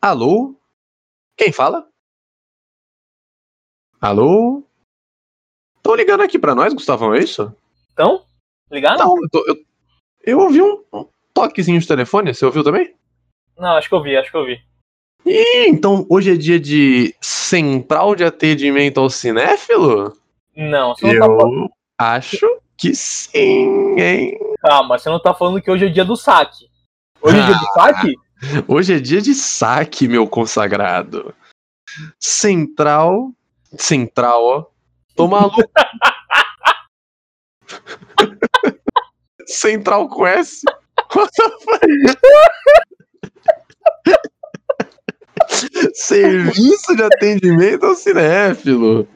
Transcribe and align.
Alô? 0.00 0.54
Quem 1.36 1.52
fala? 1.52 1.88
Alô? 4.00 4.62
Tô 5.82 5.94
ligando 5.94 6.22
aqui 6.22 6.38
pra 6.38 6.54
nós, 6.54 6.72
Gustavão, 6.72 7.14
é 7.14 7.18
isso? 7.20 7.52
Então? 7.92 8.24
Ligado? 8.70 8.98
Não, 8.98 9.14
eu, 9.20 9.28
tô- 9.30 9.44
eu, 9.48 9.56
eu 10.22 10.38
ouvi 10.40 10.62
um, 10.62 10.84
toquezinho 11.34 11.80
de 11.80 11.86
telefone, 11.88 12.32
você 12.34 12.44
ouviu 12.44 12.62
também? 12.62 12.94
Não, 13.56 13.76
acho 13.76 13.88
que 13.88 13.94
eu 13.94 14.02
vi, 14.02 14.16
acho 14.16 14.30
que 14.30 14.36
eu 14.36 14.44
vi. 14.46 14.62
Ih, 15.26 15.66
então 15.68 16.06
hoje 16.08 16.32
é 16.32 16.36
dia 16.36 16.60
de 16.60 17.14
Central 17.20 18.14
de 18.14 18.24
Atendimento 18.24 19.00
ao 19.00 19.10
Cinéfilo? 19.10 20.16
Não, 20.54 20.94
você 20.94 21.06
não 21.12 21.18
tá 21.18 21.26
falando. 21.26 21.64
Eu 21.64 21.70
acho 21.98 22.60
que 22.76 22.94
sim, 22.94 23.98
hein? 24.00 24.38
Calma, 24.60 24.96
você 24.98 25.08
não 25.08 25.20
tá 25.20 25.34
falando 25.34 25.60
que 25.60 25.70
hoje 25.70 25.86
é 25.86 25.88
dia 25.88 26.04
do 26.04 26.16
saque. 26.16 26.68
Hoje 27.20 27.38
é 27.38 27.44
dia 27.46 27.54
do 27.58 27.66
saque? 27.74 28.14
Hoje 28.66 28.94
é 28.94 29.00
dia 29.00 29.20
de 29.20 29.34
saque, 29.34 30.06
meu 30.06 30.28
consagrado. 30.28 31.34
Central. 32.20 33.32
Central, 33.76 34.44
ó. 34.44 34.66
Tô 35.16 35.26
maluco. 35.26 35.62
Central 39.46 40.08
com 40.08 40.26
S. 40.26 40.62
What 41.14 41.30
the 41.36 41.50
fuck? 41.64 41.86
Serviço 45.94 46.94
de 46.96 47.02
atendimento 47.02 47.84
ao 47.86 47.94
cinéfilo. 47.94 49.06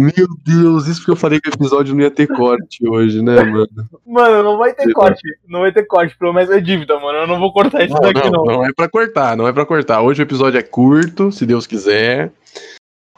Meu 0.00 0.26
Deus, 0.44 0.86
isso 0.86 1.00
porque 1.00 1.10
eu 1.12 1.16
falei 1.16 1.40
que 1.40 1.48
o 1.48 1.54
episódio 1.54 1.94
não 1.94 2.02
ia 2.02 2.10
ter 2.10 2.26
corte 2.26 2.86
hoje, 2.88 3.22
né, 3.22 3.42
mano? 3.42 3.68
Mano, 4.06 4.42
não 4.42 4.58
vai 4.58 4.72
ter 4.74 4.84
Sim. 4.84 4.92
corte. 4.92 5.20
Não 5.48 5.60
vai 5.60 5.72
ter 5.72 5.84
corte, 5.86 6.16
promessa 6.16 6.56
é 6.56 6.60
dívida, 6.60 6.98
mano. 6.98 7.18
Eu 7.18 7.26
não 7.26 7.38
vou 7.38 7.52
cortar 7.52 7.84
isso 7.84 7.94
Não, 7.94 8.00
daqui, 8.00 8.30
não, 8.30 8.44
não. 8.44 8.54
não 8.54 8.64
é 8.66 8.72
pra 8.72 8.88
cortar, 8.88 9.36
não 9.36 9.46
é 9.48 9.52
pra 9.52 9.66
cortar. 9.66 10.00
Hoje 10.02 10.22
o 10.22 10.24
episódio 10.24 10.58
é 10.58 10.62
curto, 10.62 11.30
se 11.32 11.44
Deus 11.46 11.66
quiser. 11.66 12.32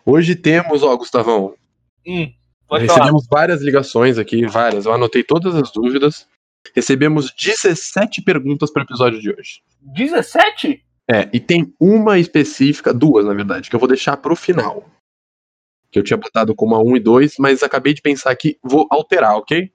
Hoje 0.05 0.35
temos, 0.35 0.83
ó, 0.83 0.97
Gustavão, 0.97 1.55
Hum, 2.07 2.29
pode 2.69 2.87
falar. 2.87 2.99
recebemos 2.99 3.27
várias 3.31 3.63
ligações 3.63 4.19
aqui, 4.19 4.45
várias. 4.47 4.87
Eu 4.87 4.93
anotei 4.93 5.23
todas 5.23 5.55
as 5.55 5.71
dúvidas. 5.71 6.27
Recebemos 6.75 7.33
17 7.33 8.23
perguntas 8.23 8.71
para 8.73 8.83
o 8.83 8.85
episódio 8.87 9.21
de 9.21 9.31
hoje. 9.31 9.61
17? 9.81 10.83
É, 11.11 11.29
e 11.33 11.41
tem 11.41 11.75
uma 11.81 12.19
específica, 12.19 12.93
duas 12.93 13.25
na 13.25 13.35
verdade, 13.35 13.69
que 13.69 13.77
eu 13.77 13.81
vou 13.81 13.89
deixar 13.89 14.17
pro 14.17 14.37
final. 14.37 14.89
Que 15.91 15.99
eu 15.99 16.03
tinha 16.03 16.17
botado 16.17 16.55
como 16.55 16.75
a 16.75 16.83
1 16.83 16.97
e 16.97 17.01
2, 17.01 17.35
mas 17.39 17.63
acabei 17.63 17.93
de 17.93 18.01
pensar 18.01 18.31
aqui, 18.31 18.59
vou 18.63 18.87
alterar, 18.91 19.37
ok? 19.37 19.71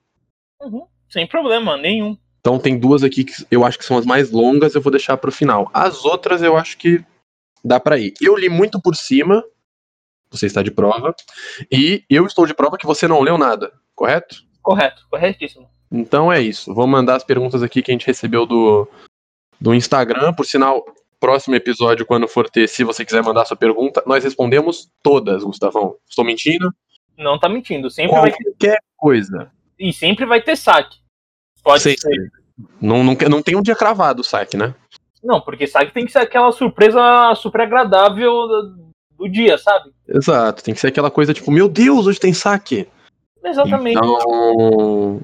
Uhum. 0.61 0.87
Sem 1.09 1.27
problema, 1.27 1.77
nenhum. 1.77 2.17
Então 2.39 2.57
tem 2.57 2.79
duas 2.79 3.03
aqui 3.03 3.23
que 3.23 3.33
eu 3.51 3.65
acho 3.65 3.77
que 3.77 3.85
são 3.85 3.97
as 3.97 4.05
mais 4.05 4.31
longas, 4.31 4.73
eu 4.73 4.81
vou 4.81 4.91
deixar 4.91 5.17
pro 5.17 5.31
final. 5.31 5.69
As 5.73 6.05
outras 6.05 6.41
eu 6.41 6.55
acho 6.55 6.77
que 6.77 7.03
dá 7.63 7.79
pra 7.79 7.97
ir. 7.97 8.13
Eu 8.21 8.35
li 8.35 8.49
muito 8.49 8.81
por 8.81 8.95
cima, 8.95 9.43
você 10.29 10.45
está 10.45 10.63
de 10.63 10.71
prova, 10.71 11.13
e 11.71 12.03
eu 12.09 12.25
estou 12.25 12.45
de 12.45 12.53
prova 12.53 12.77
que 12.77 12.85
você 12.85 13.07
não 13.07 13.21
leu 13.21 13.37
nada, 13.37 13.71
correto? 13.93 14.43
Correto, 14.61 15.05
corretíssimo. 15.09 15.69
Então 15.91 16.31
é 16.31 16.41
isso. 16.41 16.73
Vou 16.73 16.87
mandar 16.87 17.15
as 17.15 17.23
perguntas 17.23 17.63
aqui 17.63 17.81
que 17.81 17.91
a 17.91 17.93
gente 17.93 18.07
recebeu 18.07 18.45
do, 18.45 18.87
do 19.59 19.73
Instagram. 19.73 20.33
Por 20.33 20.45
sinal, 20.45 20.83
próximo 21.19 21.55
episódio, 21.55 22.05
quando 22.05 22.27
for 22.27 22.49
ter, 22.49 22.67
se 22.67 22.83
você 22.83 23.03
quiser 23.03 23.23
mandar 23.23 23.45
sua 23.45 23.57
pergunta, 23.57 24.03
nós 24.05 24.23
respondemos 24.23 24.89
todas, 25.01 25.43
Gustavão. 25.43 25.95
Estou 26.07 26.25
mentindo? 26.25 26.71
Não 27.17 27.39
tá 27.39 27.49
mentindo. 27.49 27.89
Sempre 27.89 28.19
vai 28.19 28.31
ter. 28.31 28.43
Qualquer 28.43 28.77
coisa. 28.95 29.51
E 29.79 29.91
sempre 29.91 30.25
vai 30.25 30.41
ter 30.41 30.55
saque. 30.55 30.97
Pode 31.63 31.83
Sempre. 31.83 31.99
ser. 31.99 32.31
Não, 32.81 33.03
não, 33.03 33.15
não 33.29 33.41
tem 33.41 33.55
um 33.55 33.61
dia 33.61 33.75
cravado 33.75 34.21
o 34.21 34.23
saque, 34.23 34.57
né? 34.57 34.73
Não, 35.23 35.41
porque 35.41 35.67
saque 35.67 35.93
tem 35.93 36.05
que 36.05 36.11
ser 36.11 36.19
aquela 36.19 36.51
surpresa 36.51 37.33
super 37.35 37.61
agradável 37.61 38.31
do, 38.47 38.93
do 39.17 39.29
dia, 39.29 39.57
sabe? 39.57 39.91
Exato. 40.07 40.63
Tem 40.63 40.73
que 40.73 40.79
ser 40.79 40.87
aquela 40.87 41.11
coisa 41.11 41.33
tipo, 41.33 41.51
meu 41.51 41.67
Deus, 41.67 42.07
hoje 42.07 42.19
tem 42.19 42.33
saque. 42.33 42.87
Exatamente. 43.43 43.97
Então, 43.97 45.21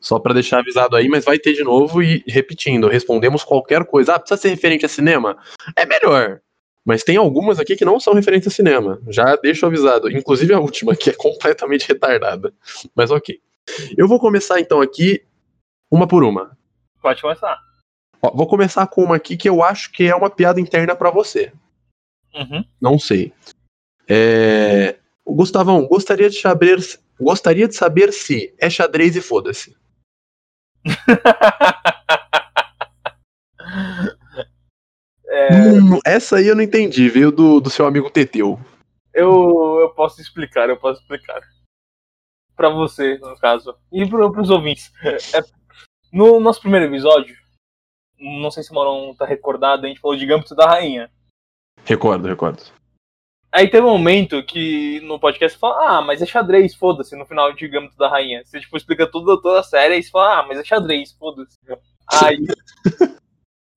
só 0.00 0.18
pra 0.18 0.32
deixar 0.32 0.60
avisado 0.60 0.96
aí, 0.96 1.08
mas 1.08 1.24
vai 1.24 1.38
ter 1.38 1.52
de 1.52 1.62
novo 1.62 2.02
e 2.02 2.24
repetindo, 2.26 2.88
respondemos 2.88 3.44
qualquer 3.44 3.84
coisa. 3.84 4.14
Ah, 4.14 4.18
precisa 4.18 4.40
ser 4.40 4.48
referente 4.48 4.86
a 4.86 4.88
cinema? 4.88 5.36
É 5.76 5.84
melhor. 5.84 6.40
Mas 6.84 7.04
tem 7.04 7.16
algumas 7.16 7.60
aqui 7.60 7.76
que 7.76 7.84
não 7.84 8.00
são 8.00 8.14
referentes 8.14 8.48
a 8.48 8.50
cinema. 8.50 9.00
Já 9.08 9.36
deixo 9.36 9.66
avisado. 9.66 10.10
Inclusive 10.10 10.54
a 10.54 10.58
última, 10.58 10.96
que 10.96 11.10
é 11.10 11.12
completamente 11.12 11.86
retardada. 11.88 12.52
Mas 12.94 13.10
ok. 13.10 13.38
Eu 13.96 14.08
vou 14.08 14.18
começar 14.18 14.58
então 14.58 14.80
aqui, 14.80 15.22
uma 15.90 16.08
por 16.08 16.24
uma. 16.24 16.56
Pode 17.02 17.20
começar. 17.20 17.58
Ó, 18.22 18.30
vou 18.34 18.46
começar 18.46 18.86
com 18.86 19.04
uma 19.04 19.16
aqui 19.16 19.36
que 19.36 19.48
eu 19.48 19.62
acho 19.62 19.92
que 19.92 20.04
é 20.04 20.14
uma 20.14 20.30
piada 20.30 20.60
interna 20.60 20.96
pra 20.96 21.10
você. 21.10 21.52
Uhum. 22.34 22.64
Não 22.80 22.98
sei. 22.98 23.32
É... 24.08 24.96
Gustavão, 25.26 25.86
gostaria 25.86 26.28
de 26.28 26.40
saber, 26.40 26.78
gostaria 27.20 27.68
de 27.68 27.74
saber 27.74 28.12
se 28.12 28.54
é 28.58 28.68
xadrez 28.68 29.14
e 29.14 29.20
foda-se. 29.20 29.76
É, 35.32 35.48
Hum, 35.52 36.00
essa 36.04 36.38
aí 36.38 36.48
eu 36.48 36.56
não 36.56 36.62
entendi, 36.62 37.08
veio 37.08 37.30
do, 37.30 37.60
do 37.60 37.70
seu 37.70 37.86
amigo 37.86 38.10
Teteu. 38.10 38.58
eu, 39.14 39.78
eu 39.80 39.90
posso 39.94 40.20
explicar, 40.20 40.68
eu 40.68 40.76
posso 40.76 41.00
explicar. 41.00 41.40
Pra 42.56 42.68
você, 42.68 43.16
no 43.18 43.38
caso. 43.38 43.76
E 43.92 44.06
pro, 44.08 44.32
pros 44.32 44.50
ouvintes. 44.50 44.90
É, 45.04 45.40
no 46.12 46.40
nosso 46.40 46.60
primeiro 46.60 46.86
episódio, 46.86 47.36
não 48.18 48.50
sei 48.50 48.64
se 48.64 48.72
o 48.72 48.74
Moron 48.74 49.14
tá 49.14 49.24
recordado, 49.24 49.84
a 49.84 49.88
gente 49.88 50.00
falou 50.00 50.16
de 50.16 50.26
Gambito 50.26 50.54
da 50.54 50.66
Rainha. 50.66 51.08
Recordo, 51.84 52.26
recordo. 52.28 52.62
Aí 53.52 53.68
teve 53.68 53.84
um 53.84 53.90
momento 53.90 54.42
que 54.44 55.00
no 55.00 55.18
podcast 55.18 55.56
você 55.56 55.60
fala, 55.60 55.98
ah, 55.98 56.02
mas 56.02 56.22
é 56.22 56.26
xadrez, 56.26 56.74
foda-se, 56.74 57.16
no 57.16 57.26
final 57.26 57.52
de 57.52 57.66
Gambito 57.66 57.96
da 57.96 58.08
Rainha. 58.08 58.42
Você 58.44 58.60
tipo, 58.60 58.76
explica 58.76 59.10
tudo, 59.10 59.40
toda 59.40 59.58
a 59.58 59.64
série, 59.64 59.94
aí 59.94 60.02
você 60.02 60.10
fala, 60.10 60.38
ah, 60.38 60.46
mas 60.46 60.58
é 60.58 60.64
xadrez, 60.64 61.12
foda-se. 61.12 61.58
Aí. 62.22 62.38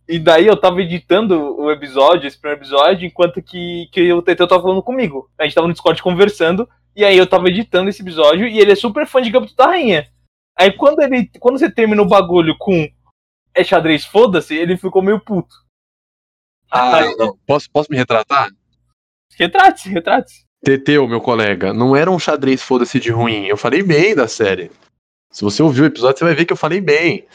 e 0.08 0.20
daí 0.20 0.46
eu 0.46 0.56
tava 0.56 0.80
editando 0.82 1.60
o 1.60 1.72
episódio, 1.72 2.28
esse 2.28 2.40
primeiro 2.40 2.62
episódio, 2.62 3.08
enquanto 3.08 3.42
que, 3.42 3.90
que 3.92 4.14
o 4.14 4.22
Teteu 4.22 4.48
tava 4.48 4.62
falando 4.62 4.84
comigo. 4.84 5.28
A 5.40 5.44
gente 5.44 5.56
tava 5.56 5.66
no 5.66 5.74
Discord 5.74 6.04
conversando, 6.04 6.70
e 6.96 7.04
aí 7.04 7.18
eu 7.18 7.26
tava 7.26 7.50
editando 7.50 7.90
esse 7.90 8.04
episódio, 8.04 8.48
e 8.48 8.60
ele 8.60 8.74
é 8.74 8.76
super 8.76 9.08
fã 9.08 9.24
de 9.24 9.32
Gambito 9.32 9.56
da 9.56 9.66
Rainha. 9.66 10.08
Aí 10.56 10.72
quando 10.72 11.02
ele. 11.02 11.32
Quando 11.40 11.58
você 11.58 11.72
termina 11.72 12.04
o 12.04 12.08
bagulho 12.08 12.56
com 12.60 12.88
é 13.56 13.64
xadrez, 13.64 14.06
foda-se, 14.06 14.56
ele 14.56 14.78
ficou 14.78 15.02
meio 15.02 15.20
puto. 15.20 15.56
Ah, 16.70 16.98
Aí, 16.98 17.16
não. 17.18 17.38
Posso, 17.46 17.70
posso 17.72 17.92
me 17.92 17.98
retratar? 17.98 18.50
Retrate-se, 19.38 19.90
retrate-se. 19.90 20.44
Teteu, 20.64 21.08
meu 21.08 21.20
colega, 21.20 21.74
não 21.74 21.96
era 21.96 22.10
um 22.10 22.18
xadrez 22.18 22.62
foda-se 22.62 23.00
de 23.00 23.12
ruim. 23.12 23.46
Eu 23.46 23.58
falei 23.58 23.84
bem 23.84 24.16
da 24.16 24.28
série. 24.28 24.72
Se 25.30 25.44
você 25.44 25.62
ouviu 25.62 25.84
o 25.84 25.88
episódio, 25.88 26.20
você 26.20 26.26
vai 26.26 26.36
ver 26.36 26.46
que 26.46 26.54
eu 26.54 26.58
falei 26.58 26.80
bem. 26.80 27.28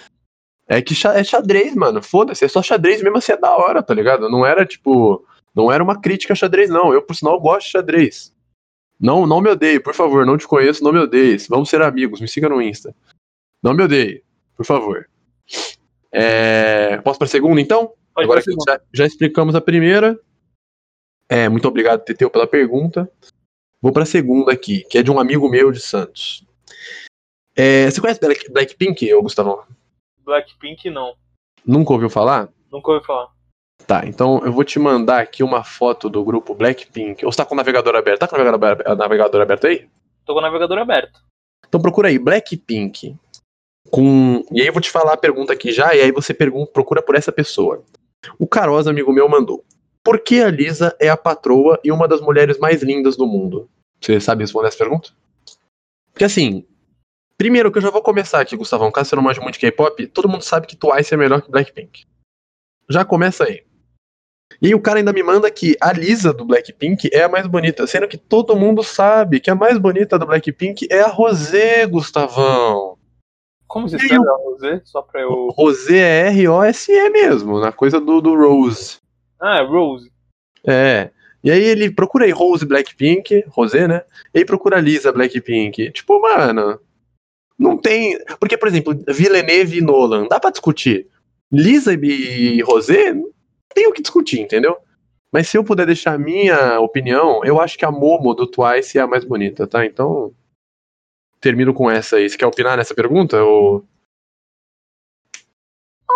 É 0.66 0.80
que 0.80 0.94
é 1.06 1.24
xadrez, 1.24 1.74
mano. 1.74 2.02
Foda-se, 2.02 2.44
é 2.44 2.48
só 2.48 2.62
xadrez 2.62 3.02
mesmo 3.02 3.18
assim 3.18 3.32
é 3.32 3.36
da 3.36 3.56
hora, 3.56 3.82
tá 3.82 3.92
ligado? 3.92 4.28
Não 4.28 4.46
era 4.46 4.64
tipo. 4.64 5.24
Não 5.54 5.72
era 5.72 5.82
uma 5.82 6.00
crítica 6.00 6.32
a 6.32 6.36
xadrez, 6.36 6.70
não. 6.70 6.92
Eu, 6.92 7.02
por 7.02 7.16
sinal, 7.16 7.40
gosto 7.40 7.66
de 7.66 7.72
xadrez. 7.72 8.32
Não, 9.00 9.26
não 9.26 9.40
me 9.40 9.50
odeie, 9.50 9.80
por 9.80 9.94
favor. 9.94 10.24
Não 10.24 10.36
te 10.36 10.46
conheço, 10.46 10.84
não 10.84 10.92
me 10.92 10.98
odeie. 10.98 11.38
Vamos 11.48 11.68
ser 11.68 11.82
amigos, 11.82 12.20
me 12.20 12.28
siga 12.28 12.48
no 12.48 12.62
Insta. 12.62 12.94
Não 13.62 13.74
me 13.74 13.82
odeie, 13.82 14.22
por 14.56 14.64
favor. 14.64 15.08
É, 16.12 16.98
Posso 16.98 17.18
pra 17.18 17.28
segunda, 17.28 17.60
então? 17.60 17.92
Pode 18.14 18.24
Agora 18.24 18.42
que 18.42 18.50
já, 18.66 18.80
já 18.92 19.06
explicamos 19.06 19.54
a 19.54 19.60
primeira. 19.60 20.18
É, 21.28 21.48
muito 21.48 21.68
obrigado, 21.68 22.04
Teteu, 22.04 22.30
pela 22.30 22.46
pergunta. 22.46 23.10
Vou 23.80 23.92
pra 23.92 24.06
segunda 24.06 24.52
aqui, 24.52 24.84
que 24.84 24.98
é 24.98 25.02
de 25.02 25.10
um 25.10 25.20
amigo 25.20 25.48
meu 25.48 25.70
de 25.70 25.80
Santos. 25.80 26.44
É, 27.54 27.90
você 27.90 28.00
conhece 28.00 28.20
Black, 28.20 28.50
Blackpink, 28.50 29.12
Gustavão? 29.20 29.64
Blackpink 30.24 30.90
não. 30.90 31.14
Nunca 31.64 31.92
ouviu 31.92 32.08
falar? 32.08 32.48
Nunca 32.70 32.92
ouvi 32.92 33.04
falar. 33.04 33.28
Tá, 33.86 34.02
então 34.06 34.40
eu 34.44 34.52
vou 34.52 34.64
te 34.64 34.78
mandar 34.78 35.20
aqui 35.20 35.42
uma 35.42 35.64
foto 35.64 36.08
do 36.10 36.24
grupo 36.24 36.54
Blackpink. 36.54 37.24
Ou 37.24 37.32
você 37.32 37.36
tá 37.38 37.44
com 37.44 37.54
o 37.54 37.56
navegador 37.56 37.94
aberto? 37.94 38.20
Tá 38.20 38.28
com 38.28 38.34
o 38.34 38.38
navegador, 38.38 38.70
aberto- 38.70 38.96
navegador 38.96 39.40
aberto 39.40 39.66
aí? 39.66 39.88
Tô 40.24 40.34
com 40.34 40.40
o 40.40 40.42
navegador 40.42 40.78
aberto. 40.78 41.20
Então 41.66 41.80
procura 41.80 42.08
aí, 42.08 42.18
Blackpink. 42.18 43.16
Com... 43.90 44.44
E 44.52 44.60
aí 44.60 44.66
eu 44.66 44.72
vou 44.72 44.82
te 44.82 44.90
falar 44.90 45.14
a 45.14 45.16
pergunta 45.18 45.52
aqui 45.52 45.72
já, 45.72 45.94
e 45.94 46.00
aí 46.00 46.12
você 46.12 46.34
pergunta, 46.34 46.72
procura 46.72 47.02
por 47.02 47.14
essa 47.14 47.32
pessoa. 47.32 47.82
O 48.38 48.46
Caroz, 48.46 48.86
amigo 48.86 49.12
meu, 49.12 49.28
mandou. 49.28 49.64
Por 50.08 50.20
que 50.20 50.40
a 50.40 50.50
Lisa 50.50 50.96
é 50.98 51.10
a 51.10 51.18
patroa 51.18 51.78
e 51.84 51.92
uma 51.92 52.08
das 52.08 52.22
mulheres 52.22 52.56
mais 52.56 52.82
lindas 52.82 53.14
do 53.14 53.26
mundo? 53.26 53.68
Você 54.00 54.18
sabe 54.18 54.42
responder 54.42 54.68
essa 54.68 54.78
pergunta? 54.78 55.10
Porque 56.14 56.24
assim, 56.24 56.64
primeiro 57.36 57.70
que 57.70 57.76
eu 57.76 57.82
já 57.82 57.90
vou 57.90 58.00
começar 58.00 58.40
aqui, 58.40 58.56
Gustavão, 58.56 58.90
caso 58.90 59.10
você 59.10 59.16
não 59.16 59.22
manje 59.22 59.38
muito 59.38 59.56
de 59.56 59.60
K-pop, 59.60 60.06
todo 60.06 60.26
mundo 60.26 60.40
sabe 60.40 60.66
que 60.66 60.76
Twice 60.76 61.12
é 61.12 61.16
melhor 61.18 61.42
que 61.42 61.50
Blackpink. 61.50 62.06
Já 62.88 63.04
começa 63.04 63.44
aí. 63.44 63.66
E 64.62 64.68
aí 64.68 64.74
o 64.74 64.80
cara 64.80 64.98
ainda 64.98 65.12
me 65.12 65.22
manda 65.22 65.50
que 65.50 65.76
a 65.78 65.92
Lisa 65.92 66.32
do 66.32 66.46
Blackpink 66.46 67.10
é 67.12 67.24
a 67.24 67.28
mais 67.28 67.46
bonita, 67.46 67.86
sendo 67.86 68.08
que 68.08 68.16
todo 68.16 68.56
mundo 68.56 68.82
sabe 68.82 69.40
que 69.40 69.50
a 69.50 69.54
mais 69.54 69.76
bonita 69.76 70.18
do 70.18 70.24
Blackpink 70.24 70.88
é 70.90 71.02
a 71.02 71.08
Rosé, 71.08 71.86
Gustavão. 71.86 72.96
Como 73.66 73.86
você 73.86 73.96
escreve 73.96 74.26
a 74.26 74.36
Rosé? 74.36 74.80
Só 74.84 75.02
pra 75.02 75.20
eu. 75.20 75.48
Rosé 75.50 75.98
é 75.98 76.28
R-O-S-E 76.28 77.10
mesmo, 77.10 77.60
na 77.60 77.72
coisa 77.72 78.00
do, 78.00 78.22
do 78.22 78.34
Rose. 78.34 79.06
Ah, 79.40 79.62
Rose. 79.62 80.10
É. 80.66 81.10
E 81.42 81.50
aí 81.50 81.62
ele 81.62 81.90
procura 81.90 82.24
aí 82.24 82.30
Rose 82.30 82.66
Blackpink, 82.66 83.44
Rosé, 83.48 83.86
né? 83.86 84.04
E 84.34 84.38
aí 84.38 84.44
procura 84.44 84.80
Lisa 84.80 85.12
Blackpink. 85.12 85.92
Tipo, 85.92 86.20
mano, 86.20 86.80
não 87.58 87.76
tem. 87.76 88.18
Porque, 88.38 88.56
por 88.56 88.68
exemplo, 88.68 88.94
Villeneuve 89.08 89.78
e 89.78 89.80
Nolan, 89.80 90.26
dá 90.28 90.40
pra 90.40 90.50
discutir. 90.50 91.06
Lisa 91.50 91.94
e 91.94 92.60
Rosé, 92.62 93.12
não 93.12 93.30
tem 93.74 93.86
o 93.86 93.92
que 93.92 94.02
discutir, 94.02 94.40
entendeu? 94.40 94.76
Mas 95.32 95.48
se 95.48 95.56
eu 95.56 95.64
puder 95.64 95.86
deixar 95.86 96.14
a 96.14 96.18
minha 96.18 96.80
opinião, 96.80 97.44
eu 97.44 97.60
acho 97.60 97.78
que 97.78 97.84
a 97.84 97.90
Momo 97.90 98.34
do 98.34 98.46
Twice 98.46 98.98
é 98.98 99.00
a 99.00 99.06
mais 99.06 99.24
bonita, 99.24 99.66
tá? 99.66 99.84
Então. 99.84 100.34
Termino 101.40 101.72
com 101.72 101.88
essa 101.88 102.16
aí. 102.16 102.28
Você 102.28 102.36
quer 102.36 102.46
opinar 102.46 102.76
nessa 102.76 102.94
pergunta? 102.94 103.42
Ou... 103.42 103.84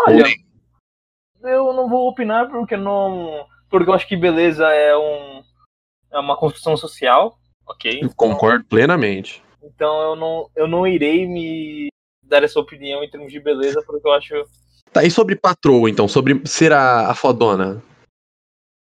Olha, 0.07 0.25
eu 1.45 1.73
não 1.73 1.89
vou 1.89 2.09
opinar 2.09 2.49
porque 2.51 2.77
não. 2.77 3.47
Porque 3.71 3.89
eu 3.89 3.95
acho 3.95 4.07
que 4.07 4.17
beleza 4.17 4.67
é 4.69 4.97
um. 4.97 5.43
É 6.11 6.19
uma 6.19 6.37
construção 6.37 6.77
social, 6.77 7.39
ok? 7.67 8.01
Eu 8.03 8.11
concordo 8.15 8.65
plenamente. 8.67 9.43
Então 9.63 10.03
eu 10.03 10.17
não, 10.17 10.51
eu 10.55 10.67
não 10.69 10.87
irei 10.87 11.27
me 11.27 11.89
dar 12.23 12.43
essa 12.43 12.61
opinião 12.61 13.03
em 13.03 13.09
termos 13.11 13.33
de 13.33 13.41
beleza, 13.41 13.83
porque 13.87 14.07
eu 14.07 14.13
acho. 14.13 14.35
Tá, 14.93 15.03
e 15.05 15.11
sobre 15.11 15.37
patroa, 15.37 15.89
então? 15.89 16.07
Sobre 16.07 16.43
ser 16.47 16.71
a, 16.73 17.09
a 17.11 17.15
fodona? 17.15 17.83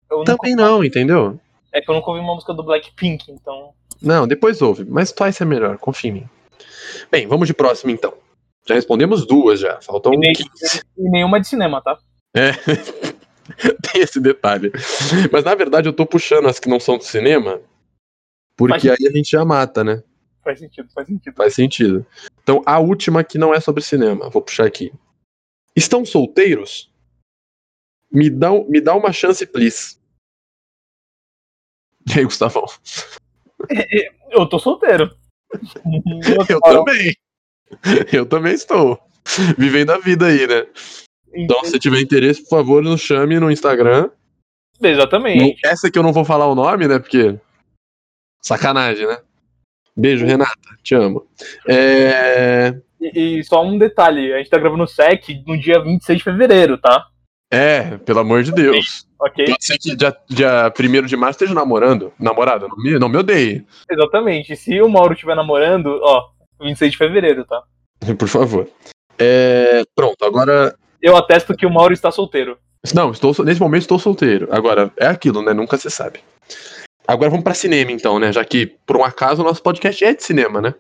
Eu 0.10 0.20
nunca- 0.20 0.38
Também 0.38 0.56
não, 0.56 0.84
entendeu? 0.84 1.38
É 1.74 1.82
que 1.82 1.92
eu 1.92 1.96
nunca 1.96 2.10
ouvi 2.10 2.22
uma 2.22 2.34
música 2.34 2.54
do 2.54 2.64
Blackpink, 2.64 3.30
então. 3.32 3.74
Não, 4.02 4.26
depois 4.28 4.62
ouve. 4.62 4.86
Mas 4.86 5.12
Twice 5.12 5.44
é 5.44 5.46
melhor, 5.46 5.78
confia 5.78 6.10
em 6.10 6.14
mim. 6.14 6.30
Bem, 7.12 7.28
vamos 7.28 7.48
de 7.48 7.54
próximo 7.54 7.92
então. 7.92 8.14
Já 8.66 8.76
respondemos 8.76 9.26
duas 9.28 9.60
já. 9.60 9.80
Faltam 9.82 10.14
E, 10.14 10.18
nem- 10.18 10.34
15. 10.34 10.84
e 10.98 11.10
nenhuma 11.10 11.40
de 11.40 11.48
cinema, 11.48 11.82
tá? 11.82 11.98
É. 12.36 12.52
Tem 13.92 14.02
esse 14.02 14.20
detalhe. 14.20 14.72
Mas 15.32 15.44
na 15.44 15.56
verdade 15.56 15.90
eu 15.90 15.94
tô 15.94 16.06
puxando 16.06 16.48
as 16.48 16.60
que 16.60 16.70
não 16.70 16.80
são 16.80 16.98
do 16.98 17.04
cinema. 17.04 17.62
Porque 18.56 18.90
aí 18.90 19.08
a 19.08 19.12
gente 19.12 19.32
já 19.32 19.44
mata, 19.44 19.84
né? 19.84 20.04
Faz 20.44 20.60
sentido, 20.60 20.90
faz 20.94 21.08
sentido. 21.08 21.36
Faz 21.36 21.54
sentido. 21.56 22.06
Então 22.44 22.62
a 22.66 22.80
última 22.80 23.24
que 23.24 23.38
não 23.38 23.54
é 23.54 23.60
sobre 23.60 23.84
cinema. 23.84 24.30
Vou 24.30 24.42
puxar 24.42 24.66
aqui. 24.66 24.92
Estão 25.76 26.06
solteiros? 26.06 26.92
Me 28.12 28.30
dá, 28.30 28.52
me 28.52 28.82
dá 28.82 28.96
uma 28.96 29.14
chance, 29.14 29.46
please. 29.46 29.98
E 32.08 32.20
aí, 32.20 32.26
Gustavão? 32.26 32.66
Eu 34.32 34.48
tô 34.48 34.60
solteiro. 34.60 35.16
Eu 36.50 36.60
também. 36.62 37.16
Eu 38.12 38.26
também 38.26 38.54
estou. 38.54 39.00
Vivendo 39.58 39.92
a 39.92 39.98
vida 40.00 40.28
aí, 40.28 40.48
né? 40.48 40.68
Então, 41.34 41.64
se 41.64 41.78
tiver 41.80 42.02
interesse, 42.02 42.42
por 42.44 42.50
favor, 42.50 42.82
nos 42.82 43.02
chame 43.02 43.40
no 43.40 43.52
Instagram. 43.52 44.10
Não- 44.82 44.90
Exatamente. 44.90 45.60
essa 45.66 45.92
que 45.92 46.00
eu 46.00 46.04
não 46.04 46.14
vou 46.14 46.24
falar 46.24 46.48
o 46.48 46.56
nome, 46.56 46.88
né? 46.88 47.00
Porque. 47.00 47.38
Sacanagem, 48.42 49.06
né? 49.06 49.18
Beijo, 49.96 50.26
Renata. 50.26 50.56
Te 50.82 50.96
amo. 50.96 51.28
É. 51.68 52.74
E, 53.02 53.40
e 53.40 53.44
só 53.44 53.64
um 53.64 53.78
detalhe: 53.78 54.34
a 54.34 54.38
gente 54.38 54.50
tá 54.50 54.58
gravando 54.58 54.84
o 54.84 54.88
SEC 54.88 55.44
no 55.46 55.58
dia 55.60 55.82
26 55.84 56.20
de 56.20 56.24
fevereiro, 56.24 56.78
tá? 56.78 57.08
É, 57.52 57.98
pelo 57.98 58.20
amor 58.20 58.44
de 58.44 58.52
Deus. 58.52 59.06
Ok? 59.20 59.44
Pode 59.46 59.66
ser 59.66 59.78
que 59.80 59.96
dia, 59.96 60.16
dia 60.30 60.72
1 60.80 61.06
de 61.06 61.18
março 61.18 61.38
esteja 61.38 61.54
namorando. 61.54 62.14
Namorada, 62.20 62.68
não 62.68 62.78
me, 62.78 62.98
não 63.00 63.10
me 63.10 63.18
odeie. 63.18 63.66
Exatamente. 63.92 64.56
Se 64.56 64.80
o 64.82 64.88
Mauro 64.88 65.14
estiver 65.14 65.36
namorando, 65.36 66.00
ó, 66.02 66.30
26 66.62 66.92
de 66.92 66.98
fevereiro, 66.98 67.44
tá? 67.46 67.62
Por 68.18 68.28
favor. 68.28 68.68
É, 69.18 69.84
pronto, 69.96 70.24
agora. 70.24 70.74
Eu 71.02 71.16
atesto 71.16 71.56
que 71.56 71.66
o 71.66 71.72
Mauro 71.72 71.94
está 71.94 72.12
solteiro. 72.12 72.58
Não, 72.94 73.12
estou, 73.12 73.34
nesse 73.44 73.60
momento 73.60 73.82
estou 73.82 74.00
solteiro. 74.00 74.48
Agora, 74.52 74.92
é 74.98 75.08
aquilo, 75.08 75.42
né? 75.42 75.54
Nunca 75.54 75.78
se 75.78 75.90
sabe. 75.90 76.22
Agora 77.08 77.30
vamos 77.30 77.44
pra 77.44 77.54
cinema, 77.54 77.92
então, 77.92 78.20
né? 78.20 78.32
Já 78.32 78.46
que, 78.46 78.68
por 78.86 78.98
um 78.98 79.04
acaso, 79.04 79.42
o 79.42 79.46
nosso 79.46 79.62
podcast 79.62 80.04
é 80.04 80.14
de 80.14 80.24
cinema, 80.24 80.62
né? 80.62 80.76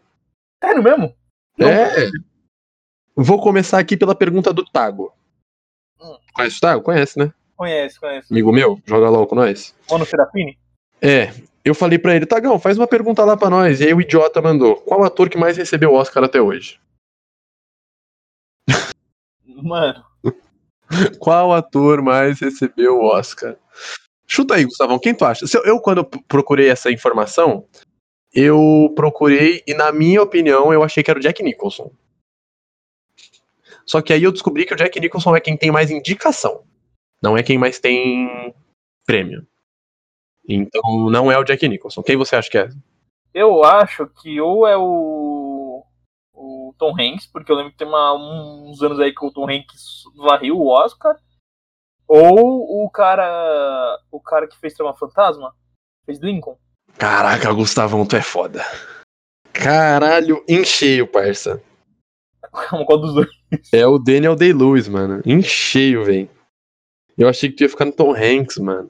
Sério 0.63 0.83
mesmo? 0.83 1.13
Não. 1.57 1.68
É. 1.68 2.10
Vou 3.16 3.42
começar 3.42 3.80
aqui 3.80 3.98
pela 3.98 4.16
pergunta 4.16 4.54
do 4.54 4.63
Tago. 4.63 5.12
Hum. 6.00 6.18
Conhece 6.33 6.57
o 6.57 6.62
Tago? 6.62 6.83
Conhece, 6.83 7.19
né? 7.19 7.33
Conhece, 7.57 8.00
conhece. 8.00 8.27
Amigo 8.31 8.51
meu, 8.54 8.81
joga 8.86 9.10
LOL 9.10 9.27
com 9.27 9.36
nós. 9.36 9.75
Mano 9.92 10.06
Serafini? 10.06 10.57
É, 11.01 11.33
eu 11.66 11.75
falei 11.75 12.00
pra 12.00 12.16
ele, 12.16 12.25
Tagão, 12.25 12.57
faz 12.57 12.77
uma 12.77 12.88
pergunta 12.88 13.25
lá 13.25 13.36
pra 13.36 13.50
nós. 13.50 13.81
E 13.81 13.86
aí 13.86 13.94
o 13.94 14.00
idiota 14.00 14.42
mandou: 14.42 14.77
qual 14.77 15.04
ator 15.04 15.30
que 15.30 15.38
mais 15.38 15.57
recebeu 15.57 15.94
Oscar 15.94 16.24
até 16.24 16.42
hoje? 16.42 16.80
Mano, 19.45 20.06
Qual 21.20 21.54
ator 21.54 22.02
mais 22.02 22.40
recebeu 22.40 22.98
o 22.98 23.06
Oscar? 23.06 23.56
Chuta 24.28 24.56
aí, 24.56 24.66
Gustavão, 24.66 25.00
quem 25.00 25.14
tu 25.14 25.26
acha? 25.26 25.46
Eu, 25.54 25.64
eu, 25.64 25.80
quando 25.80 26.06
procurei 26.06 26.70
essa 26.70 26.92
informação, 26.92 27.68
eu 28.34 28.92
procurei 28.96 29.64
e, 29.66 29.74
na 29.74 29.92
minha 29.92 30.22
opinião, 30.22 30.72
eu 30.72 30.84
achei 30.84 31.04
que 31.04 31.10
era 31.10 31.20
o 31.20 31.22
Jack 31.22 31.42
Nicholson. 31.42 31.92
Só 33.86 34.02
que 34.02 34.14
aí 34.14 34.24
eu 34.24 34.32
descobri 34.32 34.66
que 34.66 34.74
o 34.74 34.78
Jack 34.78 35.00
Nicholson 35.00 35.36
é 35.36 35.40
quem 35.40 35.58
tem 35.58 35.72
mais 35.72 35.90
indicação, 35.90 36.64
não 37.22 37.36
é 37.36 37.42
quem 37.42 37.58
mais 37.58 37.80
tem 37.80 38.54
prêmio. 39.06 39.48
Então 40.48 41.10
não 41.10 41.32
é 41.32 41.38
o 41.40 41.44
Jack 41.44 41.68
Nicholson. 41.68 42.04
Quem 42.04 42.16
você 42.16 42.36
acha 42.36 42.50
que 42.50 42.58
é? 42.58 42.70
eu 43.34 43.64
acho 43.64 44.08
que 44.08 44.40
ou 44.42 44.68
é 44.68 44.76
o. 44.76 45.39
O 46.42 46.74
Tom 46.78 46.94
Hanks, 46.98 47.28
porque 47.28 47.52
eu 47.52 47.56
lembro 47.58 47.74
que 47.74 47.78
tem 47.78 47.88
uma- 47.88 48.14
uns 48.14 48.82
anos 48.82 48.98
aí 49.00 49.14
que 49.14 49.26
o 49.26 49.32
Tom 49.32 49.44
Hanks 49.50 50.04
varreu 50.16 50.58
o 50.58 50.68
Oscar. 50.68 51.18
Ou 52.08 52.86
o 52.86 52.90
cara. 52.90 54.00
O 54.10 54.22
cara 54.22 54.48
que 54.48 54.58
fez 54.58 54.74
Trama 54.74 54.96
Fantasma? 54.96 55.54
Fez 56.06 56.20
Lincoln. 56.20 56.58
Caraca, 56.98 57.52
Gustavão, 57.54 58.06
tu 58.06 58.16
é 58.16 58.22
foda. 58.22 58.64
Caralho, 59.54 60.44
em 60.48 60.64
cheio, 60.64 61.06
parça. 61.06 61.62
Qual 62.86 62.98
dos 63.00 63.14
dois? 63.14 63.28
É 63.74 63.86
o 63.86 63.98
Daniel 64.00 64.36
Day-Lewis, 64.36 64.88
mano. 64.88 65.22
Em 65.26 65.42
cheio, 65.42 66.06
velho. 66.06 66.30
Eu 67.18 67.28
achei 67.28 67.50
que 67.50 67.58
tu 67.58 67.64
ia 67.64 67.70
ficar 67.70 67.86
no 67.86 67.92
Tom 67.92 68.14
Hanks, 68.16 68.58
mano. 68.60 68.90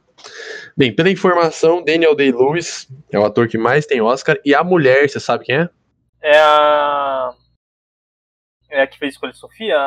Bem, 0.78 0.96
pela 0.96 1.10
informação, 1.10 1.84
Daniel 1.84 2.16
Day-Lewis 2.16 2.88
é 3.12 3.18
o 3.18 3.26
ator 3.26 3.48
que 3.48 3.58
mais 3.58 3.86
tem 3.88 4.02
Oscar. 4.02 4.38
E 4.46 4.54
a 4.54 4.64
mulher, 4.64 5.10
você 5.10 5.20
sabe 5.20 5.46
quem 5.46 5.56
é? 5.58 5.70
É 6.22 6.40
a. 6.40 7.34
É 8.70 8.82
a 8.82 8.88
que 8.88 8.98
fez 8.98 9.14
Escolha 9.14 9.34
de 9.34 9.40
Sofia? 9.40 9.78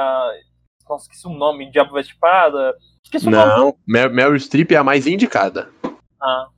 Nossa, 0.88 1.04
esqueci 1.04 1.26
o 1.26 1.30
nome. 1.30 1.70
Diabo 1.70 1.92
Veste 1.92 2.16
Prada. 2.18 2.76
Esqueci 3.04 3.28
o 3.28 3.30
nome. 3.30 3.46
Não, 3.46 3.76
Mer 3.86 4.10
Meryl 4.10 4.38
Streep 4.38 4.72
é 4.72 4.76
a 4.76 4.84
mais 4.84 5.06
indicada. 5.06 5.70
Ah. 6.20 6.48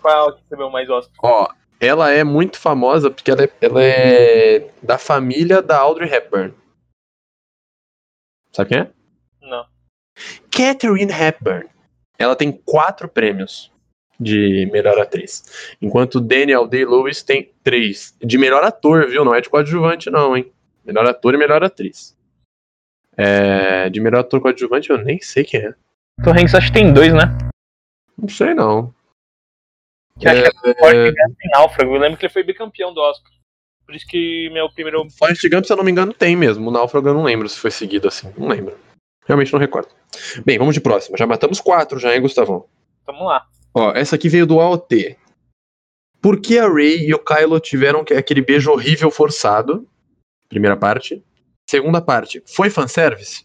Qual 0.00 0.34
que 0.34 0.42
recebeu 0.42 0.70
mais 0.70 0.88
Oscar? 0.90 1.14
Ó, 1.22 1.48
ela 1.80 2.10
é 2.10 2.24
muito 2.24 2.58
famosa 2.58 3.10
porque 3.10 3.30
ela 3.30 3.44
é, 3.44 3.52
ela 3.60 3.82
é 3.82 4.70
da 4.82 4.98
família 4.98 5.62
da 5.62 5.78
Audrey 5.78 6.12
Hepburn. 6.12 6.54
Sabe 8.52 8.68
quem 8.68 8.78
é? 8.78 8.90
Não. 9.40 9.66
Catherine 10.50 11.12
Hepburn. 11.12 11.68
Ela 12.18 12.36
tem 12.36 12.52
quatro 12.52 13.08
prêmios 13.08 13.72
de 14.18 14.68
melhor 14.72 14.98
atriz. 14.98 15.76
Enquanto 15.82 16.20
Daniel 16.20 16.66
Day-Lewis 16.66 17.22
tem 17.22 17.52
três. 17.62 18.16
De 18.20 18.38
melhor 18.38 18.62
ator, 18.62 19.08
viu? 19.08 19.24
Não 19.24 19.34
é 19.34 19.40
de 19.40 19.50
coadjuvante, 19.50 20.10
não, 20.10 20.36
hein? 20.36 20.52
Melhor 20.84 21.06
ator 21.06 21.34
e 21.34 21.38
melhor 21.38 21.62
atriz. 21.64 22.16
É, 23.16 23.88
de 23.90 24.00
melhor 24.00 24.20
ator 24.20 24.40
coadjuvante 24.40 24.90
eu 24.90 24.98
nem 24.98 25.20
sei 25.20 25.44
quem 25.44 25.60
é. 25.60 25.74
Tom 26.22 26.30
Hanks 26.32 26.54
acho 26.54 26.66
que 26.68 26.74
tem 26.74 26.92
dois, 26.92 27.12
né? 27.12 27.36
Não 28.18 28.28
sei, 28.28 28.54
não. 28.54 28.94
Que 30.18 30.28
acho 30.28 30.42
que 30.42 30.68
é 30.68 30.74
Forte 30.74 31.10
Gump 31.10 31.36
em 31.44 31.50
Náufrago. 31.50 31.94
Eu 31.94 32.00
lembro 32.00 32.18
que 32.18 32.26
ele 32.26 32.32
foi 32.32 32.42
bicampeão 32.42 32.92
do 32.92 33.00
Oscar. 33.00 33.32
Por 33.86 33.94
isso 33.94 34.06
que 34.06 34.48
meu 34.50 34.70
primeiro. 34.72 35.08
Forrest 35.10 35.42
Gump, 35.48 35.64
se 35.64 35.72
eu 35.72 35.76
não 35.76 35.84
me 35.84 35.90
engano, 35.90 36.12
tem 36.12 36.36
mesmo. 36.36 36.68
O 36.68 36.72
Náufrago 36.72 37.08
eu 37.08 37.14
não 37.14 37.24
lembro 37.24 37.48
se 37.48 37.58
foi 37.58 37.70
seguido 37.70 38.08
assim. 38.08 38.32
Não 38.36 38.48
lembro. 38.48 38.78
Realmente 39.26 39.52
não 39.52 39.60
recordo. 39.60 39.88
Bem, 40.44 40.58
vamos 40.58 40.74
de 40.74 40.80
próxima. 40.80 41.16
Já 41.16 41.26
matamos 41.26 41.60
quatro 41.60 41.98
já, 41.98 42.14
hein, 42.14 42.20
Gustavão? 42.20 42.66
Vamos 43.06 43.26
lá. 43.26 43.46
Ó, 43.74 43.90
essa 43.92 44.16
aqui 44.16 44.28
veio 44.28 44.46
do 44.46 44.60
AOT. 44.60 45.16
Por 46.20 46.40
que 46.40 46.58
a 46.58 46.68
Ray 46.68 47.06
e 47.08 47.14
o 47.14 47.18
Kylo 47.18 47.58
tiveram 47.60 48.04
que- 48.04 48.14
aquele 48.14 48.40
beijo 48.40 48.70
horrível 48.70 49.10
forçado? 49.10 49.86
Primeira 50.54 50.76
parte. 50.76 51.20
Segunda 51.68 52.00
parte. 52.00 52.40
Foi 52.46 52.70
fanservice? 52.70 53.44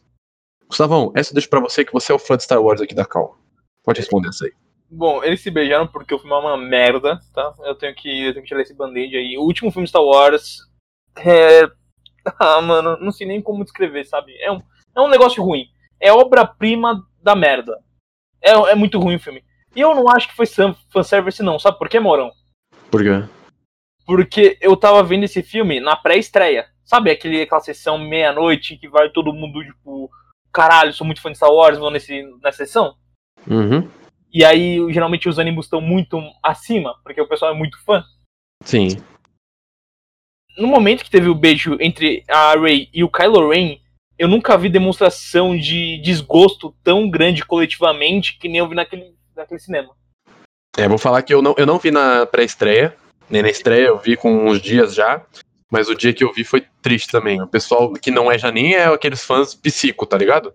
Gustavão, 0.68 1.12
essa 1.16 1.32
eu 1.32 1.34
deixo 1.34 1.50
pra 1.50 1.60
você 1.60 1.84
que 1.84 1.92
você 1.92 2.12
é 2.12 2.16
o 2.16 2.20
fã 2.20 2.38
de 2.38 2.44
Star 2.44 2.62
Wars 2.62 2.80
aqui 2.80 2.94
da 2.94 3.04
Cal. 3.04 3.36
Pode 3.84 4.00
responder 4.00 4.30
essa 4.30 4.46
aí. 4.46 4.52
Bom, 4.92 5.24
eles 5.24 5.42
se 5.42 5.50
beijaram 5.50 5.88
porque 5.88 6.14
o 6.14 6.20
filme 6.20 6.36
é 6.36 6.38
uma 6.38 6.56
merda, 6.56 7.20
tá? 7.34 7.56
Eu 7.62 7.74
tenho 7.74 7.96
que, 7.96 8.26
eu 8.28 8.32
tenho 8.34 8.44
que 8.44 8.50
tirar 8.50 8.62
esse 8.62 8.76
band-aid 8.76 9.16
aí. 9.18 9.38
O 9.40 9.42
último 9.42 9.72
filme 9.72 9.88
Star 9.88 10.04
Wars 10.04 10.60
é. 11.18 11.64
Ah, 12.38 12.62
mano, 12.62 12.96
não 13.00 13.12
sei 13.12 13.26
nem 13.26 13.42
como 13.42 13.64
descrever, 13.64 14.06
sabe? 14.06 14.36
É 14.40 14.52
um, 14.52 14.62
é 14.96 15.02
um 15.02 15.08
negócio 15.08 15.42
ruim. 15.42 15.66
É 16.00 16.14
obra-prima 16.14 17.02
da 17.24 17.34
merda. 17.36 17.76
É, 18.40 18.52
é 18.52 18.76
muito 18.76 19.00
ruim 19.00 19.16
o 19.16 19.20
filme. 19.20 19.44
E 19.76 19.80
eu 19.82 19.96
não 19.96 20.08
acho 20.10 20.28
que 20.28 20.36
foi 20.36 20.46
fan- 20.46 20.76
fanservice, 20.94 21.42
não. 21.42 21.58
Sabe 21.58 21.80
por 21.80 21.90
quê, 21.90 22.00
Morão? 22.00 22.30
Por 22.92 23.02
quê? 23.02 23.28
Porque 24.06 24.58
eu 24.62 24.78
tava 24.78 25.02
vendo 25.02 25.24
esse 25.24 25.42
filme 25.42 25.80
na 25.80 25.96
pré-estreia. 25.96 26.68
Sabe 26.90 27.12
aquele, 27.12 27.44
aquela 27.44 27.62
sessão 27.62 28.00
meia-noite 28.00 28.76
que 28.76 28.90
vai 28.90 29.12
todo 29.12 29.32
mundo, 29.32 29.64
tipo, 29.64 30.10
caralho, 30.52 30.92
sou 30.92 31.06
muito 31.06 31.22
fã 31.22 31.30
de 31.32 31.38
Star 31.38 31.52
Wars, 31.52 31.78
vou 31.78 31.92
nesse, 31.92 32.24
nessa 32.42 32.66
sessão? 32.66 32.96
Uhum. 33.48 33.88
E 34.34 34.44
aí, 34.44 34.80
geralmente, 34.92 35.30
os 35.30 35.38
ânimos 35.38 35.68
estão 35.68 35.80
muito 35.80 36.20
acima, 36.42 36.96
porque 37.04 37.22
o 37.22 37.28
pessoal 37.28 37.54
é 37.54 37.56
muito 37.56 37.78
fã. 37.84 38.04
Sim. 38.64 38.88
No 40.58 40.68
momento 40.68 41.04
que 41.04 41.12
teve 41.12 41.30
o 41.30 41.36
beijo 41.36 41.78
entre 41.80 42.24
a 42.28 42.54
Rey 42.60 42.90
e 42.92 43.04
o 43.04 43.10
Kylo 43.10 43.50
Ren, 43.50 43.78
eu 44.18 44.28
nunca 44.28 44.58
vi 44.58 44.68
demonstração 44.68 45.56
de 45.56 46.02
desgosto 46.02 46.76
tão 46.84 47.08
grande 47.08 47.46
coletivamente 47.46 48.36
que 48.40 48.50
nem 48.50 48.58
eu 48.58 48.68
vi 48.68 48.74
naquele, 48.74 49.14
naquele 49.36 49.60
cinema. 49.60 49.96
É, 50.76 50.88
vou 50.88 50.98
falar 50.98 51.22
que 51.22 51.34
eu 51.36 51.42
não, 51.42 51.54
eu 51.56 51.68
não 51.68 51.78
vi 51.78 51.92
na 51.92 52.26
pré-estreia, 52.26 52.98
nem 53.30 53.44
na 53.44 53.50
estreia, 53.50 53.88
eu 53.88 54.00
vi 54.00 54.18
com 54.18 54.48
uns 54.50 54.60
dias 54.60 54.96
já. 54.96 55.24
Mas 55.72 55.88
o 55.88 55.96
dia 55.96 56.14
que 56.14 56.24
eu 56.24 56.34
vi 56.34 56.44
foi 56.44 56.66
triste 56.82 57.12
também. 57.12 57.42
O 57.42 57.48
pessoal 57.48 57.94
que 57.94 58.12
não 58.12 58.32
é 58.32 58.38
já 58.38 58.52
nem 58.52 58.76
é 58.76 58.86
aqueles 58.86 59.24
fãs 59.24 59.54
psico, 59.56 60.06
tá 60.06 60.18
ligado? 60.18 60.54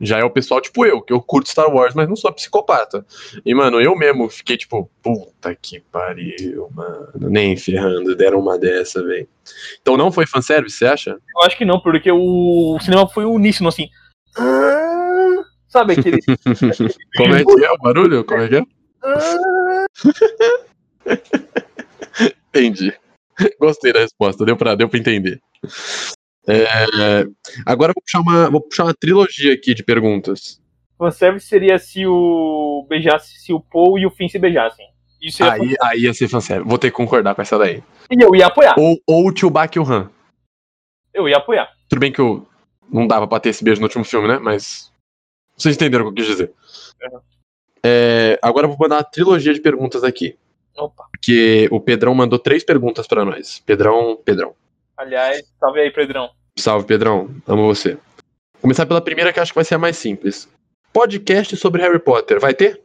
Já 0.00 0.18
é 0.18 0.24
o 0.24 0.30
pessoal 0.30 0.60
tipo 0.62 0.86
eu, 0.86 1.02
que 1.02 1.12
eu 1.12 1.20
curto 1.20 1.50
Star 1.50 1.68
Wars, 1.70 1.94
mas 1.94 2.08
não 2.08 2.16
sou 2.16 2.32
psicopata. 2.32 3.04
E, 3.44 3.54
mano, 3.54 3.80
eu 3.80 3.94
mesmo 3.94 4.30
fiquei 4.30 4.56
tipo, 4.56 4.90
puta 5.02 5.54
que 5.54 5.80
pariu, 5.92 6.70
mano. 6.74 7.08
Nem 7.14 7.54
ferrando, 7.56 8.16
deram 8.16 8.40
uma 8.40 8.58
dessa, 8.58 9.04
velho. 9.04 9.28
Então 9.82 9.98
não 9.98 10.10
foi 10.10 10.26
fanservice, 10.26 10.78
você 10.78 10.86
acha? 10.86 11.10
Eu 11.10 11.42
acho 11.44 11.58
que 11.58 11.66
não, 11.66 11.78
porque 11.78 12.10
o 12.10 12.78
cinema 12.80 13.06
foi 13.08 13.26
uníssono, 13.26 13.68
assim. 13.68 13.88
Ah, 14.38 14.80
Sabe 15.70 15.92
aquele. 15.92 16.18
Como 17.16 17.34
é 17.34 17.44
que 17.44 17.64
é 17.64 17.70
o 17.70 17.78
barulho? 17.78 18.24
Como 18.24 18.42
é 18.42 18.48
que 18.48 18.56
é? 18.56 18.62
Ah, 19.02 19.86
Entendi. 22.48 22.92
Gostei 23.60 23.92
da 23.92 24.00
resposta, 24.00 24.44
deu 24.44 24.56
pra, 24.56 24.74
deu 24.74 24.88
pra 24.88 24.98
entender. 24.98 25.40
É, 26.46 27.24
agora 27.66 27.90
eu 27.90 27.94
vou 27.94 28.02
puxar, 28.02 28.20
uma, 28.20 28.50
vou 28.50 28.60
puxar 28.60 28.84
uma 28.84 28.94
trilogia 28.94 29.54
aqui 29.54 29.74
de 29.74 29.82
perguntas. 29.82 30.60
Fanservice 30.98 31.46
seria 31.46 31.78
se 31.78 32.06
o 32.06 32.86
beijasse, 32.88 33.40
se 33.40 33.52
o 33.52 33.60
Paul 33.60 33.98
e 33.98 34.06
o 34.06 34.10
Finn 34.10 34.28
se 34.28 34.38
beijassem. 34.38 34.86
Isso 35.20 35.42
ia 35.42 35.52
Aí, 35.52 35.76
aí 35.82 36.00
ia 36.00 36.14
ser 36.14 36.28
fanservice. 36.28 36.68
Vou 36.68 36.78
ter 36.78 36.90
que 36.90 36.96
concordar 36.96 37.34
com 37.34 37.42
essa 37.42 37.58
daí. 37.58 37.82
E 38.10 38.22
eu 38.22 38.34
ia 38.34 38.46
apoiar. 38.46 38.74
Ou, 38.78 38.98
ou 39.06 39.28
o 39.28 39.36
Chewbacca 39.36 39.78
e 39.78 39.80
o 39.80 39.84
Han. 39.84 40.10
Eu 41.12 41.28
ia 41.28 41.36
apoiar. 41.36 41.70
Tudo 41.88 42.00
bem 42.00 42.12
que 42.12 42.20
eu 42.20 42.46
não 42.90 43.06
dava 43.06 43.26
pra 43.26 43.40
ter 43.40 43.50
esse 43.50 43.62
beijo 43.62 43.80
no 43.80 43.86
último 43.86 44.04
filme, 44.04 44.28
né? 44.28 44.38
Mas. 44.38 44.90
Vocês 45.56 45.74
entenderam 45.74 46.06
o 46.06 46.08
que 46.08 46.20
eu 46.20 46.24
quis 46.24 46.32
dizer. 46.32 46.52
Uhum. 47.02 47.20
É, 47.84 48.38
agora 48.42 48.66
eu 48.66 48.70
vou 48.70 48.78
mandar 48.78 48.96
uma 48.96 49.04
trilogia 49.04 49.52
de 49.52 49.60
perguntas 49.60 50.04
aqui. 50.04 50.36
Opa. 50.80 51.06
Porque 51.10 51.68
o 51.70 51.80
Pedrão 51.80 52.14
mandou 52.14 52.38
três 52.38 52.64
perguntas 52.64 53.06
pra 53.06 53.24
nós. 53.24 53.60
Pedrão, 53.60 54.16
Pedrão. 54.24 54.54
Aliás, 54.96 55.42
salve 55.58 55.80
aí, 55.80 55.90
Pedrão. 55.90 56.30
Salve, 56.58 56.86
Pedrão. 56.86 57.30
Amo 57.46 57.66
você. 57.66 57.94
Vou 57.94 58.62
começar 58.62 58.86
pela 58.86 59.00
primeira, 59.00 59.32
que 59.32 59.40
acho 59.40 59.52
que 59.52 59.58
vai 59.58 59.64
ser 59.64 59.74
a 59.76 59.78
mais 59.78 59.96
simples. 59.96 60.48
Podcast 60.92 61.56
sobre 61.56 61.82
Harry 61.82 61.98
Potter, 61.98 62.40
vai 62.40 62.52
ter? 62.54 62.82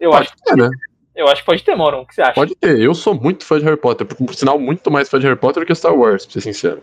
Eu 0.00 0.10
Pode 0.10 0.28
acho, 0.28 0.36
ter, 0.44 0.56
né? 0.56 0.68
eu 1.14 1.28
acho 1.28 1.42
que 1.42 1.46
pode 1.46 1.62
ter, 1.62 1.74
Moron. 1.74 2.02
O 2.02 2.06
que 2.06 2.14
você 2.14 2.22
acha? 2.22 2.34
Pode 2.34 2.54
ter. 2.56 2.80
Eu 2.80 2.94
sou 2.94 3.14
muito 3.14 3.44
fã 3.44 3.58
de 3.58 3.64
Harry 3.64 3.76
Potter. 3.76 4.06
Por, 4.06 4.16
por 4.16 4.34
sinal, 4.34 4.58
muito 4.58 4.90
mais 4.90 5.08
fã 5.08 5.18
de 5.18 5.26
Harry 5.26 5.38
Potter 5.38 5.62
do 5.62 5.66
que 5.66 5.74
Star 5.74 5.94
Wars, 5.94 6.24
pra 6.24 6.32
ser 6.32 6.40
sincero. 6.40 6.82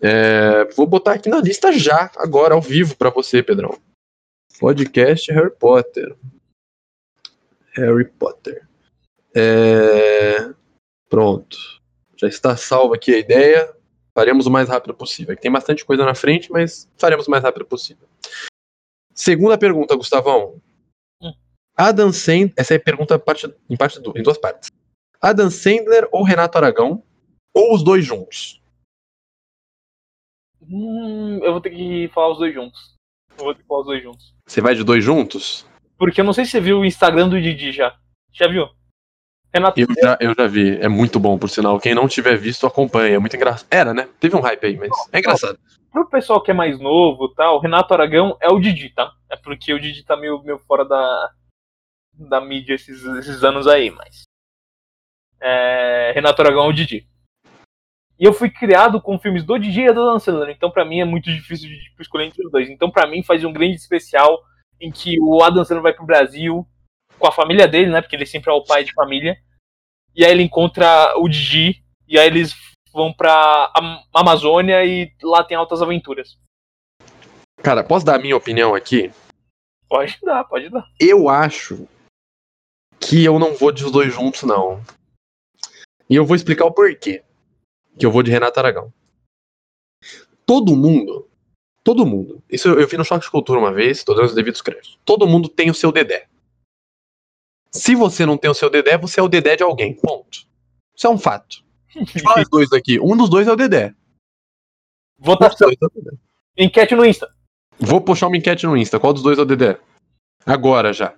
É, 0.00 0.64
vou 0.76 0.86
botar 0.86 1.14
aqui 1.14 1.28
na 1.28 1.40
lista 1.40 1.72
já, 1.72 2.10
agora, 2.16 2.54
ao 2.54 2.60
vivo, 2.60 2.96
pra 2.96 3.10
você, 3.10 3.42
Pedrão. 3.42 3.78
Podcast 4.60 5.32
Harry 5.32 5.50
Potter. 5.50 6.14
Harry 7.72 8.04
Potter. 8.04 8.63
É, 9.34 10.52
Pronto. 11.08 11.56
Já 12.16 12.28
está 12.28 12.56
salva 12.56 12.94
aqui 12.94 13.14
a 13.14 13.18
ideia. 13.18 13.74
Faremos 14.14 14.46
o 14.46 14.50
mais 14.50 14.68
rápido 14.68 14.94
possível. 14.94 15.32
Aqui 15.32 15.42
Tem 15.42 15.50
bastante 15.50 15.84
coisa 15.84 16.04
na 16.04 16.14
frente, 16.14 16.50
mas 16.50 16.88
faremos 16.96 17.26
o 17.26 17.30
mais 17.30 17.42
rápido 17.42 17.64
possível. 17.66 18.08
Segunda 19.12 19.58
pergunta, 19.58 19.96
Gustavão. 19.96 20.60
Hum. 21.20 21.32
Adam 21.76 22.12
Sandler. 22.12 22.52
Essa 22.56 22.74
é 22.74 22.76
a 22.76 22.80
pergunta 22.80 23.18
parte- 23.18 23.52
em, 23.68 23.76
parte 23.76 24.00
du- 24.00 24.12
em 24.16 24.22
duas 24.22 24.38
partes. 24.38 24.70
Adam 25.20 25.50
Sandler 25.50 26.08
ou 26.12 26.22
Renato 26.22 26.56
Aragão? 26.58 27.02
Ou 27.52 27.74
os 27.74 27.82
dois 27.84 28.04
juntos? 28.04 28.60
Hum, 30.62 31.40
eu 31.42 31.52
vou 31.52 31.60
ter 31.60 31.70
que 31.70 32.08
falar 32.14 32.32
os 32.32 32.38
dois 32.38 32.54
juntos. 32.54 32.94
Eu 33.36 33.44
vou 33.44 33.54
ter 33.54 33.62
que 33.62 33.68
falar 33.68 33.80
os 33.80 33.86
dois 33.86 34.02
juntos. 34.02 34.34
Você 34.46 34.60
vai 34.60 34.74
de 34.74 34.84
dois 34.84 35.02
juntos? 35.04 35.66
Porque 35.98 36.20
eu 36.20 36.24
não 36.24 36.32
sei 36.32 36.44
se 36.44 36.52
você 36.52 36.60
viu 36.60 36.78
o 36.80 36.84
Instagram 36.84 37.28
do 37.28 37.40
Didi 37.40 37.72
já. 37.72 37.96
Já 38.32 38.48
viu? 38.48 38.66
Renato, 39.54 39.80
Eu 39.80 39.86
já, 40.02 40.18
eu 40.20 40.34
já 40.36 40.46
vi. 40.48 40.80
É 40.80 40.88
muito 40.88 41.20
bom, 41.20 41.38
por 41.38 41.48
sinal. 41.48 41.78
Quem 41.78 41.94
não 41.94 42.08
tiver 42.08 42.36
visto, 42.36 42.66
acompanha. 42.66 43.14
É 43.14 43.18
muito 43.20 43.36
engraçado. 43.36 43.68
Era, 43.70 43.94
né? 43.94 44.08
Teve 44.18 44.34
um 44.34 44.40
hype 44.40 44.66
aí, 44.66 44.76
mas 44.76 44.90
é 45.12 45.20
engraçado. 45.20 45.56
pro 45.92 46.10
pessoal 46.10 46.42
que 46.42 46.50
é 46.50 46.54
mais 46.54 46.80
novo 46.80 47.28
tal, 47.28 47.60
Renato 47.60 47.94
Aragão 47.94 48.36
é 48.40 48.48
o 48.48 48.58
Didi, 48.58 48.90
tá? 48.90 49.12
É 49.30 49.36
porque 49.36 49.72
o 49.72 49.78
Didi 49.78 50.04
tá 50.04 50.16
meio, 50.16 50.42
meio 50.42 50.58
fora 50.58 50.84
da, 50.84 51.30
da 52.12 52.40
mídia 52.40 52.74
esses, 52.74 53.04
esses 53.04 53.44
anos 53.44 53.68
aí, 53.68 53.90
mas. 53.90 54.24
É, 55.40 56.10
Renato 56.16 56.42
Aragão 56.42 56.64
é 56.64 56.68
o 56.68 56.72
Didi. 56.72 57.06
E 58.18 58.24
eu 58.24 58.32
fui 58.32 58.50
criado 58.50 59.00
com 59.00 59.18
filmes 59.20 59.44
do 59.44 59.56
Didi 59.56 59.82
e 59.82 59.92
do 59.92 60.04
Dan 60.04 60.18
Sandler, 60.18 60.50
então 60.50 60.70
pra 60.70 60.84
mim 60.84 61.00
é 61.00 61.04
muito 61.04 61.30
difícil 61.30 61.68
de 61.68 61.78
tipo, 61.78 62.02
escolher 62.02 62.26
entre 62.26 62.44
os 62.44 62.50
dois. 62.50 62.68
Então 62.68 62.90
pra 62.90 63.06
mim 63.06 63.22
faz 63.22 63.44
um 63.44 63.52
grande 63.52 63.76
especial 63.76 64.42
em 64.80 64.90
que 64.90 65.16
o 65.20 65.44
Adam 65.44 65.64
Sandler 65.64 65.82
vai 65.82 65.92
pro 65.92 66.06
Brasil 66.06 66.66
com 67.18 67.26
a 67.26 67.32
família 67.32 67.66
dele, 67.68 67.90
né? 67.90 68.00
Porque 68.00 68.16
ele 68.16 68.26
sempre 68.26 68.50
é 68.50 68.54
o 68.54 68.64
pai 68.64 68.84
de 68.84 68.92
família. 68.92 69.36
E 70.14 70.24
aí 70.24 70.30
ele 70.30 70.42
encontra 70.42 71.14
o 71.18 71.28
Didi 71.28 71.84
e 72.06 72.18
aí 72.18 72.26
eles 72.26 72.54
vão 72.92 73.12
pra 73.12 73.72
Am- 73.76 74.02
Amazônia 74.14 74.84
e 74.84 75.12
lá 75.22 75.42
tem 75.42 75.56
altas 75.56 75.82
aventuras. 75.82 76.38
Cara, 77.62 77.82
posso 77.82 78.04
dar 78.06 78.16
a 78.16 78.18
minha 78.18 78.36
opinião 78.36 78.74
aqui? 78.74 79.10
Pode 79.88 80.18
dar, 80.22 80.44
pode 80.44 80.68
dar. 80.68 80.86
Eu 81.00 81.28
acho 81.28 81.88
que 83.00 83.24
eu 83.24 83.38
não 83.38 83.54
vou 83.54 83.72
de 83.72 83.84
os 83.84 83.90
dois 83.90 84.12
juntos, 84.12 84.42
não. 84.44 84.82
E 86.08 86.14
eu 86.14 86.24
vou 86.24 86.36
explicar 86.36 86.66
o 86.66 86.72
porquê. 86.72 87.24
Que 87.98 88.04
eu 88.06 88.10
vou 88.10 88.22
de 88.22 88.30
Renato 88.30 88.58
Aragão. 88.58 88.92
Todo 90.46 90.76
mundo, 90.76 91.28
todo 91.82 92.04
mundo, 92.04 92.42
isso 92.50 92.68
eu, 92.68 92.78
eu 92.78 92.86
vi 92.86 92.98
no 92.98 93.04
Choque 93.04 93.24
de 93.24 93.30
Cultura 93.30 93.58
uma 93.58 93.72
vez, 93.72 94.04
tô 94.04 94.12
dando 94.14 94.26
os 94.26 94.34
devidos 94.34 94.60
créditos. 94.60 94.98
Todo 95.04 95.26
mundo 95.26 95.48
tem 95.48 95.70
o 95.70 95.74
seu 95.74 95.90
Dedé. 95.90 96.28
Se 97.74 97.96
você 97.96 98.24
não 98.24 98.38
tem 98.38 98.48
o 98.48 98.54
seu 98.54 98.70
Dedé, 98.70 98.96
você 98.96 99.18
é 99.18 99.22
o 99.22 99.28
Dedé 99.28 99.56
de 99.56 99.64
alguém. 99.64 99.92
Ponto. 99.94 100.46
Isso 100.96 101.06
é 101.06 101.10
um 101.10 101.18
fato. 101.18 101.64
Fala 102.22 102.42
os 102.42 102.48
dois 102.48 102.72
aqui. 102.72 103.00
Um 103.00 103.16
dos 103.16 103.28
dois 103.28 103.48
é 103.48 103.52
o 103.52 103.56
Dedé. 103.56 103.86
Um 105.18 105.24
dos 105.24 105.26
Votação. 105.26 105.66
dois 105.66 105.78
é 105.82 105.86
o 105.86 105.90
Dedé. 105.90 106.16
Enquete 106.56 106.94
no 106.94 107.04
Insta. 107.04 107.28
Vou 107.78 108.00
puxar 108.00 108.28
uma 108.28 108.36
enquete 108.36 108.64
no 108.64 108.76
Insta. 108.76 109.00
Qual 109.00 109.12
dos 109.12 109.24
dois 109.24 109.38
é 109.38 109.42
o 109.42 109.44
Dedé? 109.44 109.78
Agora 110.46 110.92
já. 110.92 111.14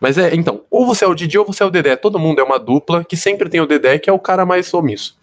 Mas 0.00 0.16
é, 0.16 0.34
então, 0.34 0.64
ou 0.70 0.86
você 0.86 1.04
é 1.04 1.08
o 1.08 1.14
Didi 1.14 1.38
ou 1.38 1.44
você 1.44 1.62
é 1.62 1.66
o 1.66 1.70
Dedé. 1.70 1.94
Todo 1.94 2.18
mundo 2.18 2.40
é 2.40 2.44
uma 2.44 2.58
dupla 2.58 3.04
que 3.04 3.16
sempre 3.16 3.50
tem 3.50 3.60
o 3.60 3.66
Dedé, 3.66 3.98
que 3.98 4.08
é 4.08 4.12
o 4.12 4.18
cara 4.18 4.46
mais 4.46 4.72
omisso. 4.72 5.18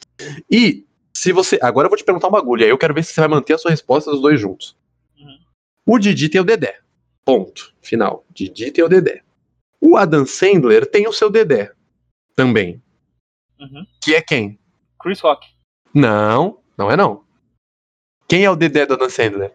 E 0.51 0.85
se 1.15 1.31
você. 1.31 1.57
Agora 1.63 1.87
eu 1.87 1.89
vou 1.89 1.97
te 1.97 2.03
perguntar 2.03 2.27
um 2.27 2.31
bagulho, 2.31 2.63
aí 2.63 2.69
eu 2.69 2.77
quero 2.77 2.93
ver 2.93 3.03
se 3.03 3.13
você 3.13 3.21
vai 3.21 3.29
manter 3.29 3.53
a 3.53 3.57
sua 3.57 3.71
resposta 3.71 4.11
dos 4.11 4.21
dois 4.21 4.39
juntos. 4.39 4.75
Uhum. 5.17 5.39
O 5.85 5.97
Didi 5.97 6.29
tem 6.29 6.41
o 6.41 6.43
Dedé. 6.43 6.77
Ponto. 7.23 7.73
Final. 7.81 8.23
Didi 8.29 8.69
tem 8.69 8.83
o 8.83 8.89
Dedé. 8.89 9.24
O 9.85 9.97
Adam 9.97 10.25
Sandler 10.25 10.89
tem 10.89 11.07
o 11.07 11.13
seu 11.13 11.29
Dedé. 11.29 11.71
Também. 12.35 12.81
Uhum. 13.59 13.85
Que 14.03 14.15
é 14.15 14.21
quem? 14.21 14.59
Chris 14.99 15.19
Rock. 15.19 15.47
Não, 15.93 16.61
não 16.77 16.89
é 16.89 16.97
não. 16.97 17.23
Quem 18.27 18.43
é 18.43 18.49
o 18.49 18.55
Dedé 18.55 18.85
do 18.85 18.93
Adam 18.95 19.09
Sandler? 19.09 19.53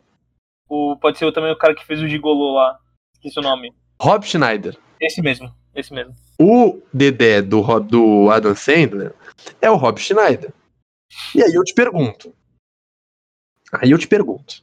O, 0.69 0.97
pode 0.97 1.19
ser 1.19 1.31
também 1.33 1.53
o 1.53 1.59
cara 1.59 1.75
que 1.75 1.85
fez 1.85 2.01
o 2.01 2.07
Gigolô 2.09 2.55
lá. 2.55 2.79
Esqueci 3.15 3.39
o 3.39 3.43
nome. 3.43 3.75
Rob 4.01 4.25
Schneider. 4.25 4.79
Esse 5.01 5.21
mesmo. 5.21 5.53
Esse 5.75 5.93
mesmo. 5.93 6.15
O 6.41 6.81
Dedé 6.93 7.43
do, 7.43 7.61
Rob- 7.61 7.89
do 7.89 8.31
Adam 8.31 8.55
Sandler 8.55 9.15
é 9.61 9.71
o 9.71 9.77
Rob 9.77 9.99
Schneider. 10.01 10.53
E 11.35 11.43
aí 11.43 11.53
eu 11.53 11.65
te 11.65 11.75
pergunto. 11.75 12.33
Aí 13.73 13.91
eu 13.91 13.99
te 13.99 14.07
pergunto. 14.07 14.63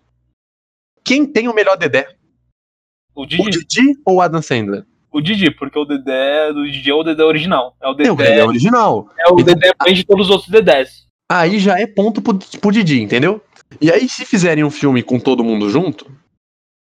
Quem 1.04 1.26
tem 1.32 1.48
o 1.48 1.54
melhor 1.54 1.78
Dedé? 1.78 2.18
O 3.14 3.24
O 3.24 3.26
Didi. 3.26 3.50
Didi 3.66 4.02
ou 4.06 4.16
o 4.16 4.22
Adam 4.22 4.42
Sandler? 4.42 4.86
O 5.12 5.22
Didi, 5.22 5.50
porque 5.52 5.78
o 5.80 5.86
Dedé 5.86 6.52
do 6.54 6.70
Didi 6.70 6.90
é 6.92 6.94
o 6.94 7.04
Dedé 7.04 7.24
original. 7.24 7.76
É 7.82 7.88
o 7.88 7.90
É 7.90 7.92
o 7.92 7.94
Dedé 7.96 8.14
Dedé. 8.16 8.44
original. 8.46 9.10
É 9.18 9.32
o 9.32 9.40
Então- 9.40 9.46
Dedé 9.56 9.72
mãe 9.84 9.94
de 9.94 10.04
todos 10.06 10.28
os 10.28 10.32
outros 10.32 10.50
Dedés. 10.50 11.08
Aí 11.32 11.60
já 11.60 11.80
é 11.80 11.88
ponto 11.88 12.22
pro, 12.22 12.38
pro 12.62 12.72
Didi, 12.72 13.02
entendeu? 13.02 13.42
E 13.82 13.92
aí, 13.92 14.08
se 14.08 14.26
fizerem 14.26 14.64
um 14.64 14.70
filme 14.72 15.04
com 15.04 15.20
todo 15.20 15.44
mundo 15.44 15.70
junto, 15.70 16.10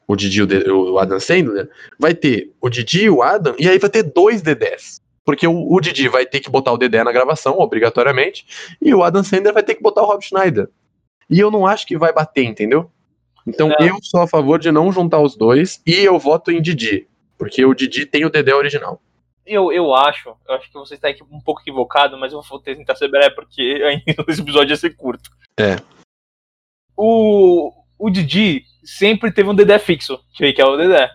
o 0.08 0.16
Didi 0.16 0.42
e 0.42 0.70
o, 0.72 1.00
Adam 1.00 1.20
Sandler, 1.20 1.70
vai 2.00 2.14
ter 2.14 2.54
o 2.62 2.70
Didi 2.70 3.04
e 3.06 3.10
o 3.10 3.22
Adam, 3.24 3.56
e 3.58 3.68
aí 3.68 3.78
vai 3.80 3.90
ter 3.90 4.04
dois 4.04 4.42
Dedés. 4.42 5.02
Porque 5.26 5.46
o, 5.48 5.74
o 5.74 5.80
Didi 5.82 6.08
vai 6.08 6.26
ter 6.26 6.40
que 6.40 6.50
botar 6.50 6.72
o 6.72 6.78
Dedé 6.78 7.04
na 7.04 7.12
gravação, 7.12 7.60
obrigatoriamente, 7.60 8.46
e 8.82 8.94
o 8.94 9.04
Adam 9.04 9.24
Sandler 9.24 9.54
vai 9.54 9.64
ter 9.64 9.76
que 9.76 9.82
botar 9.82 10.02
o 10.02 10.06
Rob 10.06 10.24
Schneider. 10.24 10.70
E 11.30 11.40
eu 11.40 11.52
não 11.52 11.66
acho 11.68 11.86
que 11.86 11.98
vai 11.98 12.14
bater, 12.14 12.44
entendeu? 12.46 12.90
Então 13.46 13.70
Não. 13.70 13.86
eu 13.86 13.98
sou 14.02 14.22
a 14.22 14.28
favor 14.28 14.60
de 14.60 14.72
não 14.72 14.92
juntar 14.92 15.20
os 15.20 15.36
dois, 15.36 15.82
e 15.86 15.94
eu 15.96 16.18
voto 16.20 16.52
em 16.52 16.62
Didi. 16.62 17.08
Porque 17.38 17.63
o 17.65 17.74
Didi 17.74 18.06
tem 18.06 18.25
o 18.25 18.29
Dedé 18.29 18.53
original. 18.53 19.01
Eu, 19.46 19.72
eu 19.72 19.94
acho, 19.96 20.36
eu 20.48 20.56
acho 20.56 20.67
que 20.67 20.74
você 20.74 20.96
está 20.96 21.08
um 21.32 21.39
pouco 21.39 21.62
equivocado, 21.62 22.17
mas 22.17 22.34
eu 22.34 22.41
vou 22.41 22.60
tentar 22.60 22.96
ser 22.96 23.08
breve 23.08 23.34
porque 23.36 23.62
ainda 23.86 24.25
esse 24.27 24.41
episódio 24.41 24.74
ia 24.74 24.77
ser 24.77 24.96
curto. 24.96 25.29
É. 25.58 25.77
O, 26.96 27.72
o 27.98 28.10
Didi 28.10 28.65
sempre 28.84 29.32
teve 29.32 29.50
um 29.50 29.56
Dedé 29.56 29.79
fixo, 29.79 30.20
que 30.34 30.53
é 30.58 30.65
o 30.65 30.75
Dedé. 30.77 31.10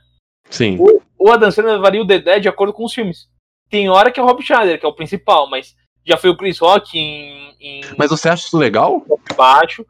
Sim. 0.49 0.79
O 1.19 1.31
Adam 1.31 1.51
Sandler 1.51 1.81
varia 1.81 2.01
o 2.01 2.07
Dedé 2.07 2.39
de 2.39 2.49
acordo 2.49 2.73
com 2.73 2.85
os 2.85 2.93
filmes. 2.93 3.29
Tem 3.69 3.89
hora 3.89 4.11
que 4.11 4.21
é 4.21 4.23
o 4.23 4.27
Rob 4.27 4.43
Schneider, 4.43 4.79
que 4.79 4.85
é 4.85 4.89
o 4.89 4.95
principal, 4.95 5.49
mas 5.49 5.75
já 6.05 6.17
foi 6.17 6.31
o 6.31 6.37
Chris 6.37 6.59
Rock 6.59 6.99
em, 6.99 7.55
em 7.61 7.81
Mas 7.97 8.11
você 8.11 8.29
acha 8.29 8.47
isso 8.47 8.59
legal? 8.59 9.05
baixo, 9.37 9.87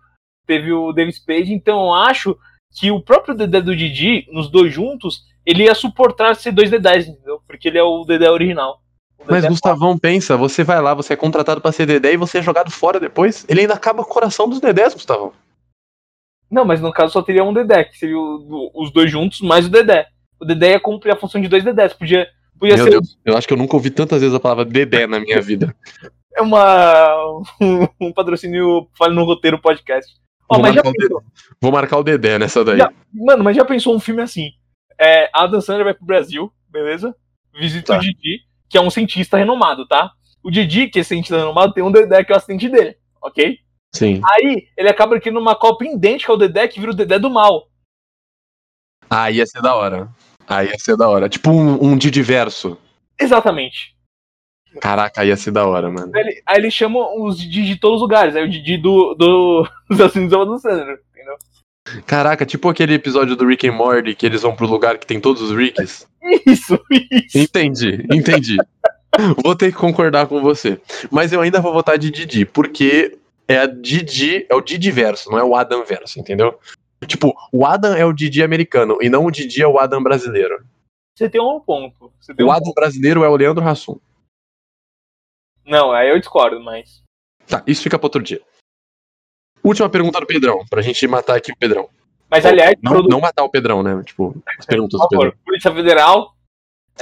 teve 0.46 0.72
o 0.72 0.92
David 0.92 1.16
Spade, 1.16 1.52
então 1.52 1.86
eu 1.86 1.94
acho 1.94 2.38
que 2.78 2.90
o 2.90 3.00
próprio 3.00 3.34
Dedé 3.34 3.60
do 3.60 3.74
Didi, 3.74 4.26
nos 4.30 4.50
dois 4.50 4.72
juntos, 4.72 5.24
ele 5.44 5.64
ia 5.64 5.74
suportar 5.74 6.34
ser 6.36 6.52
dois 6.52 6.70
Dedés, 6.70 7.06
entendeu? 7.08 7.40
Porque 7.46 7.68
ele 7.68 7.78
é 7.78 7.82
o 7.82 8.04
Dedé 8.04 8.30
original. 8.30 8.80
O 9.18 9.24
Mas 9.26 9.42
Dedé- 9.42 9.48
Gustavão, 9.48 9.96
pensa, 9.98 10.36
você 10.36 10.64
vai 10.64 10.80
lá, 10.80 10.94
você 10.94 11.12
é 11.12 11.16
contratado 11.16 11.60
pra 11.60 11.70
ser 11.72 11.86
Dedé 11.86 12.12
e 12.12 12.16
você 12.16 12.38
é 12.38 12.42
jogado 12.42 12.70
fora 12.70 12.98
depois. 12.98 13.44
Ele 13.48 13.60
ainda 13.62 13.74
acaba 13.74 14.02
com 14.04 14.10
o 14.10 14.12
coração 14.14 14.48
dos 14.48 14.60
Dedés, 14.60 14.94
Gustavão. 14.94 15.32
Não, 16.50 16.64
mas 16.64 16.80
no 16.80 16.92
caso 16.92 17.12
só 17.12 17.22
teria 17.22 17.44
um 17.44 17.52
Dedé, 17.52 17.84
que 17.84 17.96
seria 17.98 18.18
o- 18.18 18.70
os 18.74 18.92
dois 18.92 19.10
juntos 19.10 19.40
mais 19.40 19.66
o 19.66 19.70
Dedé. 19.70 20.06
O 20.40 20.44
Dedé 20.44 20.72
ia 20.72 20.80
cumprir 20.80 21.12
a 21.12 21.16
função 21.16 21.40
de 21.40 21.48
dois 21.48 21.62
Dedés. 21.64 21.92
Podia, 21.94 22.26
podia 22.58 22.76
Meu 22.76 22.84
ser 22.84 22.90
Deus, 22.90 23.18
eu 23.24 23.36
acho 23.36 23.46
que 23.46 23.52
eu 23.54 23.58
nunca 23.58 23.76
ouvi 23.76 23.90
tantas 23.90 24.20
vezes 24.20 24.34
a 24.34 24.40
palavra 24.40 24.64
Dedé 24.64 25.06
na 25.06 25.18
minha 25.20 25.40
vida. 25.40 25.74
uma, 26.38 27.42
um 28.00 28.12
patrocínio 28.12 28.88
Fale 28.98 29.14
no 29.14 29.24
Roteiro 29.24 29.58
podcast. 29.60 30.12
Ó, 30.48 30.56
Vou 30.56 30.62
mas 30.62 30.74
já 30.74 30.82
marcar 30.82 30.90
o 30.90 30.92
pensou, 31.00 31.22
Vou 31.60 31.72
marcar 31.72 31.98
o 31.98 32.02
Dedé 32.02 32.38
nessa 32.38 32.64
daí. 32.64 32.78
Já. 32.78 32.92
mano, 33.14 33.44
mas 33.44 33.56
já 33.56 33.64
pensou 33.64 33.94
um 33.94 34.00
filme 34.00 34.20
assim? 34.20 34.50
É, 34.98 35.30
Adam 35.32 35.60
Sandler 35.60 35.84
vai 35.84 35.94
pro 35.94 36.06
Brasil, 36.06 36.52
beleza? 36.68 37.14
Visita 37.54 37.94
Tá. 37.94 37.98
o 37.98 38.00
Didi, 38.00 38.40
que 38.68 38.78
é 38.78 38.80
um 38.80 38.90
cientista 38.90 39.36
renomado, 39.36 39.86
tá? 39.86 40.12
O 40.42 40.50
Didi, 40.50 40.88
que 40.88 41.00
é 41.00 41.02
cientista 41.02 41.36
renomado, 41.36 41.72
tem 41.72 41.84
um 41.84 41.92
Dedé 41.92 42.24
que 42.24 42.32
é 42.32 42.34
o 42.34 42.36
assistente 42.36 42.68
dele, 42.68 42.96
ok? 43.20 43.58
Sim. 43.94 44.20
Aí 44.24 44.68
ele 44.76 44.88
acaba 44.88 45.20
criando 45.20 45.40
uma 45.40 45.54
cópia 45.54 45.92
idêntica 45.92 46.32
ao 46.32 46.38
Dedé 46.38 46.66
que 46.66 46.80
vira 46.80 46.92
o 46.92 46.94
Dedé 46.94 47.18
do 47.18 47.30
mal. 47.30 47.68
Ah, 49.10 49.30
ia 49.30 49.44
ser 49.44 49.60
da 49.60 49.74
hora. 49.74 50.08
Ah, 50.48 50.64
ia 50.64 50.78
ser 50.78 50.96
da 50.96 51.08
hora. 51.08 51.28
Tipo 51.28 51.50
um, 51.50 51.92
um 51.92 51.96
Didiverso. 51.96 52.78
Exatamente. 53.20 53.94
Caraca, 54.80 55.22
ia 55.24 55.36
ser 55.36 55.50
da 55.50 55.66
hora, 55.66 55.90
mano. 55.90 56.10
Aí 56.14 56.22
ele, 56.22 56.42
aí 56.46 56.56
ele 56.56 56.70
chama 56.70 56.98
os 57.20 57.38
Didi 57.38 57.66
de 57.66 57.76
todos 57.76 57.96
os 57.96 58.02
lugares. 58.02 58.34
Aí 58.34 58.42
o 58.42 58.50
Didi 58.50 58.78
do, 58.78 59.14
do, 59.14 59.68
dos 59.90 60.00
assassinos 60.00 60.30
do 60.30 60.40
Adam 60.40 60.58
Sandler? 60.58 60.98
Caraca, 62.06 62.46
tipo 62.46 62.68
aquele 62.68 62.94
episódio 62.94 63.36
do 63.36 63.46
Rick 63.46 63.68
and 63.68 63.72
Morty 63.72 64.14
que 64.14 64.26
eles 64.26 64.42
vão 64.42 64.54
pro 64.54 64.66
lugar 64.66 64.98
que 64.98 65.06
tem 65.06 65.20
todos 65.20 65.42
os 65.42 65.56
Ricks. 65.56 66.06
Isso, 66.46 66.78
isso. 66.90 67.38
Entendi, 67.38 68.06
entendi. 68.12 68.56
vou 69.42 69.54
ter 69.54 69.72
que 69.72 69.78
concordar 69.78 70.26
com 70.26 70.40
você. 70.40 70.80
Mas 71.10 71.32
eu 71.32 71.40
ainda 71.40 71.60
vou 71.60 71.72
votar 71.72 71.98
de 71.98 72.10
Didi, 72.10 72.44
porque 72.44 73.18
é 73.46 73.58
a 73.58 73.66
Didi, 73.66 74.46
é 74.48 74.54
o 74.54 74.60
Didi 74.60 74.90
verso, 74.90 75.30
não 75.30 75.38
é 75.38 75.44
o 75.44 75.54
Adam 75.54 75.84
verso, 75.84 76.18
entendeu? 76.18 76.58
Tipo, 77.06 77.34
o 77.52 77.66
Adam 77.66 77.94
é 77.94 78.04
o 78.04 78.12
Didi 78.12 78.42
americano 78.42 78.98
e 79.00 79.08
não 79.08 79.26
o 79.26 79.30
Didi 79.30 79.62
é 79.62 79.66
o 79.66 79.78
Adam 79.78 80.02
brasileiro. 80.02 80.64
Você 81.14 81.28
tem 81.28 81.40
um 81.40 81.60
ponto. 81.60 82.12
Você 82.18 82.34
tem 82.34 82.44
O 82.44 82.48
um 82.48 82.52
Adam 82.52 82.72
brasileiro 82.72 83.24
é 83.24 83.28
o 83.28 83.36
Leandro 83.36 83.66
Hassum. 83.66 83.98
Não, 85.64 85.92
aí 85.92 86.08
eu 86.08 86.18
discordo, 86.18 86.60
mas. 86.60 87.02
Tá, 87.46 87.62
isso 87.66 87.82
fica 87.82 87.98
pra 87.98 88.06
outro 88.06 88.22
dia. 88.22 88.40
Última 89.64 89.88
pergunta 89.88 90.18
do 90.20 90.26
Pedrão, 90.26 90.64
pra 90.68 90.82
gente 90.82 91.06
matar 91.06 91.36
aqui 91.36 91.52
o 91.52 91.56
Pedrão. 91.56 91.88
Mas 92.30 92.44
aliás, 92.46 92.74
Não, 92.82 92.92
produ- 92.92 93.08
não 93.08 93.20
matar 93.20 93.44
o 93.44 93.48
Pedrão, 93.50 93.82
né? 93.82 94.02
Tipo, 94.04 94.34
as 94.58 94.64
perguntas 94.66 94.98
do 95.00 95.08
Pedrão. 95.08 95.32
Polícia 95.44 95.70
Federal, 95.72 96.34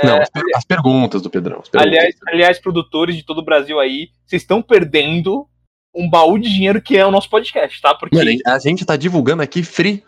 Não, 0.03 0.19
as, 0.21 0.29
per- 0.31 0.43
as 0.57 0.65
perguntas 0.65 1.23
do 1.23 1.31
Pedrão. 1.31 1.61
as 1.61 1.69
perguntas. 1.69 1.93
aliás, 1.99 2.17
aliás, 2.29 2.59
produtores 2.59 3.17
de 3.17 3.23
todo 3.23 3.39
o 3.39 3.45
Brasil 3.45 3.79
aí, 3.79 4.09
vocês 4.27 4.43
estão 4.43 4.61
perdendo 4.61 5.47
um 5.95 6.09
baú 6.09 6.39
de 6.39 6.49
dinheiro 6.53 6.81
que 6.83 6.97
é 6.97 7.07
o 7.07 7.11
nosso 7.11 7.31
podcast, 7.31 7.81
tá? 7.81 7.95
Porque 7.95 8.17
Mano, 8.17 8.31
a 8.47 8.59
gente 8.59 8.85
tá 8.85 8.97
divulgando 8.97 9.43
aqui 9.43 9.63
free 9.63 10.05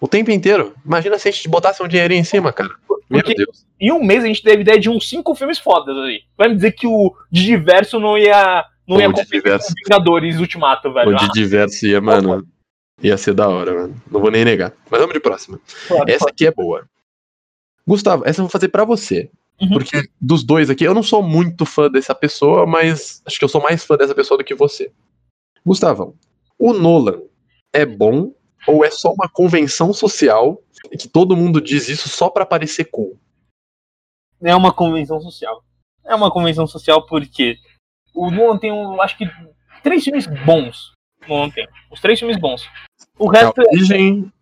o 0.00 0.06
tempo 0.08 0.30
inteiro. 0.30 0.74
Imagina 0.84 1.18
se 1.18 1.28
a 1.28 1.32
gente 1.32 1.48
botasse 1.48 1.82
um 1.82 1.88
dinheirinho 1.88 2.20
em 2.20 2.24
cima, 2.24 2.52
cara. 2.52 2.70
Meu 3.08 3.20
Porque- 3.22 3.34
Deus. 3.34 3.64
em 3.80 3.92
um 3.92 4.02
mês 4.02 4.24
a 4.24 4.26
gente 4.26 4.42
teve 4.42 4.62
ideia 4.62 4.78
de 4.78 4.88
uns 4.90 5.08
cinco 5.08 5.34
filmes 5.34 5.58
fodas 5.58 5.96
aí. 5.98 6.22
Vai 6.36 6.48
me 6.48 6.54
dizer 6.56 6.72
que 6.72 6.86
o 6.86 7.14
de 7.30 7.44
diverso 7.44 7.98
não 8.00 8.16
ia. 8.18 8.64
Não 8.86 8.96
O 8.96 9.00
ia 9.00 9.08
de 9.08 9.14
competir 9.14 9.42
diverso. 9.42 9.68
com 9.68 9.74
Vingadores 9.84 10.38
Ultimato, 10.38 10.92
velho. 10.92 11.10
O 11.10 11.16
de 11.16 11.28
diverso 11.30 11.86
ia, 11.86 12.00
mano. 12.00 12.46
Ia 13.02 13.16
ser 13.16 13.34
da 13.34 13.48
hora, 13.48 13.74
mano. 13.74 14.02
Não 14.10 14.20
vou 14.20 14.30
nem 14.30 14.44
negar. 14.44 14.72
Mas 14.90 15.00
vamos 15.00 15.14
de 15.14 15.20
próxima. 15.20 15.60
Ah, 15.90 16.04
Essa 16.06 16.28
aqui 16.28 16.46
é 16.46 16.50
boa. 16.50 16.86
Gustavo, 17.86 18.24
essa 18.26 18.40
eu 18.40 18.44
vou 18.44 18.50
fazer 18.50 18.68
pra 18.68 18.84
você. 18.84 19.30
Uhum. 19.60 19.68
Porque 19.70 20.08
dos 20.20 20.42
dois 20.42 20.70
aqui, 20.70 20.84
eu 20.84 20.94
não 20.94 21.02
sou 21.02 21.22
muito 21.22 21.64
fã 21.66 21.90
dessa 21.90 22.14
pessoa, 22.14 22.66
mas 22.66 23.22
acho 23.24 23.38
que 23.38 23.44
eu 23.44 23.48
sou 23.48 23.60
mais 23.62 23.84
fã 23.84 23.96
dessa 23.96 24.14
pessoa 24.14 24.38
do 24.38 24.44
que 24.44 24.54
você. 24.54 24.90
Gustavão, 25.64 26.14
o 26.58 26.72
Nolan 26.72 27.22
é 27.72 27.84
bom 27.86 28.34
ou 28.66 28.84
é 28.84 28.90
só 28.90 29.12
uma 29.12 29.28
convenção 29.28 29.92
social 29.92 30.60
que 30.98 31.08
todo 31.08 31.36
mundo 31.36 31.60
diz 31.60 31.88
isso 31.88 32.08
só 32.08 32.28
pra 32.28 32.44
parecer 32.46 32.84
cool? 32.86 33.18
É 34.42 34.54
uma 34.54 34.72
convenção 34.72 35.20
social. 35.20 35.64
É 36.04 36.14
uma 36.14 36.30
convenção 36.30 36.66
social 36.66 37.06
porque 37.06 37.56
o 38.14 38.30
Nolan 38.30 38.58
tem, 38.58 38.70
um, 38.72 39.00
acho 39.02 39.16
que, 39.18 39.24
três 39.82 40.04
filmes 40.04 40.26
bons. 40.44 40.92
O 41.26 41.28
Nolan 41.28 41.50
tem. 41.50 41.66
Os 41.90 42.00
três 42.00 42.18
filmes 42.18 42.36
bons. 42.38 42.68
O 43.18 43.28
A 43.30 43.32
resto 43.32 43.60
é 43.60 43.64
origem. 43.64 44.32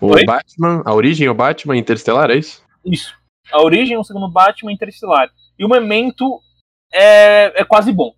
O 0.00 0.08
Oi? 0.08 0.24
Batman. 0.24 0.82
A 0.84 0.92
origem, 0.94 1.28
o 1.28 1.34
Batman 1.34 1.76
Interestelar, 1.76 2.30
é 2.30 2.36
isso? 2.36 2.64
isso. 2.84 3.16
A 3.52 3.62
Origem, 3.62 3.96
o 3.96 4.04
segundo 4.04 4.28
Batman, 4.28 4.72
Interestelar. 4.72 5.30
E 5.58 5.64
o 5.64 5.68
Memento 5.68 6.40
é, 6.92 7.60
é 7.60 7.64
quase 7.64 7.92
bom. 7.92 8.12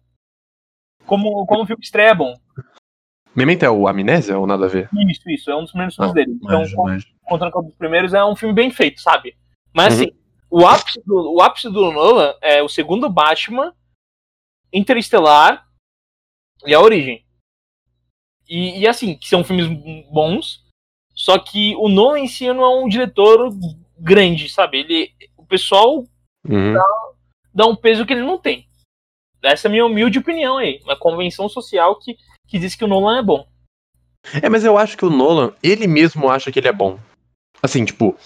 Como, 1.07 1.47
como 1.47 1.63
o 1.63 1.67
filme 1.67 1.83
estreia 1.83 2.11
é 2.11 2.15
bom. 2.15 2.35
Memento 3.35 3.63
é 3.63 3.71
o 3.71 3.87
Amnésia 3.87 4.39
ou 4.39 4.47
nada 4.47 4.65
a 4.65 4.69
ver? 4.69 4.89
Isso, 5.09 5.23
isso. 5.31 5.51
É 5.51 5.57
um 5.57 5.61
dos 5.63 5.71
primeiros 5.71 5.95
filmes 5.95 6.11
Ah, 6.11 6.15
dele. 6.15 6.33
Então, 6.43 6.59
Manjo, 6.61 6.77
con- 6.77 6.85
manjo. 6.85 7.07
contando 7.23 7.53
com 7.53 7.61
um 7.61 7.65
dos 7.65 7.75
primeiros, 7.77 8.13
é 8.15 8.25
um 8.25 8.35
filme 8.35 8.55
bem 8.55 8.71
feito, 8.71 9.01
sabe? 9.01 9.37
Mas 9.73 9.95
Uhum. 9.95 10.03
assim, 10.05 10.13
o 10.51 10.67
ápice 10.67 11.01
do, 11.05 11.35
o 11.35 11.41
ápice 11.43 11.71
do 11.71 11.93
Nolan 11.93 12.35
é 12.43 12.63
o 12.63 12.69
segundo 12.69 13.09
Batman, 13.09 13.73
Interestelar 14.73 15.67
e 16.67 16.75
a 16.75 16.81
Origem. 16.81 17.25
E, 18.49 18.81
e, 18.81 18.89
assim, 18.89 19.15
que 19.17 19.29
são 19.29 19.45
filmes 19.45 19.67
bons, 20.11 20.65
só 21.15 21.39
que 21.39 21.75
o 21.77 21.89
Nolan 21.89 22.21
em 22.21 22.29
si 22.29 22.51
não 22.53 22.65
é 22.65 22.83
um 22.83 22.89
diretor 22.89 23.51
grande, 23.99 24.49
sabe? 24.49 24.79
Ele, 24.79 25.13
o 25.37 25.45
pessoal 25.45 26.05
Uhum. 26.49 26.75
dá 27.53 27.67
um 27.67 27.77
peso 27.77 28.07
que 28.07 28.13
ele 28.13 28.23
não 28.23 28.39
tem. 28.39 28.67
Essa 29.43 29.67
é 29.67 29.69
a 29.69 29.71
minha 29.71 29.85
humilde 29.85 30.19
opinião 30.19 30.57
aí. 30.57 30.81
Uma 30.85 30.97
convenção 30.97 31.49
social 31.49 31.99
que, 31.99 32.17
que 32.47 32.59
diz 32.59 32.75
que 32.75 32.85
o 32.85 32.89
Nolan 32.89 33.19
é 33.19 33.23
bom. 33.23 33.47
É, 34.43 34.49
mas 34.49 34.65
eu 34.65 34.77
acho 34.79 34.97
que 34.97 35.05
o 35.05 35.11
Nolan, 35.11 35.53
ele 35.63 35.87
mesmo 35.87 36.29
acha 36.29 36.51
que 36.51 36.59
ele 36.59 36.69
é 36.69 36.73
bom. 36.73 36.99
Assim, 37.63 37.85
tipo, 37.85 38.17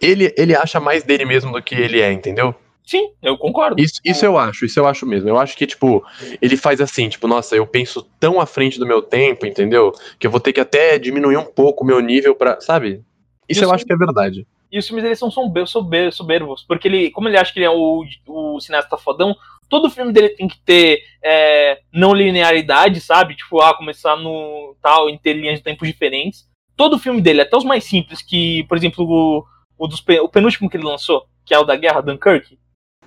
ele, 0.00 0.34
ele 0.36 0.54
acha 0.54 0.78
mais 0.78 1.02
dele 1.04 1.24
mesmo 1.24 1.52
do 1.52 1.62
que 1.62 1.74
ele 1.74 2.00
é, 2.00 2.12
entendeu? 2.12 2.54
Sim, 2.84 3.12
eu 3.22 3.38
concordo. 3.38 3.80
Isso, 3.80 3.98
isso 4.04 4.24
eu 4.26 4.36
acho, 4.36 4.66
isso 4.66 4.78
eu 4.78 4.86
acho 4.86 5.06
mesmo. 5.06 5.28
Eu 5.28 5.38
acho 5.38 5.56
que, 5.56 5.66
tipo, 5.66 6.04
ele 6.40 6.56
faz 6.56 6.80
assim, 6.82 7.08
tipo, 7.08 7.26
nossa, 7.26 7.56
eu 7.56 7.66
penso 7.66 8.02
tão 8.20 8.38
à 8.40 8.44
frente 8.46 8.78
do 8.78 8.86
meu 8.86 9.00
tempo, 9.00 9.46
entendeu? 9.46 9.90
Que 10.18 10.26
eu 10.26 10.30
vou 10.30 10.38
ter 10.40 10.52
que 10.52 10.60
até 10.60 10.98
diminuir 10.98 11.38
um 11.38 11.46
pouco 11.46 11.82
o 11.82 11.86
meu 11.86 11.98
nível 12.00 12.34
pra. 12.34 12.60
Sabe? 12.60 13.02
Isso 13.48 13.60
Isso- 13.60 13.64
eu 13.64 13.72
acho 13.72 13.84
que 13.86 13.92
é 13.92 13.96
verdade. 13.96 14.46
E 14.70 14.78
os 14.78 14.86
filmes 14.86 15.04
dele 15.04 15.14
são 15.16 15.30
sober- 15.30 15.66
sober- 15.68 16.12
soberbos, 16.12 16.64
porque 16.66 16.88
ele, 16.88 17.10
como 17.12 17.28
ele 17.28 17.38
acha 17.38 17.52
que 17.52 17.60
ele 17.60 17.66
é 17.66 17.70
o, 17.70 18.04
o 18.26 18.60
cineasta 18.60 18.98
fodão, 18.98 19.34
todo 19.68 19.88
filme 19.88 20.12
dele 20.12 20.30
tem 20.30 20.48
que 20.48 20.58
ter 20.58 20.98
é, 21.22 21.78
não 21.92 22.12
linearidade, 22.12 23.00
sabe? 23.00 23.36
Tipo, 23.36 23.60
ah, 23.60 23.74
começar 23.76 24.16
no 24.16 24.74
tal, 24.82 25.08
em 25.08 25.16
ter 25.16 25.32
linhas 25.34 25.58
de 25.58 25.62
tempos 25.64 25.86
diferentes. 25.86 26.44
Todo 26.76 26.98
filme 26.98 27.20
dele, 27.22 27.42
até 27.42 27.56
os 27.56 27.62
mais 27.64 27.84
simples, 27.84 28.20
que, 28.20 28.64
por 28.64 28.76
exemplo, 28.76 29.06
o, 29.08 29.44
o, 29.78 29.86
dos, 29.86 30.02
o 30.20 30.28
penúltimo 30.28 30.68
que 30.68 30.76
ele 30.76 30.84
lançou, 30.84 31.24
que 31.46 31.54
é 31.54 31.58
o 31.58 31.64
da 31.64 31.76
Guerra, 31.76 32.00
Dunkirk, 32.00 32.58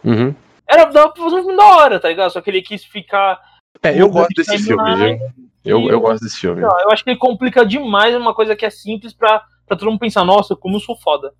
Uhum. 0.03 0.33
era 0.67 0.85
dava 0.85 1.11
pra 1.11 1.23
fazer 1.23 1.35
um 1.35 1.43
filme 1.43 1.57
da 1.57 1.65
hora, 1.65 1.99
tá 1.99 2.09
ligado? 2.09 2.31
Só 2.31 2.41
que 2.41 2.49
ele 2.49 2.61
quis 2.61 2.83
ficar. 2.83 3.39
É, 3.83 3.99
eu 3.99 4.09
gosto 4.09 4.33
desse 4.35 4.57
filme, 4.57 4.95
viu? 4.95 5.19
Eu, 5.63 5.89
eu 5.89 5.99
gosto 5.99 6.23
desse 6.23 6.39
filme. 6.39 6.61
Não, 6.61 6.81
eu 6.81 6.91
acho 6.91 7.03
que 7.03 7.09
ele 7.09 7.19
complica 7.19 7.65
demais 7.65 8.15
uma 8.15 8.33
coisa 8.33 8.55
que 8.55 8.65
é 8.65 8.69
simples 8.69 9.13
pra, 9.13 9.43
pra 9.65 9.77
todo 9.77 9.89
mundo 9.89 9.99
pensar, 9.99 10.23
nossa, 10.23 10.55
como 10.55 10.77
eu 10.77 10.79
sou 10.79 10.97
foda. 10.97 11.33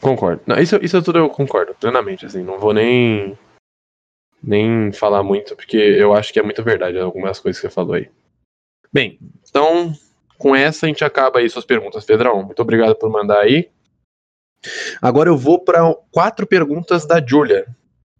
Concordo. 0.00 0.42
Não, 0.46 0.56
isso, 0.58 0.78
isso 0.80 1.02
tudo 1.02 1.18
eu 1.18 1.28
concordo, 1.28 1.74
plenamente, 1.74 2.24
assim. 2.24 2.42
Não 2.42 2.58
vou 2.58 2.72
nem. 2.72 3.36
Nem 4.40 4.92
falar 4.92 5.24
muito, 5.24 5.56
porque 5.56 5.76
eu 5.76 6.14
acho 6.14 6.32
que 6.32 6.38
é 6.38 6.42
muito 6.44 6.62
verdade 6.62 6.96
algumas 6.98 7.40
coisas 7.40 7.60
que 7.60 7.66
você 7.66 7.74
falou 7.74 7.94
aí. 7.94 8.08
Bem, 8.92 9.18
então, 9.48 9.92
com 10.38 10.54
essa 10.54 10.86
a 10.86 10.88
gente 10.88 11.04
acaba 11.04 11.40
aí 11.40 11.50
suas 11.50 11.64
perguntas, 11.64 12.04
Pedrão. 12.04 12.44
Muito 12.44 12.62
obrigado 12.62 12.94
por 12.94 13.10
mandar 13.10 13.40
aí. 13.40 13.68
Agora 15.02 15.28
eu 15.28 15.36
vou 15.36 15.58
para 15.58 15.92
quatro 16.12 16.46
perguntas 16.46 17.04
da 17.04 17.24
Julia, 17.24 17.66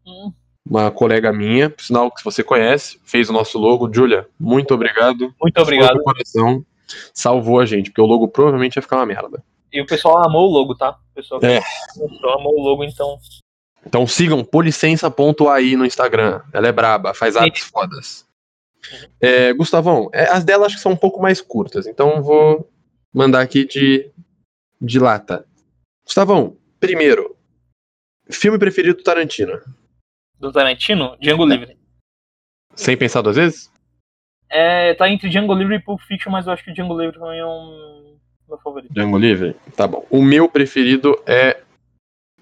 Hum, 0.09 0.33
uma 0.69 0.91
colega 0.91 1.33
minha, 1.33 1.71
por 1.71 1.83
sinal 1.83 2.11
que 2.11 2.25
você 2.25 2.43
conhece, 2.43 2.99
fez 3.05 3.29
o 3.31 3.33
nosso 3.33 3.59
logo. 3.59 3.93
Julia, 3.93 4.27
muito 4.39 4.75
obrigado. 4.75 5.35
Muito 5.41 5.61
obrigado. 5.61 5.97
Do 5.99 6.03
coração. 6.03 6.65
Salvou 7.13 7.61
a 7.61 7.67
gente, 7.67 7.91
porque 7.91 8.01
o 8.01 8.07
logo 8.07 8.29
provavelmente 8.29 8.77
ia 8.77 8.83
ficar 8.83 8.97
uma 8.97 9.07
merda. 9.07 9.43
E 9.73 9.81
o 9.81 9.87
pessoal 9.87 10.27
amou 10.27 10.49
o 10.49 10.53
logo, 10.53 10.75
tá? 10.75 10.99
O 11.13 11.15
pessoal, 11.15 11.41
É. 11.43 11.61
o 11.97 12.09
pessoal 12.09 12.39
amou 12.41 12.55
o 12.59 12.63
logo, 12.63 12.85
então. 12.85 13.19
Então 13.87 14.07
sigam 14.07 14.43
policença.ai 14.45 15.77
no 15.77 15.85
Instagram. 15.85 16.41
Ela 16.53 16.69
é 16.69 16.73
braba, 16.73 17.15
faz 17.15 17.37
artes 17.37 17.65
fodas. 17.65 18.27
É, 19.21 19.53
Gustavão, 19.53 20.09
é, 20.13 20.25
as 20.31 20.45
dela 20.45 20.67
acho 20.67 20.77
que 20.77 20.83
são 20.83 20.93
um 20.93 20.97
pouco 20.97 21.21
mais 21.21 21.41
curtas, 21.41 21.87
então 21.87 22.23
vou 22.23 22.71
mandar 23.13 23.41
aqui 23.41 23.67
de, 23.67 24.11
de 24.81 24.99
lata. 24.99 25.45
Gustavão, 26.07 26.57
Primeiro, 26.81 27.37
filme 28.31 28.57
preferido 28.59 28.99
do 28.99 29.03
Tarantino. 29.03 29.61
Do 30.39 30.53
Tarantino, 30.53 31.17
Django 31.21 31.45
Livre. 31.45 31.77
Sem 32.75 32.97
pensar 32.97 33.23
duas 33.23 33.37
vezes? 33.37 33.73
É, 34.49 34.95
tá 34.95 35.09
entre 35.09 35.29
Django 35.29 35.55
Livre 35.55 35.77
e 35.77 35.81
Pulp 35.81 36.01
Fiction, 36.01 36.31
mas 36.31 36.47
eu 36.47 36.53
acho 36.53 36.65
que 36.65 36.73
Django 36.73 36.99
Livre 36.99 37.19
também 37.19 37.41
é 37.41 37.47
um 37.47 38.19
meu 38.49 38.59
favorito. 38.59 38.93
Django 38.93 39.19
Livre? 39.19 39.55
Tá 39.77 39.87
bom. 39.87 40.07
O 40.11 40.23
meu 40.23 40.49
preferido 40.49 41.23
é 41.27 41.63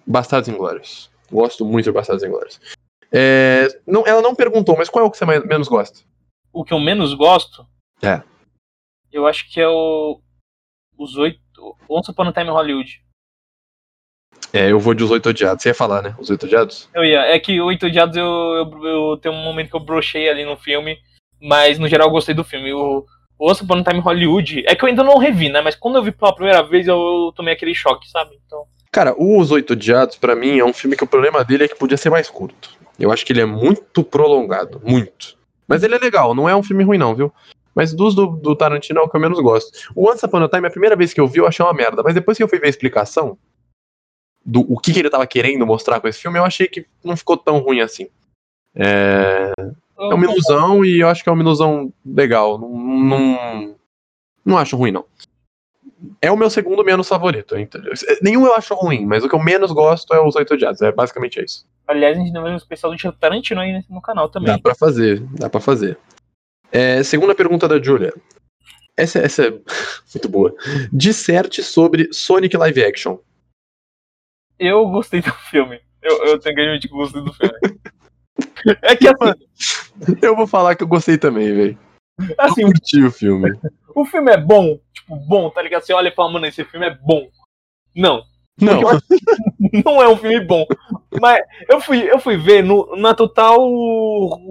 Bastardos 0.07 0.49
Inglórios. 0.49 1.11
Gosto 1.31 1.65
muito 1.65 1.87
de 1.87 1.93
Bastardos 1.93 2.25
Inglórios. 2.25 2.61
É, 3.11 3.67
não, 3.87 4.07
ela 4.07 4.23
não 4.23 4.35
perguntou, 4.35 4.77
mas 4.77 4.89
qual 4.89 5.05
é 5.05 5.09
o 5.09 5.11
que 5.11 5.19
você 5.19 5.25
mais, 5.25 5.45
menos 5.45 5.69
gosta? 5.69 6.01
O 6.53 6.65
que 6.65 6.73
eu 6.73 6.79
menos 6.79 7.13
gosto? 7.15 7.67
É. 8.03 8.23
Eu 9.11 9.27
acho 9.27 9.51
que 9.51 9.61
é 9.61 9.69
o. 9.69 10.21
Os 10.97 11.17
oito. 11.17 11.41
Once 11.89 12.11
Upon 12.11 12.29
a 12.29 12.33
Time 12.33 12.51
Hollywood. 12.51 13.03
É, 14.57 14.73
eu 14.73 14.81
vou 14.81 14.95
de 14.95 15.05
Os 15.05 15.11
Oito 15.11 15.29
Odiados. 15.29 15.63
Você 15.63 15.69
ia 15.69 15.75
falar, 15.75 16.01
né? 16.01 16.15
Os 16.19 16.31
Oito 16.31 16.47
Odiados? 16.47 16.89
Eu 16.95 17.05
ia. 17.05 17.21
É 17.27 17.39
que 17.39 17.61
Oito 17.61 17.85
Odiados 17.85 18.17
eu, 18.17 18.25
eu, 18.25 18.87
eu 18.87 19.17
tenho 19.19 19.35
um 19.35 19.45
momento 19.45 19.69
que 19.69 19.77
eu 19.77 19.85
brochei 19.85 20.31
ali 20.31 20.47
no 20.47 20.57
filme, 20.57 20.97
mas 21.39 21.79
no 21.79 21.87
geral 21.87 22.09
eu 22.09 22.13
gostei 22.13 22.35
do 22.35 22.43
filme. 22.43 22.73
O, 22.73 23.05
Once 23.39 23.63
Upon 23.63 23.81
a 23.81 23.85
Time 23.85 24.01
Hollywood. 24.01 24.65
É 24.67 24.75
que 24.75 24.83
eu 24.83 24.89
ainda 24.89 25.05
não 25.05 25.19
revi, 25.19 25.51
né? 25.51 25.61
Mas 25.61 25.77
quando 25.77 25.97
eu 25.97 26.03
vi 26.03 26.11
pela 26.11 26.35
primeira 26.35 26.63
vez 26.63 26.89
eu, 26.89 27.31
tomei 27.37 27.53
aquele 27.53 27.75
choque, 27.75 28.09
sabe? 28.09 28.31
Então. 28.47 28.65
Cara, 28.91 29.15
o 29.19 29.39
Os 29.39 29.51
Oito 29.51 29.75
Odiados, 29.75 30.17
pra 30.17 30.35
mim, 30.35 30.59
é 30.59 30.65
um 30.65 30.73
filme 30.73 30.97
que 30.97 31.05
o 31.05 31.07
problema 31.07 31.45
dele 31.45 31.65
é 31.65 31.69
que 31.69 31.77
podia 31.77 31.99
ser 31.99 32.09
mais 32.09 32.31
curto. 32.31 32.71
Eu 32.99 33.13
acho 33.13 33.27
que 33.27 33.35
ele 33.35 33.43
é 33.43 33.45
muito 33.45 34.03
prolongado. 34.03 34.81
Muito. 34.83 35.37
Mas 35.69 35.83
ele 35.83 35.97
é 35.97 35.99
legal, 35.99 36.35
não 36.35 36.49
é 36.49 36.57
um 36.57 36.63
filme 36.63 36.83
ruim, 36.83 36.97
não, 36.97 37.15
viu? 37.15 37.31
Mas 37.75 37.93
dos 37.93 38.15
do, 38.15 38.27
do 38.27 38.57
Tarantino 38.57 39.01
é 39.01 39.03
o 39.03 39.09
que 39.09 39.15
eu 39.15 39.21
menos 39.21 39.39
gosto. 39.39 39.71
O 39.95 40.09
Once 40.09 40.25
Upon 40.25 40.45
a 40.45 40.49
Time, 40.49 40.67
a 40.67 40.71
primeira 40.71 40.97
vez 40.97 41.13
que 41.13 41.21
eu 41.21 41.27
vi, 41.27 41.41
eu 41.41 41.47
achei 41.47 41.63
uma 41.63 41.75
merda. 41.75 42.03
Mas 42.03 42.15
depois 42.15 42.39
que 42.39 42.43
eu 42.43 42.49
fui 42.49 42.59
ver 42.59 42.69
a 42.69 42.71
explicação 42.71 43.37
do 44.47 44.61
o 44.61 44.79
que, 44.79 44.93
que 44.93 45.01
ele 45.01 45.11
tava 45.11 45.27
querendo 45.27 45.67
mostrar 45.67 46.01
com 46.01 46.07
esse 46.07 46.21
filme, 46.21 46.39
eu 46.39 46.45
achei 46.45 46.69
que 46.69 46.87
não 47.03 47.17
ficou 47.17 47.37
tão 47.37 47.59
ruim 47.59 47.81
assim. 47.81 48.09
É, 48.75 49.53
é 49.99 50.15
uma 50.15 50.25
ilusão 50.25 50.85
e 50.85 51.01
eu 51.01 51.09
acho 51.09 51.25
que 51.25 51.29
é 51.29 51.33
uma 51.33 51.43
ilusão 51.43 51.93
legal. 52.05 52.59
Não, 52.59 52.69
não, 52.69 53.77
não 54.45 54.59
acho 54.59 54.77
ruim, 54.77 54.93
não. 54.93 55.05
É 56.23 56.31
o 56.31 56.37
meu 56.37 56.49
segundo 56.49 56.85
menos 56.85 57.09
favorito. 57.09 57.59
entendeu? 57.59 57.93
Nenhum 58.23 58.47
eu 58.47 58.55
acho 58.55 58.75
ruim, 58.75 59.05
mas 59.05 59.25
o 59.25 59.29
que 59.29 59.35
eu 59.35 59.43
menos 59.43 59.73
gosto 59.73 60.15
é 60.15 60.21
os 60.25 60.37
Oito 60.37 60.55
Odiados. 60.55 60.81
É 60.81 60.93
basicamente 60.93 61.43
isso. 61.43 61.67
Aliás, 61.89 62.17
a 62.17 62.21
gente 62.21 62.33
tem 62.33 62.41
um 62.41 62.57
especial 62.57 62.95
do 62.95 63.13
Tarantino 63.13 63.61
aí 63.61 63.83
no 63.91 64.01
canal 64.01 64.29
também. 64.29 64.55
Dá 64.55 64.59
pra 64.59 64.75
fazer, 64.75 65.21
dá 65.33 65.51
pra 65.51 65.61
fazer. 65.61 65.99
É, 66.71 67.03
segunda 67.03 67.35
pergunta 67.35 67.67
da 67.67 67.83
Julia. 67.83 68.13
Essa, 68.97 69.21
essa 69.21 69.47
é 69.47 69.51
muito 70.15 70.29
boa. 70.29 70.55
Disserte 70.93 71.63
sobre 71.63 72.09
Sonic 72.13 72.57
Live 72.57 72.85
Action. 72.85 73.19
Eu 74.59 74.89
gostei 74.89 75.21
do 75.21 75.33
filme. 75.33 75.81
Eu, 76.03 76.25
eu 76.25 76.39
tenho 76.39 76.55
que 76.55 76.61
admitir 76.61 76.89
que 76.89 76.95
eu 76.95 76.99
gostei 76.99 77.23
do 77.23 77.33
filme. 77.33 77.55
é 78.83 78.97
que 78.97 79.09
assim. 79.09 80.19
Eu 80.23 80.37
vou 80.37 80.47
falar 80.47 80.75
que 80.75 80.83
eu 80.83 80.89
gostei 80.89 81.19
também, 81.19 81.55
velho. 81.55 81.79
Assim, 82.39 82.63
eu 82.63 82.69
curti 82.69 83.03
o 83.05 83.11
filme. 83.11 83.59
O 83.95 84.05
filme 84.05 84.31
é 84.31 84.37
bom, 84.37 84.79
tipo, 84.93 85.17
bom, 85.17 85.51
tá 85.51 85.63
ligado? 85.63 85.83
Você 85.83 85.93
olha 85.93 86.09
e 86.09 86.15
fala, 86.15 86.33
mano, 86.33 86.47
esse 86.47 86.65
filme 86.65 86.87
é 86.87 86.95
bom. 86.95 87.29
Não. 87.95 88.23
Não. 88.61 88.81
Não 89.85 90.03
é 90.03 90.09
um 90.09 90.17
filme 90.17 90.41
bom. 90.41 90.65
Mas 91.21 91.41
eu 91.69 91.81
fui, 91.81 92.11
eu 92.11 92.19
fui 92.19 92.37
ver 92.37 92.63
no, 92.63 92.97
na 92.97 93.15
total 93.15 93.59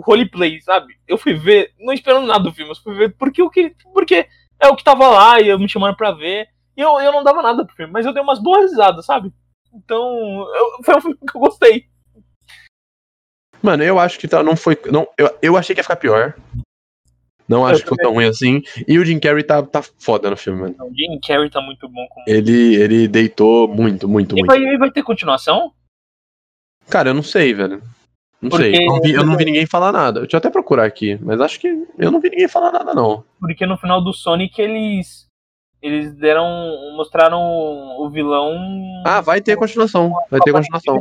roleplay, 0.03 0.61
sabe? 0.61 0.95
Eu 1.07 1.17
fui 1.17 1.33
ver, 1.33 1.71
não 1.79 1.93
esperando 1.93 2.27
nada 2.27 2.43
do 2.43 2.51
filme, 2.51 2.71
eu 2.71 2.75
fui 2.75 2.95
ver 2.95 3.15
porque 3.17 3.41
o 3.41 3.49
que. 3.49 3.75
Porque 3.93 4.27
é 4.59 4.67
o 4.67 4.75
que 4.75 4.83
tava 4.83 5.07
lá 5.07 5.39
e 5.39 5.47
eu 5.47 5.59
me 5.59 5.69
chamaram 5.69 5.95
pra 5.95 6.11
ver. 6.11 6.47
E 6.77 6.81
eu, 6.81 6.99
eu 6.99 7.11
não 7.11 7.23
dava 7.23 7.41
nada 7.41 7.65
pro 7.65 7.75
filme, 7.75 7.91
mas 7.93 8.05
eu 8.05 8.13
dei 8.13 8.21
umas 8.21 8.41
boas 8.41 8.71
risadas, 8.71 9.05
sabe? 9.05 9.31
Então, 9.75 10.47
eu, 10.55 10.83
foi 10.83 10.95
um 10.95 11.01
filme 11.01 11.17
que 11.17 11.37
eu 11.37 11.41
gostei. 11.41 11.85
Mano, 13.61 13.83
eu 13.83 13.99
acho 13.99 14.19
que 14.19 14.27
tá, 14.27 14.41
não 14.41 14.55
foi. 14.55 14.77
Não, 14.91 15.07
eu, 15.17 15.37
eu 15.41 15.57
achei 15.57 15.75
que 15.75 15.79
ia 15.79 15.83
ficar 15.83 15.95
pior. 15.95 16.35
Não 17.47 17.65
acho 17.65 17.81
que 17.81 17.89
ficou 17.89 17.97
tão 17.97 18.13
ruim 18.13 18.25
assim. 18.25 18.61
E 18.87 18.97
o 18.97 19.05
Jim 19.05 19.19
Carrey 19.19 19.43
tá, 19.43 19.61
tá 19.61 19.81
foda 19.81 20.29
no 20.29 20.37
filme, 20.37 20.61
mano. 20.61 20.75
O 20.79 20.93
Jim 20.95 21.19
Carrey 21.25 21.49
tá 21.49 21.61
muito 21.61 21.87
bom. 21.87 22.07
Como... 22.09 22.25
Ele, 22.27 22.75
ele 22.75 23.07
deitou 23.07 23.67
muito, 23.67 24.07
muito, 24.07 24.35
e 24.35 24.41
muito. 24.41 24.47
Vai, 24.47 24.77
vai 24.77 24.91
ter 24.91 25.03
continuação? 25.03 25.71
Cara, 26.89 27.09
eu 27.09 27.13
não 27.13 27.23
sei, 27.23 27.53
velho. 27.53 27.81
Não 28.41 28.49
Porque... 28.49 28.75
sei. 28.75 28.83
Eu 28.83 28.87
não, 28.87 29.01
vi, 29.01 29.11
eu 29.13 29.25
não 29.25 29.37
vi 29.37 29.45
ninguém 29.45 29.65
falar 29.65 29.91
nada. 29.91 30.21
Deixa 30.21 30.35
eu 30.35 30.37
até 30.39 30.49
procurar 30.49 30.85
aqui. 30.85 31.19
Mas 31.21 31.39
acho 31.39 31.59
que 31.59 31.67
eu 31.97 32.11
não 32.11 32.19
vi 32.19 32.29
ninguém 32.29 32.47
falar 32.47 32.71
nada, 32.71 32.93
não. 32.93 33.23
Porque 33.39 33.65
no 33.65 33.77
final 33.77 34.03
do 34.03 34.13
Sonic 34.13 34.59
eles. 34.59 35.24
Eles 35.85 36.15
deram. 36.15 36.95
mostraram 36.97 37.39
o 37.99 38.09
vilão. 38.09 38.55
Ah, 39.05 39.21
vai 39.21 39.39
ter 39.39 39.55
continuação. 39.55 40.11
Vai 40.31 40.39
ter 40.39 40.51
continuação. 40.51 40.99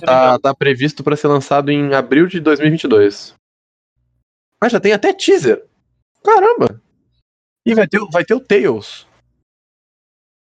Tá, 0.00 0.38
tá 0.38 0.54
previsto 0.54 1.04
para 1.04 1.14
ser 1.14 1.28
lançado 1.28 1.70
em 1.70 1.92
abril 1.92 2.26
de 2.26 2.40
2022. 2.40 3.34
Mas 4.58 4.72
já 4.72 4.80
tem 4.80 4.94
até 4.94 5.12
teaser. 5.12 5.66
Caramba! 6.24 6.80
E 7.66 7.74
vai 7.74 7.86
ter, 7.86 8.00
vai 8.10 8.24
ter 8.24 8.32
o 8.32 8.40
Tails. 8.40 9.06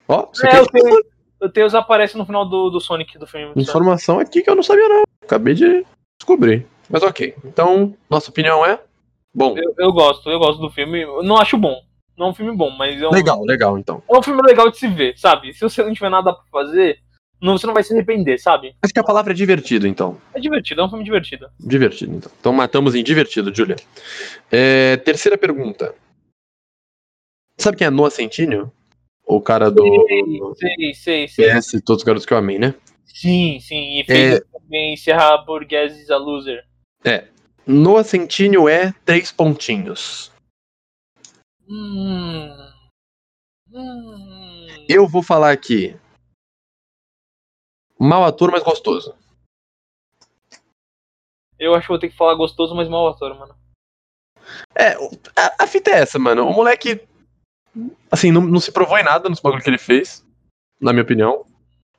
Ó, 0.08 0.26
você 0.26 0.48
é, 0.48 0.60
o, 0.60 0.66
Tails, 0.66 1.06
o 1.40 1.48
Tails 1.48 1.74
aparece 1.74 2.18
no 2.18 2.26
final 2.26 2.44
do, 2.44 2.68
do 2.68 2.80
Sonic 2.80 3.16
do 3.16 3.28
filme. 3.28 3.52
Informação 3.54 4.18
aqui 4.18 4.42
que 4.42 4.50
eu 4.50 4.56
não 4.56 4.62
sabia, 4.64 4.88
não. 4.88 5.04
Acabei 5.22 5.54
de 5.54 5.86
descobrir. 6.18 6.66
Mas 6.88 7.04
ok. 7.04 7.36
Então, 7.44 7.94
nossa 8.08 8.28
opinião 8.28 8.66
é 8.66 8.82
bom. 9.32 9.56
Eu, 9.56 9.72
eu 9.78 9.92
gosto, 9.92 10.28
eu 10.28 10.40
gosto 10.40 10.60
do 10.60 10.70
filme. 10.70 11.02
Eu 11.02 11.22
não 11.22 11.36
acho 11.36 11.56
bom. 11.56 11.80
Não 12.20 12.26
é 12.26 12.30
um 12.32 12.34
filme 12.34 12.54
bom, 12.54 12.68
mas 12.68 13.00
é 13.00 13.08
um. 13.08 13.10
Legal, 13.10 13.42
legal, 13.46 13.78
então. 13.78 14.02
É 14.06 14.18
um 14.18 14.22
filme 14.22 14.42
legal 14.42 14.70
de 14.70 14.76
se 14.76 14.86
ver, 14.86 15.16
sabe? 15.16 15.54
Se 15.54 15.60
você 15.60 15.82
não 15.82 15.94
tiver 15.94 16.10
nada 16.10 16.34
pra 16.34 16.44
fazer, 16.52 16.98
não, 17.40 17.56
você 17.56 17.66
não 17.66 17.72
vai 17.72 17.82
se 17.82 17.94
arrepender, 17.94 18.38
sabe? 18.38 18.76
Acho 18.82 18.92
que 18.92 19.00
a 19.00 19.04
palavra 19.04 19.32
é 19.32 19.34
divertido, 19.34 19.86
então. 19.86 20.20
É 20.34 20.38
divertido, 20.38 20.82
é 20.82 20.84
um 20.84 20.88
filme 20.90 21.02
divertido. 21.02 21.48
Divertido, 21.58 22.14
então. 22.14 22.30
Então 22.38 22.52
matamos 22.52 22.94
em 22.94 23.02
divertido, 23.02 23.54
Julia. 23.54 23.76
É, 24.52 24.98
terceira 24.98 25.38
pergunta. 25.38 25.94
Sabe 27.56 27.78
quem 27.78 27.86
é 27.86 27.90
Noah 27.90 28.10
Centineo? 28.10 28.70
O 29.24 29.40
cara 29.40 29.70
do. 29.70 29.82
Sei, 30.58 30.92
sei, 30.92 31.26
sei. 31.26 31.54
PS, 31.54 31.80
todos 31.82 32.02
os 32.02 32.04
garotos 32.04 32.26
que 32.26 32.34
eu 32.34 32.38
amei, 32.38 32.58
né? 32.58 32.74
Sim, 33.06 33.58
sim. 33.60 33.98
E 33.98 34.04
fez 34.04 34.34
é... 34.34 34.40
também 34.52 34.94
Serra 34.98 35.38
Burgueses 35.38 36.10
a 36.10 36.18
Loser. 36.18 36.62
É. 37.02 37.24
Noah 37.66 38.04
Centineo 38.04 38.68
é 38.68 38.92
três 39.06 39.32
pontinhos. 39.32 40.29
Hum. 41.70 42.50
Hum. 43.72 44.86
Eu 44.88 45.06
vou 45.06 45.22
falar 45.22 45.52
aqui 45.52 45.96
Mal 48.02 48.24
ator, 48.24 48.50
mas 48.50 48.62
gostoso. 48.62 49.14
Eu 51.58 51.74
acho 51.74 51.82
que 51.82 51.88
vou 51.88 51.98
ter 51.98 52.08
que 52.08 52.16
falar 52.16 52.34
gostoso, 52.34 52.74
mas 52.74 52.88
mal 52.88 53.06
ator, 53.08 53.38
mano. 53.38 53.54
É, 54.74 54.94
a, 55.36 55.64
a 55.64 55.66
fita 55.66 55.90
é 55.90 55.98
essa, 55.98 56.18
mano. 56.18 56.46
O 56.46 56.52
moleque, 56.54 57.06
assim, 58.10 58.32
não, 58.32 58.40
não 58.40 58.58
se 58.58 58.72
provou 58.72 58.98
em 58.98 59.04
nada 59.04 59.28
nos 59.28 59.38
bagulho 59.38 59.62
que 59.62 59.68
ele 59.68 59.76
fez, 59.76 60.24
na 60.80 60.94
minha 60.94 61.02
opinião. 61.02 61.44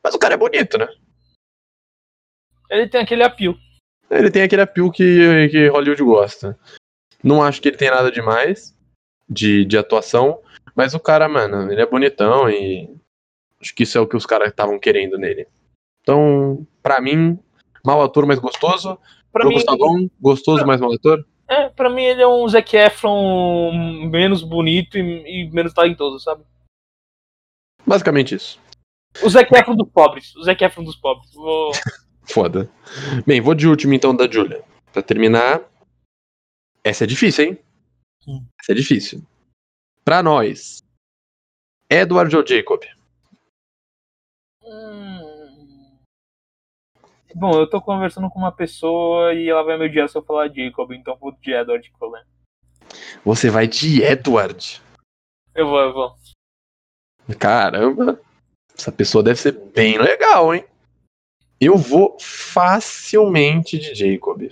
Mas 0.04 0.16
o 0.16 0.20
cara 0.20 0.34
é 0.34 0.38
bonito, 0.38 0.76
né? 0.80 0.88
Ele 2.68 2.90
tem 2.90 3.02
aquele 3.02 3.22
apio. 3.22 3.56
Ele 4.10 4.32
tem 4.32 4.42
aquele 4.42 4.64
apio 4.64 4.92
que, 4.92 5.50
que 5.50 5.68
Hollywood 5.68 6.04
gosta. 6.04 6.60
Não 7.24 7.44
acho 7.44 7.62
que 7.62 7.68
ele 7.68 7.78
tem 7.78 7.92
nada 7.92 8.12
demais 8.12 8.76
de, 9.32 9.64
de 9.64 9.78
atuação, 9.78 10.40
mas 10.76 10.94
o 10.94 11.00
cara, 11.00 11.30
mano, 11.30 11.72
ele 11.72 11.82
é 11.82 11.86
bonitão 11.86 12.50
e 12.50 12.94
acho 13.62 13.74
que 13.74 13.84
isso 13.84 13.98
é 13.98 14.02
o 14.02 14.08
que 14.08 14.18
os 14.18 14.26
caras 14.26 14.50
estavam 14.50 14.78
querendo 14.78 15.18
nele. 15.18 15.48
Então, 16.02 16.68
para 16.84 17.00
mim, 17.00 17.40
mau 17.86 18.04
ator, 18.04 18.26
mas 18.26 18.40
gostoso. 18.40 19.00
Pra 19.32 19.42
Pro 19.42 19.50
mim, 19.50 19.56
Gustavo, 19.56 20.12
gostoso, 20.20 20.66
mas 20.66 20.82
ator. 20.82 21.26
É, 21.48 21.70
pra 21.70 21.90
mim 21.90 22.04
ele 22.04 22.22
é 22.22 22.28
um 22.28 22.48
Zac 22.48 22.76
Efron 22.76 23.72
menos 24.10 24.44
bonito 24.44 24.98
e, 24.98 25.02
e 25.02 25.52
menos 25.52 25.74
talentoso, 25.74 26.20
sabe? 26.20 26.44
Basicamente 27.86 28.36
isso. 28.36 28.60
O 29.24 29.30
Zac 29.30 29.54
Efron 29.56 29.76
dos 29.76 29.90
pobres. 29.90 30.36
O 30.36 30.44
Zac 30.44 30.62
Efron 30.64 30.84
dos 30.84 30.96
pobres. 30.96 31.34
Vou... 31.34 31.72
Foda. 32.24 32.70
Bem, 33.26 33.42
vou 33.42 33.56
de 33.56 33.68
último 33.68 33.94
então 33.94 34.16
da 34.16 34.30
Julia. 34.30 34.64
Pra 34.92 35.02
terminar. 35.02 35.62
Essa 36.84 37.04
é 37.04 37.08
difícil, 37.08 37.46
hein? 37.46 37.60
Hum. 38.28 38.46
Essa 38.60 38.72
é 38.72 38.76
difícil. 38.76 39.24
Pra 40.04 40.22
nós. 40.22 40.84
Edward 41.90 42.36
ou 42.36 42.46
Jacob? 42.46 42.84
Bom, 47.34 47.54
eu 47.54 47.70
tô 47.70 47.82
conversando 47.82 48.30
com 48.30 48.40
uma 48.40 48.52
pessoa 48.52 49.34
e 49.34 49.50
ela 49.50 49.64
vai 49.64 49.78
me 49.78 49.86
odiar 49.86 50.08
se 50.10 50.18
eu 50.18 50.24
falar 50.24 50.50
Jacob, 50.50 50.92
então 50.92 51.18
vou 51.18 51.32
de 51.32 51.52
Edward 51.54 51.90
Cullen. 51.92 52.24
Você 53.24 53.50
vai 53.50 53.68
de 53.68 54.02
Edward? 54.04 54.82
Eu 55.56 55.68
vou, 55.68 55.80
eu 55.80 55.94
vou. 55.94 56.16
Caramba, 57.40 58.20
essa 58.78 58.92
pessoa 58.92 59.24
deve 59.24 59.40
ser 59.40 59.54
bem 59.54 59.98
legal, 59.98 60.54
hein? 60.54 60.66
Eu 61.60 61.78
vou 61.78 62.18
facilmente 62.20 63.78
de 63.78 63.96
Jacob. 63.96 64.52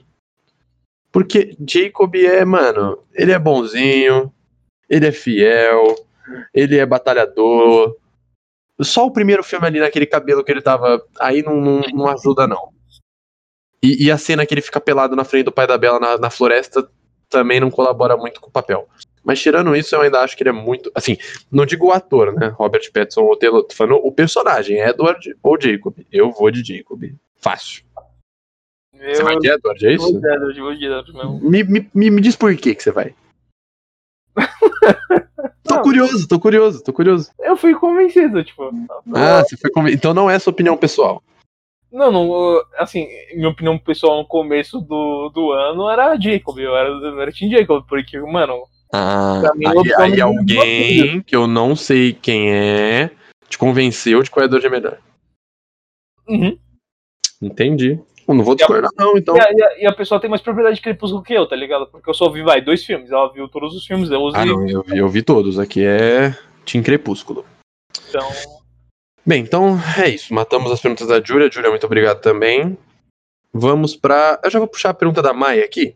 Porque 1.12 1.56
Jacob 1.68 2.16
é, 2.16 2.46
mano, 2.46 3.00
ele 3.14 3.32
é 3.32 3.40
bonzinho, 3.40 4.32
ele 4.90 5.08
é 5.08 5.12
fiel, 5.12 5.96
ele 6.54 6.78
é 6.78 6.86
batalhador, 6.86 7.96
Só 8.82 9.06
o 9.06 9.12
primeiro 9.12 9.44
filme 9.44 9.68
ali 9.68 9.80
naquele 9.80 10.06
cabelo 10.06 10.44
que 10.44 10.52
ele 10.52 10.62
tava. 10.62 11.04
Aí 11.20 11.44
não, 11.44 11.60
não, 11.60 11.82
não 11.94 12.08
ajuda, 12.08 12.48
não. 12.48 12.70
E, 13.82 14.06
e, 14.06 14.12
a 14.12 14.18
cena 14.18 14.46
que 14.46 14.54
ele 14.54 14.62
fica 14.62 14.80
pelado 14.80 15.16
na 15.16 15.24
frente 15.24 15.46
do 15.46 15.52
pai 15.52 15.66
da 15.66 15.78
Bela 15.78 16.00
na, 16.00 16.18
na 16.18 16.30
floresta 16.30 16.90
também 17.30 17.60
não 17.60 17.72
colabora 17.72 18.18
muito 18.18 18.42
com 18.42 18.50
o 18.50 18.52
papel. 18.52 18.88
Mas 19.24 19.42
tirando 19.42 19.76
isso, 19.76 19.96
eu 19.96 20.02
ainda 20.02 20.22
acho 20.22 20.36
que 20.36 20.44
ele 20.44 20.50
é 20.50 20.54
muito. 20.54 20.92
Assim, 20.96 21.18
não 21.52 21.66
digo 21.66 21.88
o 21.88 21.92
ator, 21.92 22.34
né? 22.34 22.48
Robert 22.48 22.92
Pattinson 22.92 23.22
ou 23.22 23.38
Taylor, 23.38 23.66
falando 23.72 24.00
o 24.04 24.12
personagem, 24.12 24.80
Edward 24.80 25.36
ou 25.42 25.60
Jacob. 25.60 25.96
Eu 26.12 26.32
vou 26.32 26.52
de 26.52 26.64
Jacob. 26.64 27.04
Fácil. 27.38 27.84
Eu, 29.00 29.16
Você 29.16 29.24
vai 29.24 29.38
de 29.40 29.50
Edward, 29.50 29.88
é 29.88 29.94
isso? 29.94 30.12
Vou 30.12 30.20
de 30.22 30.28
Edward, 30.28 30.60
vou 30.62 30.76
de 30.76 30.86
Edward 30.86 31.14
mesmo. 31.14 31.40
Me, 31.50 31.64
me, 31.64 31.90
me, 31.94 32.10
me 32.12 32.22
diz 32.22 32.36
por 32.36 32.56
que 32.56 32.76
que 32.76 32.84
você 32.84 32.92
vai. 32.92 33.16
tô 35.64 35.76
Não. 35.76 35.82
curioso, 35.82 36.28
tô 36.28 36.40
curioso, 36.40 36.84
tô 36.84 36.92
curioso. 36.94 37.32
Eu 37.40 37.56
fui 37.58 37.74
convencido, 37.76 38.44
tipo. 38.44 38.70
Ah, 39.14 39.44
você 39.44 39.56
foi 39.58 39.72
conven- 39.72 39.94
Então 39.94 40.14
não 40.14 40.30
é 40.30 40.38
sua 40.40 40.52
opinião 40.52 40.76
pessoal. 40.78 41.24
Não, 41.92 42.12
não, 42.12 42.62
assim, 42.78 43.08
minha 43.34 43.50
opinião 43.50 43.78
pessoal 43.80 44.18
no 44.18 44.28
começo 44.28 44.80
do, 44.80 45.30
do 45.30 45.52
ano 45.52 45.90
era 45.90 46.16
Jacob, 46.20 46.60
eu 46.60 46.76
era, 46.76 46.88
eu 46.90 47.20
era 47.20 47.32
Team 47.32 47.50
Jacob, 47.50 47.84
porque, 47.88 48.20
mano, 48.20 48.62
Ah, 48.94 49.42
mim, 49.56 49.66
aí, 49.66 49.94
aí 50.14 50.22
alguém 50.22 51.20
que 51.24 51.36
eu 51.36 51.48
não 51.48 51.76
sei 51.76 52.14
quem 52.14 52.54
é 52.54 53.10
te 53.48 53.58
convenceu 53.58 54.22
de 54.22 54.30
que 54.30 54.40
o 54.40 54.44
Edward 54.44 54.68
é 54.68 54.70
melhor. 54.70 55.00
uhum. 56.28 56.58
Entendi. 57.42 58.00
Não 58.34 58.44
vou 58.44 58.56
discordar, 58.56 58.92
não, 58.98 59.18
então. 59.18 59.36
e, 59.36 59.42
a, 59.42 59.52
e 59.52 59.64
a- 59.64 59.80
e 59.82 59.88
a 59.88 59.94
pessoa 59.94 60.20
tem 60.22 60.30
mais 60.30 60.42
propriedade 60.42 60.76
de 60.76 60.82
Crepúsculo 60.82 61.24
que 61.24 61.34
eu, 61.34 61.48
tá 61.48 61.56
ligado? 61.56 61.88
Porque 61.88 62.10
eu 62.10 62.14
só 62.14 62.30
vi, 62.30 62.42
vai, 62.44 62.62
dois 62.62 62.84
filmes, 62.86 63.12
ela 63.12 63.32
viu 63.34 63.48
todos 63.48 63.76
os 63.76 63.86
filmes, 63.86 64.10
eu 64.12 64.20
Ah, 64.20 64.24
usei, 64.24 64.46
não, 64.46 64.68
eu 64.70 64.84
vi, 64.84 64.98
eu 64.98 65.08
vi 65.10 65.22
todos. 65.24 65.58
Aqui 65.58 65.84
é 65.84 66.36
Team 66.66 66.84
Crepúsculo. 66.84 67.44
então, 68.10 68.28
Bem, 69.26 69.42
então 69.44 69.78
é 70.02 70.10
isso. 70.10 70.34
Matamos 70.34 70.72
as 70.72 70.80
perguntas 70.82 71.08
da 71.08 71.22
Júlia. 71.22 71.50
Júlia, 71.52 71.70
muito 71.70 71.86
obrigado 71.86 72.22
também. 72.22 72.78
Vamos 73.54 73.96
pra. 73.96 74.40
Eu 74.44 74.50
já 74.50 74.60
vou 74.60 74.68
puxar 74.68 74.90
a 74.92 74.94
pergunta 74.94 75.22
da 75.22 75.34
Maia 75.34 75.64
aqui, 75.66 75.96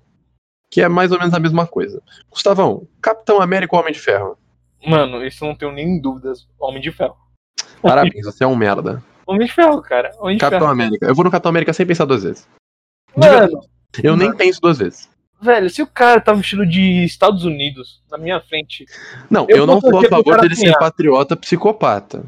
que 0.69 0.81
é 0.81 0.89
mais 0.89 1.11
ou 1.11 1.17
menos 1.19 1.33
a 1.33 1.39
mesma 1.39 1.65
coisa. 1.65 2.01
Gustavão, 2.29 2.87
Capitão 3.01 3.41
América 3.41 3.75
ou 3.75 3.81
Homem 3.81 3.93
de 3.93 3.99
Ferro? 3.99 4.37
mano, 4.85 5.25
isso 5.25 5.43
eu 5.45 5.47
não 5.49 5.55
tenho 5.55 5.71
nem 5.71 5.99
dúvidas, 6.01 6.47
Homem 6.59 6.81
de 6.81 6.91
Ferro. 6.91 7.15
Parabéns, 7.81 8.25
você 8.25 8.43
é 8.43 8.47
um 8.47 8.55
merda. 8.55 9.01
Homem 9.25 9.47
de 9.47 9.53
Ferro, 9.53 9.81
cara, 9.81 10.11
Homem 10.19 10.37
Capitão 10.37 10.59
Ferro. 10.67 10.71
América. 10.71 11.05
Eu 11.07 11.15
vou 11.15 11.23
no 11.25 11.31
Capitão 11.31 11.49
América 11.49 11.73
sem 11.73 11.85
pensar 11.85 12.05
duas 12.05 12.23
vezes. 12.23 12.47
Mano, 13.15 13.61
Eu 14.03 14.15
nem 14.17 14.35
penso 14.35 14.59
duas 14.61 14.77
vezes. 14.79 15.09
velho, 15.41 15.69
se 15.69 15.81
o 15.81 15.87
cara 15.87 16.19
tá 16.19 16.33
vestido 16.33 16.65
de 16.65 17.03
Estados 17.03 17.45
Unidos 17.45 18.01
na 18.09 18.17
minha 18.17 18.39
frente. 18.41 18.85
Não, 19.29 19.45
Eu 19.49 19.57
eu, 19.57 19.67
não 19.67 19.79
sou 19.79 19.99
a 19.99 20.09
favor 20.09 20.41
dele 20.41 20.55
ser 20.55 20.77
patriota 20.77 21.35
psicopata. 21.35 22.23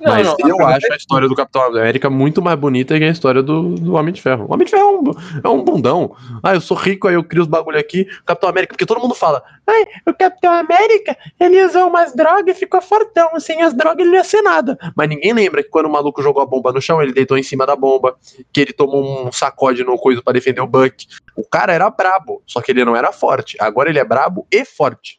Não, 0.00 0.12
mas 0.12 0.26
não, 0.26 0.48
eu 0.48 0.66
acho 0.66 0.92
a 0.92 0.96
história 0.96 1.28
do 1.28 1.34
Capitão 1.34 1.62
América 1.62 2.10
muito 2.10 2.42
mais 2.42 2.58
bonita 2.58 2.98
que 2.98 3.04
a 3.04 3.10
história 3.10 3.42
do, 3.42 3.74
do 3.74 3.94
Homem 3.94 4.12
de 4.12 4.20
Ferro. 4.20 4.46
O 4.48 4.52
Homem 4.52 4.64
de 4.64 4.70
Ferro 4.70 4.82
é 4.82 4.90
um, 4.90 5.12
é 5.44 5.48
um 5.48 5.62
bundão. 5.62 6.16
Ah, 6.42 6.54
eu 6.54 6.60
sou 6.60 6.76
rico, 6.76 7.08
aí 7.08 7.14
eu 7.14 7.24
crio 7.24 7.42
os 7.42 7.48
bagulho 7.48 7.78
aqui. 7.78 8.06
Capitão 8.24 8.48
América, 8.48 8.74
porque 8.74 8.86
todo 8.86 9.00
mundo 9.00 9.14
fala, 9.14 9.42
ai, 9.66 9.86
o 10.06 10.12
Capitão 10.12 10.52
América, 10.52 11.16
ele 11.38 11.64
usou 11.64 11.88
umas 11.88 12.14
drogas 12.14 12.56
e 12.56 12.58
ficou 12.58 12.82
fortão. 12.82 13.38
Sem 13.38 13.62
as 13.62 13.72
drogas 13.74 14.00
ele 14.00 14.10
não 14.10 14.16
ia 14.16 14.24
ser 14.24 14.42
nada. 14.42 14.78
Mas 14.96 15.08
ninguém 15.08 15.32
lembra 15.32 15.62
que 15.62 15.68
quando 15.68 15.86
o 15.86 15.92
maluco 15.92 16.22
jogou 16.22 16.42
a 16.42 16.46
bomba 16.46 16.72
no 16.72 16.82
chão, 16.82 17.00
ele 17.00 17.12
deitou 17.12 17.38
em 17.38 17.42
cima 17.42 17.66
da 17.66 17.76
bomba, 17.76 18.16
que 18.52 18.60
ele 18.60 18.72
tomou 18.72 19.26
um 19.26 19.32
sacode 19.32 19.84
no 19.84 19.98
coisa 19.98 20.20
pra 20.22 20.32
defender 20.32 20.60
o 20.60 20.66
Buck. 20.66 21.06
O 21.36 21.44
cara 21.44 21.72
era 21.72 21.88
brabo, 21.88 22.42
só 22.46 22.60
que 22.60 22.72
ele 22.72 22.84
não 22.84 22.96
era 22.96 23.12
forte. 23.12 23.56
Agora 23.60 23.88
ele 23.88 23.98
é 23.98 24.04
brabo 24.04 24.46
e 24.50 24.64
forte. 24.64 25.18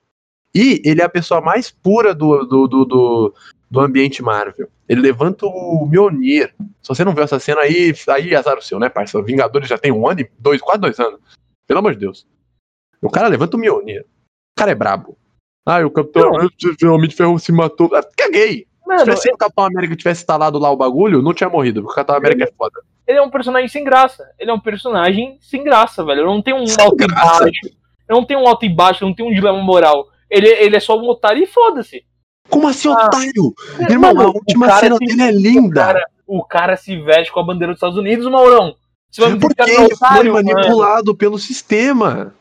E 0.53 0.81
ele 0.85 1.01
é 1.01 1.03
a 1.03 1.09
pessoa 1.09 1.41
mais 1.41 1.69
pura 1.69 2.15
do, 2.15 2.45
do, 2.45 2.67
do, 2.67 2.85
do, 2.85 3.33
do 3.75 3.81
ambiente 3.81 4.23
Marvel. 4.23 4.69
Ele 4.87 5.01
levanta 5.01 5.45
o 5.45 5.85
Mjolnir. 5.85 6.53
Se 6.81 6.87
você 6.87 7.03
não 7.03 7.13
viu 7.13 7.23
essa 7.23 7.39
cena 7.39 7.61
aí, 7.61 7.93
aí 8.09 8.35
azar 8.35 8.57
o 8.57 8.61
seu, 8.61 8.79
né, 8.79 8.89
parceiro? 8.89 9.25
Vingadores 9.25 9.67
já 9.67 9.77
tem 9.77 9.91
um 9.91 10.07
ano 10.07 10.21
e 10.21 10.31
dois, 10.39 10.61
quase 10.61 10.81
dois 10.81 10.99
anos. 10.99 11.19
Pelo 11.67 11.79
amor 11.79 11.93
de 11.93 11.99
Deus. 11.99 12.25
O 13.01 13.09
cara 13.09 13.27
levanta 13.27 13.57
o 13.57 13.59
Mjolnir. 13.59 14.01
O 14.01 14.59
cara 14.59 14.71
é 14.71 14.75
brabo. 14.75 15.17
Ah, 15.65 15.85
o 15.85 15.91
Capitão 15.91 16.21
Não. 16.21 16.35
América, 16.35 16.87
o 16.87 16.93
Homem 16.93 17.09
de 17.09 17.15
Ferro 17.15 17.37
se 17.39 17.51
matou. 17.51 17.93
Ah, 17.93 18.03
caguei! 18.15 18.59
Se 18.59 18.87
Mano, 18.87 19.03
tivesse 19.03 19.29
o 19.31 19.37
Capitão 19.37 19.65
América 19.65 19.95
tivesse 19.95 20.21
instalado 20.21 20.59
lá 20.59 20.69
o 20.69 20.77
bagulho, 20.77 21.21
não 21.21 21.33
tinha 21.33 21.49
morrido, 21.49 21.81
porque 21.81 21.93
o 21.93 21.95
Capitão 21.95 22.17
América 22.17 22.43
é 22.43 22.53
foda. 22.55 22.81
ele 23.07 23.17
é 23.17 23.21
um 23.21 23.31
personagem 23.31 23.67
sem 23.67 23.83
graça. 23.83 24.23
Ele 24.37 24.51
é 24.51 24.53
um 24.53 24.59
personagem 24.59 25.37
sem 25.41 25.63
graça, 25.63 26.05
velho. 26.05 26.21
Eu 26.21 26.27
não 26.27 26.41
tenho 26.41 26.57
um 26.57 26.65
alto 26.79 27.03
e 27.03 27.07
graça? 27.07 27.39
baixo. 27.39 27.75
Eu 28.07 28.15
não 28.15 28.25
tenho 28.25 28.41
um 28.41 28.47
alto 28.47 28.63
e 28.63 28.69
baixo, 28.69 29.03
eu 29.03 29.07
não 29.07 29.15
tenho 29.15 29.29
um 29.29 29.33
dilema 29.33 29.57
moral. 29.61 30.07
Ele, 30.29 30.47
ele 30.47 30.75
é 30.75 30.79
só 30.79 30.95
um 30.97 31.07
otário 31.09 31.41
e 31.41 31.47
foda-se. 31.47 32.05
Como 32.49 32.67
assim, 32.67 32.89
Ah. 32.89 32.93
otário? 33.05 33.53
Irmão, 33.89 34.13
Mano, 34.13 34.29
a 34.29 34.31
última 34.31 34.67
o 34.67 34.79
cena 34.79 34.97
se- 34.97 35.05
dele 35.05 35.21
é 35.23 35.31
O 35.31 35.37
linda. 35.39 35.81
cara, 35.83 36.03
o 36.27 36.43
cara 36.43 36.77
se 36.77 36.95
veste 37.01 37.31
com 37.31 37.39
a 37.39 37.43
bandeira 37.43 37.73
dos 37.73 37.77
Estados 37.77 37.97
Unidos, 37.97 38.25
Maurão. 38.29 38.75
Você 39.11 39.21
vai 39.21 39.31
me 39.31 39.37
dizer 39.39 39.55
que 39.55 39.61
é 39.61 39.65
ele 39.65 39.75
foi 39.75 39.85
otário, 39.95 40.33
mano. 40.33 40.45
manipulado 40.51 41.15
pelo 41.15 41.37
sistema. 41.39 42.33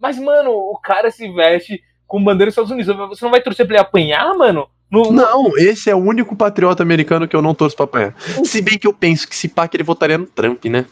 Mas, 0.00 0.18
mano, 0.18 0.50
o 0.50 0.78
cara 0.82 1.10
se 1.10 1.30
veste 1.32 1.80
com 2.06 2.22
bandeira 2.22 2.46
dos 2.46 2.52
Estados 2.52 2.70
Unidos. 2.70 2.94
Você 3.08 3.24
não 3.24 3.30
vai 3.32 3.40
torcer 3.40 3.66
pra 3.66 3.76
ele 3.76 3.82
apanhar, 3.82 4.34
mano? 4.34 4.68
No- 4.90 5.12
Não, 5.12 5.56
esse 5.58 5.90
é 5.90 5.94
o 5.94 5.98
único 5.98 6.34
patriota 6.34 6.82
americano 6.82 7.28
que 7.28 7.36
eu 7.36 7.42
não 7.42 7.54
torço 7.54 7.76
pra 7.76 7.84
apanhar. 7.84 8.14
Se 8.44 8.62
bem 8.62 8.78
que 8.78 8.86
eu 8.86 8.92
penso 8.92 9.28
que 9.28 9.36
se 9.36 9.48
pá 9.48 9.68
que 9.68 9.76
ele 9.76 9.84
votaria 9.84 10.16
no 10.18 10.26
Trump, 10.26 10.64
né? 10.66 10.86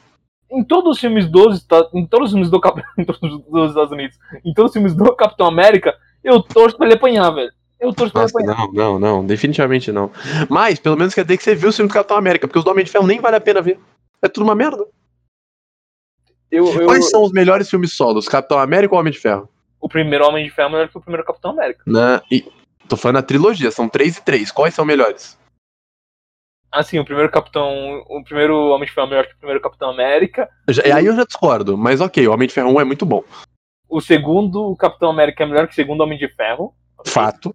em 0.48 0.62
todos 0.62 0.92
os 0.92 1.00
filmes 1.00 1.28
dos 1.28 1.66
em 1.92 2.06
todos 2.06 2.26
os 2.26 2.30
filmes 2.32 2.48
do 2.48 2.60
Cap- 2.60 2.80
em 2.96 3.04
todos 3.04 3.20
os 3.20 3.42
dos 3.50 3.70
Estados 3.70 3.90
Unidos, 3.90 4.16
em 4.44 4.54
todos 4.54 4.70
os 4.70 4.74
filmes 4.74 4.94
do 4.94 5.12
Capitão 5.16 5.44
América, 5.48 5.92
eu 6.22 6.40
torço 6.40 6.76
pra 6.76 6.86
ele 6.86 6.94
apanhar, 6.94 7.30
velho. 7.30 7.50
Eu 7.78 7.92
torço 7.92 8.12
pra 8.12 8.22
Nossa, 8.22 8.38
apanhar. 8.38 8.56
não, 8.56 8.72
não, 8.72 8.98
não, 8.98 9.26
definitivamente 9.26 9.92
não. 9.92 10.10
Mas, 10.48 10.78
pelo 10.78 10.96
menos 10.96 11.14
quer 11.14 11.24
dizer 11.24 11.36
que 11.36 11.44
você 11.44 11.54
viu 11.54 11.68
o 11.68 11.72
filme 11.72 11.88
do 11.88 11.94
Capitão 11.94 12.16
América, 12.16 12.46
porque 12.48 12.58
os 12.58 12.64
do 12.64 12.70
Homem 12.70 12.84
de 12.84 12.90
Ferro 12.90 13.06
nem 13.06 13.20
vale 13.20 13.36
a 13.36 13.40
pena 13.40 13.60
ver. 13.60 13.78
É 14.22 14.28
tudo 14.28 14.44
uma 14.44 14.54
merda. 14.54 14.86
Eu, 16.50 16.66
eu- 16.80 16.86
Quais 16.86 17.10
são 17.10 17.22
os 17.22 17.32
melhores 17.32 17.68
filmes 17.68 17.92
solos? 17.92 18.28
Capitão 18.28 18.58
América 18.58 18.94
ou 18.94 19.00
Homem 19.00 19.12
de 19.12 19.18
Ferro? 19.18 19.48
O 19.80 19.88
primeiro 19.88 20.26
Homem 20.26 20.44
de 20.44 20.50
Ferro 20.50 20.68
é 20.68 20.72
melhor 20.72 20.88
que 20.88 20.96
o 20.96 21.00
primeiro 21.00 21.26
Capitão 21.26 21.50
América. 21.50 21.82
Né? 21.86 22.20
E, 22.32 22.50
tô 22.88 22.96
falando 22.96 23.18
a 23.18 23.22
trilogia, 23.22 23.70
são 23.70 23.88
três 23.88 24.16
e 24.16 24.24
três. 24.24 24.50
Quais 24.50 24.74
são 24.74 24.84
melhores? 24.84 25.38
Assim, 26.72 26.98
o 26.98 27.04
primeiro 27.04 27.30
Capitão. 27.30 28.02
O 28.08 28.22
primeiro 28.24 28.54
Homem 28.68 28.86
de 28.86 28.92
Ferro 28.94 29.06
é 29.06 29.10
melhor 29.10 29.26
que 29.26 29.34
o 29.34 29.38
primeiro 29.38 29.60
Capitão 29.60 29.90
América. 29.90 30.48
Já- 30.68 30.82
aí 30.96 31.06
eu 31.06 31.14
já 31.16 31.24
discordo, 31.24 31.76
mas 31.76 32.00
ok, 32.00 32.26
o 32.26 32.32
Homem 32.32 32.48
de 32.48 32.54
Ferro 32.54 32.70
1 32.70 32.80
é 32.80 32.84
muito 32.84 33.04
bom. 33.06 33.22
O 33.88 34.00
segundo 34.00 34.74
Capitão 34.76 35.10
América 35.10 35.44
é 35.44 35.46
melhor 35.46 35.66
que 35.66 35.72
o 35.72 35.76
segundo 35.76 36.00
Homem 36.00 36.18
de 36.18 36.28
Ferro. 36.28 36.74
ok? 36.98 37.12
Fato. 37.12 37.54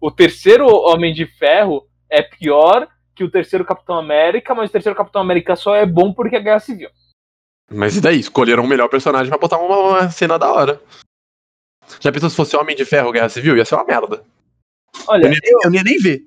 O 0.00 0.10
terceiro 0.10 0.66
Homem 0.66 1.12
de 1.12 1.26
Ferro 1.26 1.86
é 2.08 2.22
pior 2.22 2.88
que 3.14 3.22
o 3.24 3.30
terceiro 3.30 3.64
Capitão 3.64 3.96
América, 3.98 4.54
mas 4.54 4.70
o 4.70 4.72
terceiro 4.72 4.96
Capitão 4.96 5.20
América 5.20 5.54
só 5.56 5.74
é 5.74 5.84
bom 5.84 6.12
porque 6.12 6.36
é 6.36 6.40
Guerra 6.40 6.60
Civil. 6.60 6.88
Mas 7.70 7.96
e 7.96 8.00
daí? 8.00 8.18
Escolheram 8.18 8.64
o 8.64 8.68
melhor 8.68 8.88
personagem 8.88 9.28
pra 9.28 9.38
botar 9.38 9.58
uma, 9.58 9.76
uma 9.76 10.10
cena 10.10 10.38
da 10.38 10.50
hora. 10.50 10.80
Já 12.00 12.10
pensou 12.10 12.30
se 12.30 12.36
fosse 12.36 12.56
Homem 12.56 12.74
de 12.74 12.84
Ferro 12.84 13.12
Guerra 13.12 13.28
Civil? 13.28 13.56
Ia 13.56 13.64
ser 13.64 13.74
uma 13.74 13.84
merda. 13.84 14.24
Olha, 15.06 15.26
Eu, 15.26 15.30
nem- 15.30 15.40
eu 15.44 15.70
não 15.70 15.74
ia 15.76 15.82
nem 15.84 15.98
ver. 15.98 16.24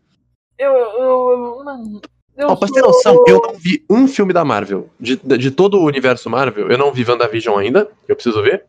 eu. 0.58 0.72
eu, 0.72 1.62
eu 1.64 2.02
eu 2.36 2.50
Ó, 2.50 2.56
pra 2.56 2.68
ter 2.68 2.82
noção, 2.82 3.24
eu 3.28 3.40
não 3.40 3.54
vi 3.54 3.86
um 3.90 4.08
filme 4.08 4.34
da 4.34 4.44
Marvel. 4.44 4.90
De, 5.00 5.16
de 5.18 5.52
todo 5.52 5.80
o 5.80 5.86
universo 5.86 6.30
Marvel, 6.30 6.70
eu 6.70 6.78
não 6.80 6.92
vi 6.92 7.06
WandaVision 7.08 7.58
ainda, 7.60 7.88
eu 8.08 8.16
preciso 8.16 8.42
ver. 8.42 8.66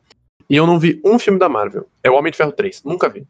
E 0.50 0.56
eu 0.56 0.66
não 0.66 0.78
vi 0.78 1.00
um 1.02 1.18
filme 1.18 1.38
da 1.38 1.48
Marvel. 1.48 1.88
É 2.02 2.10
o 2.10 2.14
Homem 2.14 2.30
de 2.30 2.36
Ferro 2.36 2.52
3. 2.52 2.82
Nunca 2.84 3.08
vi. 3.08 3.26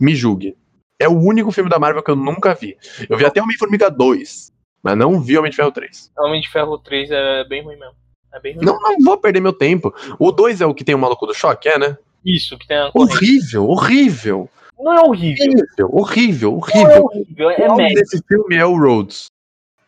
Me 0.00 0.14
julgue. 0.14 0.56
É 0.98 1.08
o 1.08 1.12
único 1.18 1.50
filme 1.52 1.70
da 1.70 1.78
Marvel 1.78 2.02
que 2.02 2.10
eu 2.10 2.16
nunca 2.16 2.54
vi. 2.54 2.76
Eu 3.08 3.16
vi 3.16 3.24
até 3.24 3.40
Homem-Formiga 3.40 3.88
2, 3.90 4.52
mas 4.82 4.96
não 4.96 5.20
vi 5.20 5.38
Homem 5.38 5.50
de 5.50 5.56
Ferro 5.56 5.70
3. 5.70 6.10
Homem 6.18 6.40
de 6.40 6.48
Ferro 6.50 6.78
3 6.78 7.10
é 7.10 7.44
bem 7.44 7.62
ruim 7.62 7.76
mesmo. 7.76 7.94
É 8.32 8.40
bem 8.40 8.54
ruim. 8.54 8.64
Não, 8.64 8.78
não 8.80 8.98
vou 9.04 9.16
perder 9.18 9.40
meu 9.40 9.52
tempo. 9.52 9.94
O 10.18 10.32
2 10.32 10.60
é 10.60 10.66
o 10.66 10.74
que 10.74 10.84
tem 10.84 10.94
o 10.94 10.98
maluco 10.98 11.26
do 11.26 11.34
choque, 11.34 11.68
é, 11.68 11.78
né? 11.78 11.96
Isso, 12.24 12.58
que 12.58 12.66
tem 12.66 12.76
a. 12.76 12.90
Horrível, 12.94 13.68
horrível. 13.68 14.50
Não 14.78 14.92
é 14.92 15.00
horrível. 15.02 15.46
Horrível, 15.90 16.54
horrível, 16.54 16.84
Não 16.84 16.90
é 16.90 17.00
horrível. 17.00 17.04
horrível, 17.04 17.50
é 17.50 17.64
O 17.64 17.68
nome 17.68 17.82
médio. 17.84 17.96
desse 17.96 18.22
filme 18.26 18.56
é 18.56 18.66
o 18.66 18.76
Rhodes. 18.78 19.26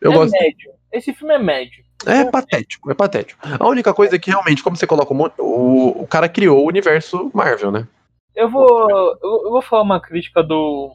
Eu 0.01 0.11
é 0.11 0.15
gosto. 0.15 0.31
médio. 0.31 0.71
Esse 0.91 1.13
filme 1.13 1.33
é 1.33 1.39
médio. 1.39 1.83
É 2.05 2.25
patético, 2.25 2.89
é 2.89 2.93
patético. 2.95 3.39
A 3.59 3.67
única 3.67 3.93
coisa 3.93 4.15
é 4.15 4.19
que 4.19 4.31
realmente, 4.31 4.63
como 4.63 4.75
você 4.75 4.87
coloca, 4.87 5.13
o, 5.13 5.31
o, 5.39 6.03
o 6.03 6.07
cara 6.07 6.27
criou 6.27 6.63
o 6.63 6.67
universo 6.67 7.29
Marvel, 7.33 7.71
né? 7.71 7.87
Eu 8.35 8.49
vou, 8.49 8.89
eu, 9.21 9.51
vou 9.51 9.61
falar 9.61 9.83
uma 9.83 9.99
crítica 9.99 10.41
do, 10.41 10.91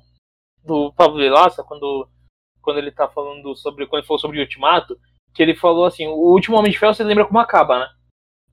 do 0.64 0.92
Pablo 0.94 1.18
Vilaça 1.18 1.62
quando, 1.62 2.08
quando 2.62 2.78
ele 2.78 2.90
tá 2.90 3.08
falando 3.08 3.54
sobre. 3.56 3.86
Quando 3.86 4.00
ele 4.00 4.06
falou 4.06 4.18
sobre 4.18 4.38
o 4.38 4.40
Ultimato, 4.40 4.98
que 5.34 5.42
ele 5.42 5.54
falou 5.54 5.84
assim, 5.84 6.06
o 6.06 6.14
último 6.14 6.56
Homem 6.56 6.72
de 6.72 6.78
Ferro 6.78 6.94
você 6.94 7.04
lembra 7.04 7.26
como 7.26 7.38
acaba, 7.38 7.78
né? 7.78 7.88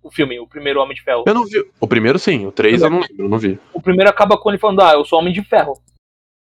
O 0.04 0.12
filme, 0.12 0.38
o 0.38 0.48
primeiro 0.48 0.82
Homem 0.82 0.94
de 0.94 1.02
Ferro. 1.02 1.24
Eu 1.26 1.34
não 1.34 1.46
vi. 1.46 1.66
O 1.80 1.88
primeiro 1.88 2.20
sim, 2.20 2.46
o 2.46 2.52
três 2.52 2.82
eu 2.82 2.90
não 2.90 3.00
lembro, 3.00 3.26
eu 3.26 3.30
não 3.30 3.38
vi. 3.38 3.58
O 3.74 3.82
primeiro 3.82 4.10
acaba 4.10 4.38
com 4.38 4.50
ele 4.50 4.60
falando, 4.60 4.82
ah, 4.82 4.94
eu 4.94 5.06
sou 5.06 5.18
Homem 5.18 5.34
de 5.34 5.42
Ferro. 5.42 5.82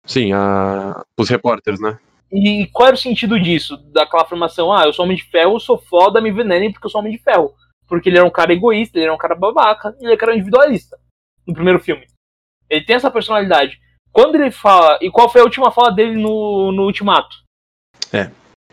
Sim, 0.04 0.32
a... 0.32 1.04
os 1.16 1.28
repórteres, 1.28 1.80
né? 1.80 1.96
E 2.32 2.66
qual 2.72 2.88
era 2.88 2.96
o 2.96 2.98
sentido 2.98 3.38
disso? 3.38 3.76
Daquela 3.92 4.24
afirmação, 4.24 4.72
ah, 4.72 4.84
eu 4.84 4.92
sou 4.92 5.04
Homem 5.04 5.16
de 5.16 5.24
Ferro, 5.24 5.54
eu 5.54 5.60
sou 5.60 5.78
foda, 5.78 6.20
me 6.20 6.32
venenem 6.32 6.72
porque 6.72 6.86
eu 6.86 6.90
sou 6.90 7.00
Homem 7.00 7.12
de 7.12 7.22
Ferro. 7.22 7.54
Porque 7.86 8.08
ele 8.08 8.18
era 8.18 8.26
um 8.26 8.30
cara 8.30 8.52
egoísta, 8.52 8.98
ele 8.98 9.04
era 9.04 9.14
um 9.14 9.18
cara 9.18 9.36
babaca, 9.36 9.94
ele 10.00 10.12
era 10.12 10.32
um 10.32 10.34
individualista. 10.34 10.98
No 11.46 11.54
primeiro 11.54 11.78
filme. 11.78 12.06
Ele 12.72 12.84
tem 12.86 12.96
essa 12.96 13.10
personalidade. 13.10 13.78
quando 14.10 14.34
ele 14.36 14.50
fala. 14.50 14.98
E 15.02 15.10
qual 15.10 15.28
foi 15.28 15.42
a 15.42 15.44
última 15.44 15.70
fala 15.70 15.92
dele 15.92 16.16
no, 16.16 16.72
no 16.72 16.84
Ultimato? 16.84 17.36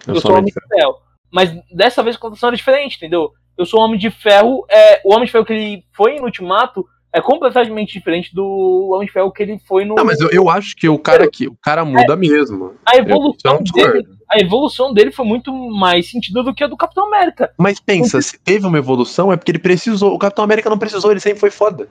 Eu, 0.07 0.15
Eu, 0.15 0.21
sou 0.21 0.31
homem 0.31 0.45
de 0.45 0.53
ferro. 0.53 0.95
Mas 1.31 1.53
dessa 1.71 2.01
vez 2.01 2.15
a 2.15 2.19
condição 2.19 2.47
era 2.47 2.55
diferente, 2.55 2.95
entendeu? 2.95 3.31
Eu 3.57 3.65
sou 3.65 3.81
homem 3.81 3.99
de 3.99 4.09
ferro. 4.09 4.65
É, 4.69 5.01
o 5.03 5.13
homem 5.13 5.25
de 5.25 5.31
ferro 5.31 5.45
que 5.45 5.53
ele 5.53 5.83
foi 5.93 6.15
no 6.15 6.25
Ultimato 6.25 6.85
é 7.11 7.19
completamente 7.19 7.91
diferente 7.91 8.33
do 8.33 8.91
homem 8.93 9.07
de 9.07 9.11
ferro 9.11 9.31
que 9.31 9.43
ele 9.43 9.59
foi 9.67 9.83
no. 9.83 9.95
Não, 9.95 10.05
mas 10.05 10.21
eu, 10.21 10.29
eu 10.29 10.49
acho 10.49 10.75
que 10.75 10.87
o 10.87 10.97
cara 10.97 11.29
que 11.29 11.47
o 11.47 11.57
cara 11.61 11.83
muda 11.83 12.15
mesmo. 12.15 12.75
a 12.85 12.95
evolução 12.95 13.61
dele. 13.61 14.07
A 14.31 14.39
evolução 14.39 14.93
dele 14.93 15.11
foi 15.11 15.25
muito 15.25 15.51
mais 15.51 16.09
sentido 16.09 16.43
do 16.43 16.53
que 16.53 16.63
a 16.63 16.67
do 16.67 16.77
Capitão 16.77 17.07
América. 17.07 17.51
Mas 17.57 17.79
pensa, 17.79 18.21
se 18.21 18.39
teve 18.39 18.65
uma 18.65 18.77
evolução 18.77 19.33
é 19.33 19.37
porque 19.37 19.51
ele 19.51 19.59
precisou. 19.59 20.13
O 20.13 20.19
Capitão 20.19 20.43
América 20.43 20.69
não 20.69 20.77
precisou, 20.77 21.11
ele 21.11 21.19
sempre 21.19 21.39
foi 21.39 21.49
foda. 21.49 21.89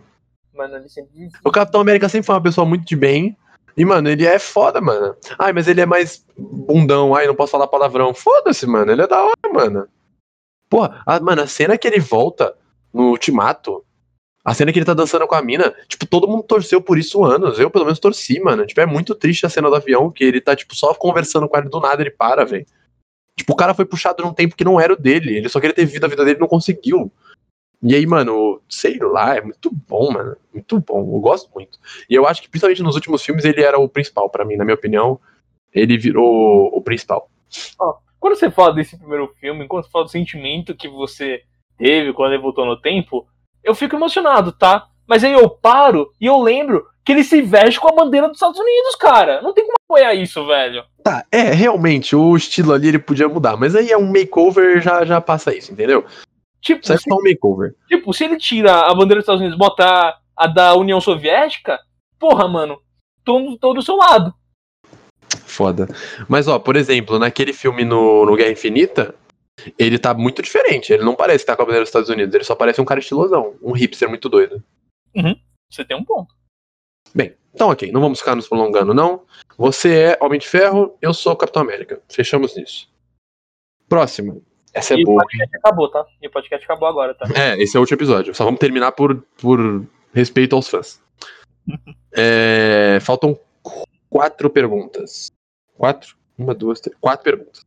Mano, 0.59 0.75
ele 0.75 0.89
sempre. 0.89 1.31
O 1.45 1.53
Capitão 1.53 1.81
América 1.81 2.09
sempre 2.09 2.27
foi 2.27 2.35
uma 2.35 2.43
pessoa 2.43 2.67
muito 2.67 2.85
de 2.85 2.97
bem. 2.97 3.37
E, 3.77 3.85
mano, 3.85 4.09
ele 4.09 4.27
é 4.27 4.41
foda, 4.41 4.81
mano. 4.81 5.15
Ai, 5.39 5.53
mas 5.53 5.69
ele 5.69 5.81
é 5.81 5.87
mais 5.87 6.27
bundão. 6.37 7.15
Ai, 7.15 7.29
não 7.29 7.35
posso 7.37 7.53
falar 7.53 7.69
palavrão. 7.69 8.13
Foda-se, 8.13 8.67
mano. 8.67 8.91
Ele 8.91 9.03
é 9.03 9.07
da 9.07 9.23
hora, 9.23 9.53
mano. 9.55 9.87
Porra, 10.69 11.01
a, 11.07 11.21
mano, 11.21 11.43
a 11.43 11.47
cena 11.47 11.79
que 11.79 11.87
ele 11.87 12.01
volta 12.01 12.57
no 12.93 13.11
Ultimato. 13.11 13.85
A 14.45 14.53
cena 14.53 14.73
que 14.73 14.81
ele 14.81 14.87
tá 14.87 14.95
dançando 14.95 15.29
com 15.29 15.37
a 15.37 15.43
mina. 15.43 15.73
Tipo, 15.87 16.07
todo 16.07 16.27
mundo 16.27 16.43
torceu 16.43 16.83
por 16.83 16.99
isso 16.99 17.25
anos. 17.25 17.61
Eu, 17.61 17.71
pelo 17.71 17.85
menos, 17.85 18.01
torci, 18.01 18.41
mano. 18.41 18.67
Tipo, 18.67 18.81
é 18.81 18.87
muito 18.87 19.15
triste 19.15 19.47
a 19.47 19.49
cena 19.49 19.71
do 19.71 19.77
avião. 19.77 20.11
Que 20.11 20.25
ele 20.25 20.41
tá, 20.41 20.57
tipo, 20.57 20.75
só 20.75 20.93
conversando 20.93 21.49
com 21.49 21.57
ela 21.57 21.71
do 21.71 21.79
nada 21.79 22.03
ele 22.03 22.11
para, 22.11 22.45
velho. 22.45 22.67
Tipo, 23.37 23.53
o 23.53 23.57
cara 23.57 23.75
foi 23.75 23.85
puxado 23.85 24.25
num 24.25 24.35
tempo 24.35 24.57
que 24.57 24.65
não 24.65 24.81
era 24.81 24.93
o 24.93 24.97
dele. 24.97 25.37
Ele 25.37 25.49
só 25.49 25.61
queria 25.61 25.77
ter 25.77 25.85
vivido 25.85 26.05
a 26.05 26.09
vida 26.09 26.25
dele 26.25 26.39
e 26.39 26.41
não 26.41 26.49
conseguiu. 26.49 27.13
E 27.83 27.95
aí, 27.95 28.07
mano, 28.07 28.61
sei 28.69 28.99
lá, 28.99 29.37
é 29.37 29.41
muito 29.41 29.71
bom, 29.71 30.11
mano. 30.13 30.37
Muito 30.53 30.81
bom. 30.81 30.99
Eu 30.99 31.21
gosto 31.21 31.49
muito. 31.55 31.79
E 32.11 32.15
eu 32.15 32.27
acho 32.27 32.43
que, 32.43 32.49
principalmente 32.49 32.83
nos 32.83 32.97
últimos 32.97 33.23
filmes, 33.25 33.45
ele 33.45 33.63
era 33.63 33.79
o 33.79 33.89
principal, 33.89 34.29
pra 34.29 34.45
mim, 34.45 34.57
na 34.57 34.65
minha 34.65 34.75
opinião. 34.75 35.21
Ele 35.73 35.97
virou 35.97 36.71
o 36.75 36.83
principal. 36.83 37.31
Quando 38.19 38.35
você 38.35 38.51
fala 38.51 38.75
desse 38.75 38.99
primeiro 38.99 39.33
filme, 39.41 39.67
quando 39.69 39.85
você 39.85 39.91
fala 39.91 40.05
do 40.05 40.11
sentimento 40.11 40.75
que 40.75 40.89
você 40.89 41.43
teve 41.77 42.13
quando 42.13 42.33
ele 42.33 42.43
voltou 42.43 42.67
no 42.67 42.81
tempo, 42.81 43.27
eu 43.63 43.75
fico 43.75 43.95
emocionado, 43.95 44.51
tá? 44.51 44.89
Mas 45.07 45.23
aí 45.23 45.33
eu 45.33 45.49
paro 45.49 46.11
e 46.21 46.27
eu 46.27 46.39
lembro 46.41 46.87
que 47.05 47.13
ele 47.13 47.25
se 47.25 47.41
veste 47.41 47.81
com 47.81 47.89
a 47.89 47.95
bandeira 47.95 48.27
dos 48.29 48.37
Estados 48.37 48.59
Unidos, 48.59 48.97
cara. 48.97 49.41
Não 49.41 49.55
tem 49.55 49.65
como 49.65 49.77
apoiar 49.89 50.15
isso, 50.15 50.45
velho. 50.47 50.85
Tá, 51.03 51.25
é, 51.33 51.43
realmente, 51.43 52.15
o 52.15 52.37
estilo 52.37 52.73
ali 52.75 52.89
ele 52.89 52.99
podia 52.99 53.29
mudar. 53.29 53.57
Mas 53.57 53.75
aí 53.75 53.91
é 53.91 53.97
um 53.97 54.13
makeover, 54.13 54.83
já, 54.83 55.05
já 55.05 55.21
passa 55.21 55.55
isso, 55.55 55.73
entendeu? 55.73 56.05
Tipo, 56.61 56.87
se, 56.87 56.95
um 57.13 57.23
makeover. 57.23 57.75
tipo, 57.89 58.13
se 58.13 58.25
ele 58.25 58.37
tira 58.37 58.81
a 58.81 58.95
bandeira 58.95 59.17
dos 59.17 59.23
Estados 59.25 59.41
Unidos 59.41 59.57
e 59.57 59.59
botar 59.59 60.21
a 60.37 60.47
da 60.47 60.75
União 60.75 61.01
Soviética, 61.01 61.79
porra, 62.19 62.49
mano, 62.49 62.81
tô, 63.25 63.57
tô 63.59 63.73
do 63.73 63.83
seu 63.83 63.97
lado. 63.97 64.35
Foda. 65.47 65.87
Mas, 66.29 66.49
ó, 66.49 66.59
por 66.59 66.77
exemplo, 66.77 67.19
naquele 67.19 67.53
filme 67.53 67.85
no, 67.85 68.25
no 68.25 68.37
Guerra 68.37 68.53
Infinita, 68.53 69.15
ele 69.79 69.99
tá 69.99 70.15
muito 70.15 70.43
diferente. 70.43 70.93
Ele 70.93 71.05
não 71.05 71.15
parece 71.15 71.45
que 71.45 71.47
tá 71.47 71.57
com 71.57 71.63
a 71.63 71.65
bandeira 71.65 71.83
dos 71.83 71.89
Estados 71.89 72.09
Unidos. 72.09 72.35
Ele 72.35 72.45
só 72.45 72.55
parece 72.55 72.81
um 72.81 72.85
cara 72.85 73.01
estilosão. 73.01 73.57
Um 73.63 73.73
hipster 73.73 74.09
muito 74.09 74.29
doido. 74.29 74.63
Você 75.71 75.85
tem 75.85 75.97
um 75.97 76.05
ponto. 76.05 76.35
Bem, 77.15 77.35
então 77.55 77.71
ok, 77.71 77.91
não 77.91 78.01
vamos 78.01 78.21
ficar 78.21 78.35
nos 78.35 78.49
prolongando, 78.49 78.95
não. 78.95 79.23
Você 79.57 79.95
é 79.95 80.19
Homem 80.21 80.39
de 80.39 80.47
Ferro, 80.47 80.97
eu 81.03 81.13
sou 81.13 81.35
Capitão 81.37 81.63
América. 81.63 82.01
Fechamos 82.09 82.55
nisso. 82.57 82.89
Próxima. 83.89 84.41
Essa 84.79 84.95
é 84.95 84.99
e 84.99 85.03
o 85.03 85.07
boa. 85.07 85.23
hein? 85.23 85.27
podcast 85.29 85.57
acabou, 85.57 85.91
tá? 85.91 86.07
E 86.23 86.27
o 86.27 86.31
podcast 86.31 86.65
acabou 86.65 86.89
agora, 86.89 87.15
tá? 87.15 87.27
É, 87.37 87.61
esse 87.63 87.77
é 87.77 87.79
o 87.79 87.83
último 87.83 87.97
episódio. 87.97 88.35
Só 88.35 88.45
vamos 88.45 88.61
terminar 88.61 88.93
por, 88.93 89.23
por 89.41 89.87
respeito 90.13 90.55
aos 90.57 90.69
fãs. 90.69 91.01
É, 92.21 92.99
faltam 93.01 93.39
quatro 94.09 94.49
perguntas. 94.51 95.31
Quatro? 95.77 96.17
Uma, 96.37 96.55
duas, 96.55 96.81
três. 96.81 96.97
Quatro 96.99 97.23
perguntas. 97.23 97.61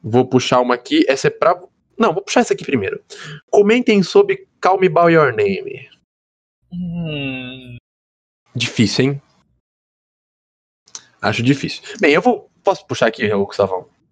Vou 0.00 0.24
puxar 0.26 0.60
uma 0.60 0.74
aqui. 0.76 1.04
Essa 1.08 1.26
é 1.26 1.30
pra. 1.30 1.60
Não, 1.98 2.14
vou 2.14 2.22
puxar 2.22 2.40
essa 2.40 2.54
aqui 2.54 2.64
primeiro. 2.64 3.02
Comentem 3.50 4.02
sobre 4.02 4.48
Call 4.62 4.78
Me 4.78 4.88
By 4.88 5.12
Your 5.12 5.34
Name. 5.34 5.90
Hum, 6.72 7.76
Difícil, 8.54 9.04
hein? 9.06 9.22
Acho 11.20 11.42
difícil. 11.42 11.82
Bem, 12.00 12.14
eu 12.14 12.22
vou. 12.22 12.48
Posso 12.62 12.86
puxar 12.86 13.08
aqui, 13.08 13.30
ô 13.32 13.46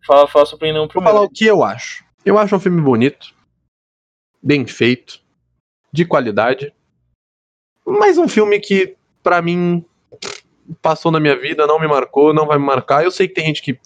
Fala, 0.09 0.27
fala 0.27 0.47
sua 0.47 0.57
opinião 0.57 0.87
Vou 0.87 1.03
falar 1.03 1.05
primeiro. 1.05 1.25
o 1.27 1.31
que 1.31 1.45
eu 1.45 1.63
acho. 1.63 2.03
Eu 2.25 2.39
acho 2.39 2.57
um 2.57 2.59
filme 2.59 2.81
bonito, 2.81 3.35
bem 4.43 4.67
feito, 4.67 5.21
de 5.93 6.07
qualidade, 6.07 6.75
mas 7.85 8.17
um 8.17 8.27
filme 8.27 8.59
que, 8.59 8.97
pra 9.23 9.43
mim, 9.43 9.85
passou 10.81 11.13
na 11.13 11.21
minha 11.21 11.39
vida, 11.39 11.67
não 11.67 11.79
me 11.79 11.87
marcou, 11.87 12.33
não 12.33 12.47
vai 12.47 12.59
me 12.59 12.65
marcar. 12.65 13.05
Eu 13.05 13.11
sei 13.11 13.29
que 13.29 13.35
tem 13.35 13.45
gente 13.45 13.61
que 13.61 13.79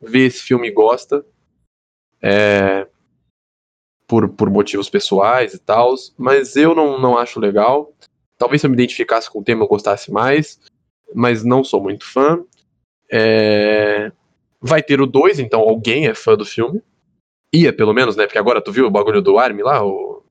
vê 0.00 0.24
esse 0.26 0.42
filme 0.42 0.68
e 0.68 0.72
gosta, 0.72 1.24
é, 2.22 2.88
por, 4.06 4.30
por 4.30 4.48
motivos 4.48 4.88
pessoais 4.88 5.52
e 5.52 5.58
tal, 5.58 5.94
mas 6.16 6.56
eu 6.56 6.74
não, 6.74 6.98
não 6.98 7.18
acho 7.18 7.38
legal. 7.38 7.92
Talvez 8.38 8.62
se 8.62 8.66
eu 8.66 8.70
me 8.70 8.76
identificasse 8.76 9.30
com 9.30 9.40
o 9.40 9.44
tema 9.44 9.62
eu 9.64 9.68
gostasse 9.68 10.10
mais, 10.10 10.58
mas 11.14 11.44
não 11.44 11.62
sou 11.62 11.82
muito 11.82 12.06
fã. 12.06 12.42
É, 13.12 14.10
Vai 14.66 14.82
ter 14.82 15.00
o 15.00 15.06
2, 15.06 15.38
então 15.38 15.60
alguém 15.60 16.06
é 16.06 16.14
fã 16.14 16.36
do 16.36 16.44
filme. 16.44 16.82
Ia, 17.54 17.72
pelo 17.72 17.92
menos, 17.94 18.16
né? 18.16 18.26
Porque 18.26 18.38
agora 18.38 18.60
tu 18.60 18.72
viu 18.72 18.86
o 18.86 18.90
bagulho 18.90 19.22
do 19.22 19.38
Army 19.38 19.62
lá, 19.62 19.84
o, 19.84 20.22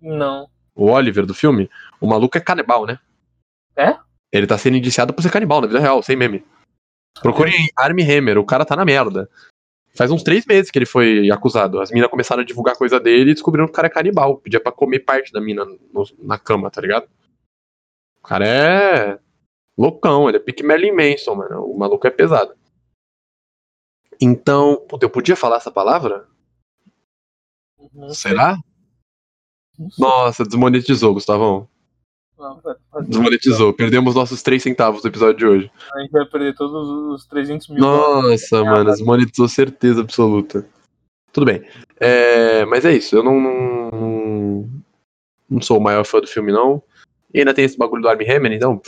Não. 0.00 0.48
o 0.74 0.86
Oliver 0.90 1.26
do 1.26 1.34
filme? 1.34 1.68
O 2.00 2.06
maluco 2.06 2.36
é 2.36 2.40
canibal, 2.40 2.86
né? 2.86 2.98
É? 3.76 3.96
Ele 4.32 4.46
tá 4.46 4.56
sendo 4.58 4.76
indiciado 4.76 5.12
por 5.12 5.22
ser 5.22 5.30
canibal 5.30 5.60
na 5.60 5.66
vida 5.66 5.78
real, 5.80 6.02
sem 6.02 6.16
meme. 6.16 6.44
Procure 7.20 7.50
em 7.50 7.68
Army 7.76 8.02
Hammer, 8.02 8.38
o 8.38 8.44
cara 8.44 8.64
tá 8.64 8.74
na 8.76 8.84
merda. 8.84 9.28
Faz 9.94 10.10
uns 10.10 10.22
três 10.22 10.44
meses 10.44 10.70
que 10.70 10.78
ele 10.78 10.84
foi 10.86 11.30
acusado. 11.30 11.80
As 11.80 11.90
minas 11.90 12.10
começaram 12.10 12.42
a 12.42 12.44
divulgar 12.44 12.76
coisa 12.76 13.00
dele 13.00 13.30
e 13.30 13.34
descobriram 13.34 13.66
que 13.66 13.70
o 13.72 13.74
cara 13.74 13.86
é 13.88 13.90
canibal. 13.90 14.36
Pedia 14.38 14.60
pra 14.60 14.70
comer 14.72 15.00
parte 15.00 15.32
da 15.32 15.40
mina 15.40 15.64
no- 15.64 16.04
na 16.18 16.38
cama, 16.38 16.70
tá 16.70 16.80
ligado? 16.82 17.08
O 18.18 18.22
cara 18.26 18.46
é 18.46 19.18
loucão, 19.78 20.28
ele 20.28 20.36
é 20.36 20.40
pique 20.40 20.62
Merlin 20.62 20.92
Manson, 20.92 21.34
mano. 21.34 21.64
O 21.64 21.78
maluco 21.78 22.06
é 22.06 22.10
pesado. 22.10 22.54
Então, 24.20 24.76
puta, 24.88 25.04
eu 25.04 25.10
podia 25.10 25.36
falar 25.36 25.56
essa 25.56 25.70
palavra? 25.70 26.26
Não. 27.92 28.10
Será? 28.10 28.58
Não. 29.78 29.88
Nossa, 29.98 30.44
desmonetizou, 30.44 31.14
Gustavão. 31.14 31.68
Não. 32.38 32.60
Desmonetizou. 33.06 33.72
Perdemos 33.72 34.14
nossos 34.14 34.42
3 34.42 34.62
centavos 34.62 35.02
do 35.02 35.08
episódio 35.08 35.36
de 35.36 35.46
hoje. 35.46 35.72
A 35.94 36.00
gente 36.00 36.10
vai 36.10 36.26
perder 36.26 36.54
todos 36.54 36.88
os 36.88 37.26
300 37.26 37.68
mil. 37.68 37.80
Nossa, 37.80 38.62
mano, 38.64 38.90
desmonetizou 38.90 39.48
certeza 39.48 40.00
absoluta. 40.00 40.66
Tudo 41.32 41.46
bem. 41.46 41.62
É, 42.00 42.64
mas 42.66 42.84
é 42.84 42.92
isso, 42.94 43.16
eu 43.16 43.22
não, 43.22 43.40
não. 43.40 44.70
Não 45.48 45.60
sou 45.60 45.78
o 45.78 45.82
maior 45.82 46.04
fã 46.04 46.20
do 46.20 46.26
filme, 46.26 46.50
não. 46.50 46.82
E 47.32 47.38
ainda 47.38 47.54
tem 47.54 47.64
esse 47.64 47.78
bagulho 47.78 48.02
do 48.02 48.08
Armie 48.08 48.28
Hammer, 48.28 48.52
então. 48.52 48.80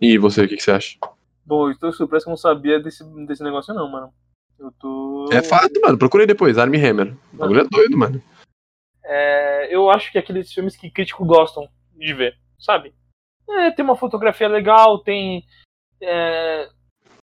E 0.00 0.18
você, 0.18 0.44
o 0.44 0.48
que, 0.48 0.56
que 0.56 0.62
você 0.62 0.72
acha? 0.72 0.98
Bom, 1.46 1.68
eu 1.68 1.72
estou 1.72 1.92
surpreso 1.92 2.24
que 2.24 2.30
eu 2.30 2.32
não 2.32 2.36
sabia 2.38 2.80
desse, 2.80 3.04
desse 3.26 3.42
negócio, 3.42 3.72
não, 3.74 3.88
mano. 3.90 4.12
Eu 4.58 4.72
tô. 4.72 5.28
É 5.32 5.42
fato, 5.42 5.80
mano. 5.80 5.98
Procurei 5.98 6.26
depois, 6.26 6.56
Armie 6.58 6.84
Hammer. 6.84 7.14
O 7.32 7.36
bagulho 7.36 7.60
é 7.60 7.64
doido, 7.64 7.96
mano. 7.98 8.22
É, 9.04 9.68
eu 9.74 9.90
acho 9.90 10.10
que 10.10 10.18
é 10.18 10.20
aqueles 10.20 10.52
filmes 10.52 10.76
que 10.76 10.90
críticos 10.90 11.26
gostam 11.26 11.68
de 11.96 12.14
ver, 12.14 12.36
sabe? 12.58 12.94
É, 13.48 13.70
tem 13.70 13.84
uma 13.84 13.96
fotografia 13.96 14.48
legal, 14.48 14.98
tem, 15.00 15.44
é, 16.00 16.68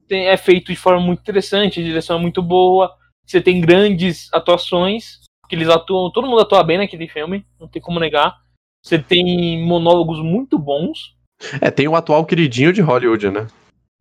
tem- 0.06 0.26
é 0.28 0.36
feito 0.38 0.68
de 0.72 0.76
forma 0.76 1.00
muito 1.00 1.20
interessante, 1.20 1.80
a 1.80 1.84
direção 1.84 2.18
é 2.18 2.20
muito 2.22 2.42
boa, 2.42 2.96
você 3.26 3.40
tem 3.42 3.60
grandes 3.60 4.32
atuações, 4.32 5.20
que 5.48 5.54
eles 5.54 5.68
atuam, 5.68 6.10
todo 6.10 6.26
mundo 6.26 6.40
atua 6.40 6.64
bem 6.64 6.78
naquele 6.78 7.06
filme, 7.06 7.44
não 7.60 7.68
tem 7.68 7.80
como 7.82 8.00
negar. 8.00 8.40
Você 8.82 8.98
tem 8.98 9.62
monólogos 9.66 10.20
muito 10.20 10.58
bons, 10.58 11.14
É, 11.60 11.70
tem 11.70 11.86
o 11.86 11.94
atual 11.94 12.24
queridinho 12.24 12.72
de 12.72 12.80
Hollywood, 12.80 13.30
né? 13.30 13.46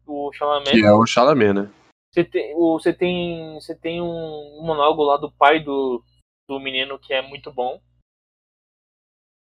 o 0.05 0.31
Chalamet. 0.31 0.71
Que 0.71 0.85
é 0.85 0.91
o 0.91 1.05
Chalamet, 1.05 1.53
né? 1.53 1.69
Você 2.17 2.23
tem, 2.23 2.55
você 2.55 2.93
tem, 2.93 3.53
você 3.53 3.75
tem 3.75 4.01
um 4.01 4.63
monólogo 4.63 5.03
lá 5.03 5.17
do 5.17 5.31
pai 5.31 5.59
do, 5.59 6.03
do 6.49 6.59
menino 6.59 6.97
que 6.97 7.13
é 7.13 7.21
muito 7.21 7.53
bom. 7.53 7.79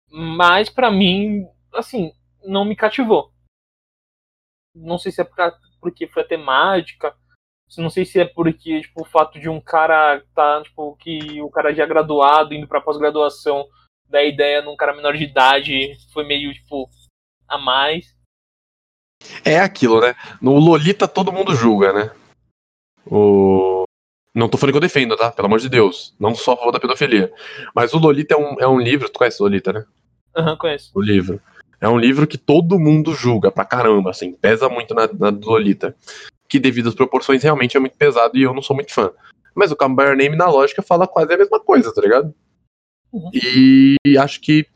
Mas 0.09 0.67
pra 0.67 0.89
mim, 0.89 1.47
assim, 1.71 2.11
não 2.43 2.65
me 2.65 2.75
cativou. 2.75 3.31
Não 4.73 4.97
sei 4.97 5.11
se 5.11 5.21
é 5.21 5.29
porque 5.79 6.07
foi 6.07 6.23
a 6.23 6.27
temática. 6.27 7.15
Não 7.77 7.91
sei 7.91 8.05
se 8.05 8.19
é 8.19 8.25
porque, 8.25 8.81
tipo, 8.81 9.03
o 9.03 9.05
fato 9.05 9.39
de 9.39 9.49
um 9.49 9.61
cara 9.61 10.25
tá, 10.33 10.63
tipo, 10.63 10.95
que 10.95 11.39
o 11.43 11.51
cara 11.51 11.75
já 11.75 11.83
é 11.83 11.87
graduado, 11.87 12.55
indo 12.55 12.67
pra 12.67 12.81
pós-graduação, 12.81 13.69
da 14.09 14.23
ideia 14.23 14.63
num 14.63 14.75
cara 14.75 14.95
menor 14.95 15.15
de 15.15 15.25
idade, 15.25 15.95
foi 16.11 16.25
meio, 16.25 16.51
tipo, 16.51 16.89
a 17.47 17.59
mais. 17.59 18.17
É 19.45 19.59
aquilo, 19.59 20.01
né? 20.01 20.15
No 20.41 20.57
Lolita 20.57 21.07
todo 21.07 21.31
mundo 21.31 21.53
julga, 21.53 21.93
né? 21.93 22.26
O... 23.09 23.83
Não 24.33 24.47
tô 24.47 24.57
falando 24.57 24.73
que 24.73 24.77
eu 24.77 24.81
defendo, 24.81 25.15
tá? 25.17 25.31
Pelo 25.31 25.47
amor 25.47 25.59
de 25.59 25.69
Deus. 25.69 26.15
Não 26.19 26.35
sou 26.35 26.53
a 26.53 26.57
favor 26.57 26.71
da 26.71 26.79
pedofilia. 26.79 27.31
Mas 27.73 27.93
o 27.93 27.97
Lolita 27.97 28.35
é 28.35 28.37
um, 28.37 28.59
é 28.59 28.67
um 28.67 28.79
livro. 28.79 29.09
Tu 29.09 29.17
conhece 29.17 29.41
o 29.41 29.45
Lolita, 29.45 29.73
né? 29.73 29.85
Aham, 30.35 30.55
conheço. 30.57 30.91
O 30.93 31.01
livro. 31.01 31.41
É 31.79 31.87
um 31.87 31.97
livro 31.97 32.27
que 32.27 32.37
todo 32.37 32.79
mundo 32.79 33.13
julga 33.13 33.51
pra 33.51 33.65
caramba, 33.65 34.09
assim, 34.09 34.33
pesa 34.33 34.67
muito 34.69 34.93
na, 34.93 35.07
na 35.11 35.31
do 35.31 35.47
Lolita. 35.47 35.95
Que 36.47 36.59
devido 36.59 36.89
às 36.89 36.95
proporções 36.95 37.43
realmente 37.43 37.75
é 37.75 37.79
muito 37.79 37.97
pesado 37.97 38.37
e 38.37 38.43
eu 38.43 38.53
não 38.53 38.61
sou 38.61 38.75
muito 38.75 38.93
fã. 38.93 39.11
Mas 39.55 39.71
o 39.71 39.75
Come 39.75 39.95
By 39.95 40.03
Your 40.03 40.15
Name, 40.15 40.35
na 40.35 40.47
lógica, 40.47 40.81
fala 40.81 41.07
quase 41.07 41.33
a 41.33 41.37
mesma 41.37 41.59
coisa, 41.59 41.93
tá 41.93 42.01
ligado? 42.01 42.33
Uhum. 43.11 43.31
E 43.33 44.17
acho 44.17 44.39
que 44.39 44.67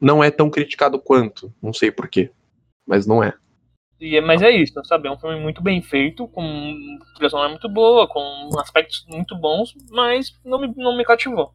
não 0.00 0.24
é 0.24 0.30
tão 0.30 0.48
criticado 0.48 0.98
quanto. 0.98 1.52
Não 1.62 1.72
sei 1.72 1.90
porquê. 1.90 2.30
Mas 2.86 3.06
não 3.06 3.22
é. 3.22 3.34
E, 4.04 4.16
é- 4.16 4.20
mas 4.20 4.42
é 4.42 4.50
isso, 4.50 4.74
sabe? 4.84 5.08
É 5.08 5.10
um 5.10 5.18
filme 5.18 5.40
muito 5.40 5.62
bem 5.62 5.80
feito, 5.82 6.26
com 6.28 6.42
trilha 7.14 7.30
sonora 7.30 7.48
muito 7.48 7.68
boa, 7.68 8.06
com 8.06 8.48
aspectos 8.58 9.04
muito 9.08 9.34
bons, 9.36 9.74
mas 9.90 10.32
não 10.44 10.58
me, 10.60 10.72
não 10.76 10.96
me 10.96 11.04
cativou. 11.04 11.52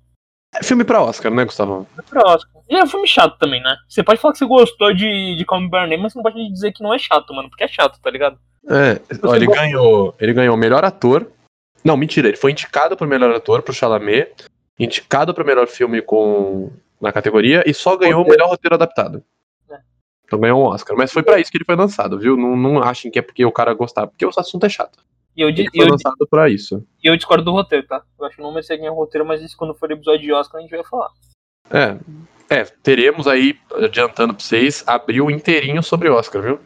É 0.55 0.63
filme 0.63 0.83
pra 0.83 1.01
Oscar, 1.03 1.31
né, 1.31 1.45
Gustavo? 1.45 1.85
É 1.97 2.01
próximo. 2.01 2.63
E 2.67 2.75
é 2.75 2.83
um 2.83 2.87
filme 2.87 3.07
chato 3.07 3.37
também, 3.37 3.61
né? 3.61 3.75
Você 3.87 4.01
pode 4.03 4.19
falar 4.19 4.31
que 4.31 4.39
você 4.39 4.45
gostou 4.47 4.91
de, 4.93 5.35
de 5.35 5.45
Come 5.45 5.69
By 5.69 5.77
Your 5.77 5.87
Name, 5.87 6.01
mas 6.03 6.13
você 6.13 6.17
não 6.19 6.23
pode 6.23 6.51
dizer 6.51 6.71
que 6.71 6.81
não 6.81 6.91
é 6.93 6.97
chato, 6.97 7.33
mano, 7.35 7.49
porque 7.49 7.63
é 7.63 7.67
chato, 7.67 7.99
tá 8.01 8.09
ligado? 8.09 8.37
É, 8.67 8.99
ó, 9.23 9.35
ele 9.35 9.45
gosta- 9.45 9.61
ganhou, 9.61 10.15
ele 10.19 10.33
ganhou 10.33 10.57
melhor 10.57 10.83
ator. 10.83 11.27
Não, 11.83 11.95
mentira, 11.95 12.27
ele 12.27 12.35
foi 12.37 12.51
indicado 12.51 12.97
pro 12.97 13.07
melhor 13.07 13.33
ator 13.33 13.61
pro 13.61 13.73
Chalamet, 13.73 14.31
indicado 14.77 15.33
pro 15.33 15.45
melhor 15.45 15.67
filme 15.67 16.01
com 16.01 16.71
na 16.99 17.11
categoria 17.13 17.63
e 17.65 17.73
só 17.73 17.95
ganhou 17.95 18.23
o 18.25 18.27
melhor 18.27 18.49
roteiro 18.49 18.75
adaptado. 18.75 19.23
É. 20.29 20.35
Então 20.35 20.39
ganhou 20.39 20.61
um 20.61 20.65
Oscar, 20.65 20.95
mas 20.95 21.11
foi 21.11 21.23
pra 21.23 21.39
isso 21.39 21.51
que 21.51 21.57
ele 21.57 21.65
foi 21.65 21.75
lançado, 21.75 22.19
viu? 22.19 22.37
Não, 22.37 22.55
não 22.55 22.81
achem 22.81 23.09
que 23.09 23.17
é 23.17 23.21
porque 23.21 23.43
o 23.43 23.51
cara 23.51 23.73
gostava, 23.73 24.07
porque 24.07 24.25
o 24.25 24.29
assunto 24.37 24.65
é 24.65 24.69
chato. 24.69 24.99
E 25.35 25.41
eu, 25.41 25.49
Ele 25.49 25.69
foi 25.69 25.85
eu, 25.85 25.89
lançado 25.89 26.27
pra 26.29 26.49
isso. 26.49 26.85
e 27.03 27.07
eu 27.07 27.15
discordo 27.15 27.45
do 27.45 27.51
roteiro, 27.51 27.87
tá? 27.87 28.03
Eu 28.19 28.25
acho 28.25 28.35
que 28.35 28.41
não 28.41 28.51
merecia 28.51 28.77
ganhar 28.77 28.91
o 28.91 28.95
roteiro, 28.95 29.25
mas 29.25 29.41
isso 29.41 29.55
quando 29.57 29.73
for 29.73 29.91
episódio 29.91 30.21
de 30.21 30.33
Oscar 30.33 30.59
a 30.59 30.61
gente 30.61 30.71
vai 30.71 30.83
falar. 30.83 31.09
É, 31.71 31.97
é, 32.49 32.63
teremos 32.83 33.27
aí, 33.27 33.57
adiantando 33.73 34.33
pra 34.33 34.43
vocês, 34.43 34.83
abril 34.85 35.31
inteirinho 35.31 35.81
sobre 35.81 36.09
Oscar, 36.09 36.41
viu? 36.41 36.59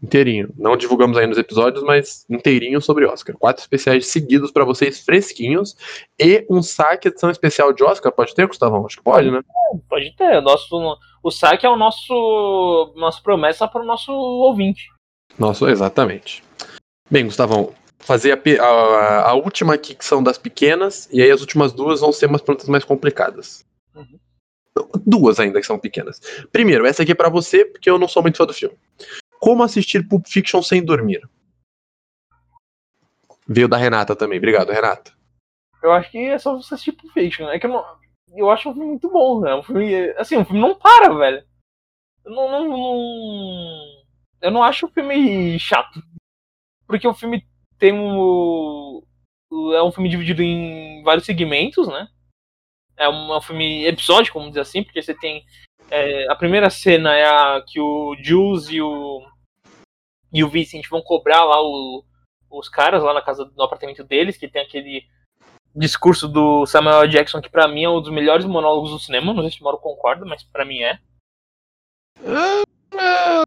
Inteirinho. 0.00 0.50
Não 0.56 0.76
divulgamos 0.76 1.18
aí 1.18 1.26
nos 1.26 1.38
episódios, 1.38 1.82
mas 1.82 2.24
inteirinho 2.30 2.80
sobre 2.80 3.04
Oscar. 3.04 3.36
Quatro 3.36 3.60
especiais 3.62 4.06
seguidos 4.06 4.52
pra 4.52 4.64
vocês, 4.64 5.00
fresquinhos. 5.00 5.76
E 6.18 6.46
um 6.48 6.62
saque 6.62 7.08
edição 7.08 7.30
especial 7.30 7.72
de 7.72 7.82
Oscar. 7.82 8.12
Pode 8.12 8.32
ter, 8.34 8.46
Gustavão? 8.46 8.86
Acho 8.86 8.98
que 8.98 9.02
pode, 9.02 9.28
né? 9.30 9.40
Pode 9.88 10.14
ter. 10.16 10.38
O, 10.38 10.42
nosso, 10.42 10.98
o 11.22 11.30
saque 11.32 11.66
é 11.66 11.68
o 11.68 11.76
nosso 11.76 12.92
nossa 12.96 13.20
promessa 13.20 13.66
para 13.66 13.82
o 13.82 13.86
nosso 13.86 14.12
ouvinte. 14.12 14.88
Nossa, 15.36 15.68
exatamente. 15.68 16.44
Bem, 17.10 17.24
Gustavão, 17.24 17.72
fazer 17.98 18.32
a, 18.60 18.64
a- 18.64 19.30
a 19.30 19.34
última 19.34 19.74
aqui, 19.74 19.94
que 19.96 20.04
são 20.04 20.22
das 20.22 20.38
pequenas, 20.38 21.08
e 21.12 21.20
aí 21.20 21.30
as 21.30 21.40
últimas 21.40 21.72
duas 21.72 22.00
vão 22.00 22.12
ser 22.12 22.26
umas 22.26 22.40
perguntas 22.42 22.68
mais 22.68 22.84
complicadas. 22.84 23.64
Uhum. 23.96 24.18
Duas 25.04 25.40
ainda 25.40 25.60
que 25.60 25.66
são 25.66 25.78
pequenas. 25.78 26.20
Primeiro, 26.52 26.86
essa 26.86 27.02
aqui 27.02 27.10
é 27.10 27.14
pra 27.16 27.28
você, 27.28 27.64
porque 27.64 27.90
eu 27.90 27.98
não 27.98 28.06
sou 28.06 28.22
muito 28.22 28.36
fã 28.38 28.46
do 28.46 28.54
filme. 28.54 28.76
Como 29.40 29.62
assistir 29.62 30.06
Pulp 30.08 30.26
Fiction 30.26 30.62
sem 30.62 30.84
dormir? 30.84 31.20
Veio 33.46 33.68
da 33.68 33.76
Renata 33.76 34.14
também. 34.14 34.38
Obrigado, 34.38 34.70
Renata. 34.70 35.12
Eu 35.82 35.92
acho 35.92 36.10
que 36.10 36.18
é 36.18 36.38
só 36.38 36.56
você 36.56 36.74
assistir 36.74 36.92
Pulp 36.92 37.12
Fiction. 37.12 37.48
É 37.48 37.58
que 37.58 37.66
eu 37.66 37.70
não. 37.70 37.98
Eu 38.36 38.50
acho 38.50 38.68
um 38.68 38.72
filme 38.74 38.88
muito 38.90 39.08
bom, 39.10 39.40
né? 39.40 39.54
Um 39.54 39.62
filme. 39.62 40.10
Assim, 40.18 40.36
um 40.36 40.44
filme 40.44 40.60
não 40.60 40.74
para, 40.74 41.14
velho. 41.14 41.46
Eu 42.24 42.32
não. 42.32 42.50
não, 42.50 42.68
não- 42.68 43.98
eu 44.40 44.50
não 44.52 44.62
acho 44.62 44.86
o 44.86 44.90
filme 44.90 45.58
chato. 45.58 46.00
Porque 46.86 47.06
o 47.08 47.14
filme 47.14 47.46
tem 47.78 47.92
um. 47.92 49.02
É 49.74 49.82
um 49.82 49.90
filme 49.90 50.08
dividido 50.10 50.42
em 50.42 51.02
vários 51.02 51.24
segmentos, 51.24 51.88
né? 51.88 52.08
É 52.96 53.08
um, 53.08 53.32
é 53.32 53.38
um 53.38 53.40
filme 53.40 53.86
episódico, 53.86 54.38
vamos 54.38 54.50
dizer 54.52 54.60
assim, 54.60 54.82
porque 54.82 55.00
você 55.00 55.14
tem. 55.14 55.44
É, 55.90 56.30
a 56.30 56.34
primeira 56.36 56.70
cena 56.70 57.14
é 57.14 57.24
a 57.26 57.62
que 57.66 57.80
o 57.80 58.16
Jules 58.20 58.68
e 58.68 58.80
o. 58.80 59.22
E 60.32 60.44
o 60.44 60.48
Vincent 60.48 60.86
vão 60.88 61.00
cobrar 61.00 61.42
lá 61.44 61.60
o- 61.62 62.04
os 62.50 62.68
caras 62.68 63.02
lá 63.02 63.14
na 63.14 63.22
casa 63.22 63.50
no 63.56 63.62
apartamento 63.62 64.04
deles, 64.04 64.36
que 64.36 64.48
tem 64.48 64.60
aquele 64.62 65.06
discurso 65.74 66.28
do 66.28 66.66
Samuel. 66.66 67.06
Jackson, 67.08 67.40
que 67.40 67.48
pra 67.50 67.66
mim 67.68 67.84
é 67.84 67.88
um 67.88 68.00
dos 68.00 68.12
melhores 68.12 68.44
monólogos 68.44 68.90
do 68.90 68.98
cinema. 68.98 69.32
Não 69.32 69.42
sei 69.42 69.52
se 69.52 69.60
o 69.60 69.64
Mauro 69.64 69.78
concorda, 69.78 70.24
mas 70.26 70.42
pra 70.42 70.64
mim 70.64 70.80
é. 70.82 70.98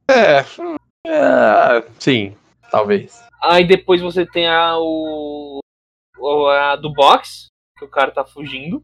É. 0.09 0.39
é, 1.07 1.81
sim, 1.99 2.35
talvez. 2.69 3.21
Aí 3.43 3.65
depois 3.65 4.01
você 4.01 4.25
tem 4.25 4.47
a, 4.47 4.77
o- 4.79 5.59
a 6.49 6.75
do 6.75 6.91
box, 6.93 7.47
que 7.77 7.85
o 7.85 7.89
cara 7.89 8.11
tá 8.11 8.23
fugindo. 8.25 8.83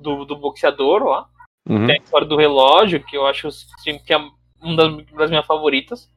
Do, 0.00 0.24
do 0.24 0.36
boxeador 0.36 1.04
lá. 1.04 1.28
Uhum. 1.68 1.86
Tem 1.86 1.96
a 1.96 2.02
história 2.02 2.26
do 2.26 2.36
relógio, 2.36 3.04
que 3.04 3.16
eu 3.16 3.26
acho 3.26 3.48
que 3.82 4.12
é 4.12 4.16
uma 4.60 4.76
das, 4.76 5.06
das 5.06 5.30
minhas 5.30 5.46
favoritas. 5.46 6.10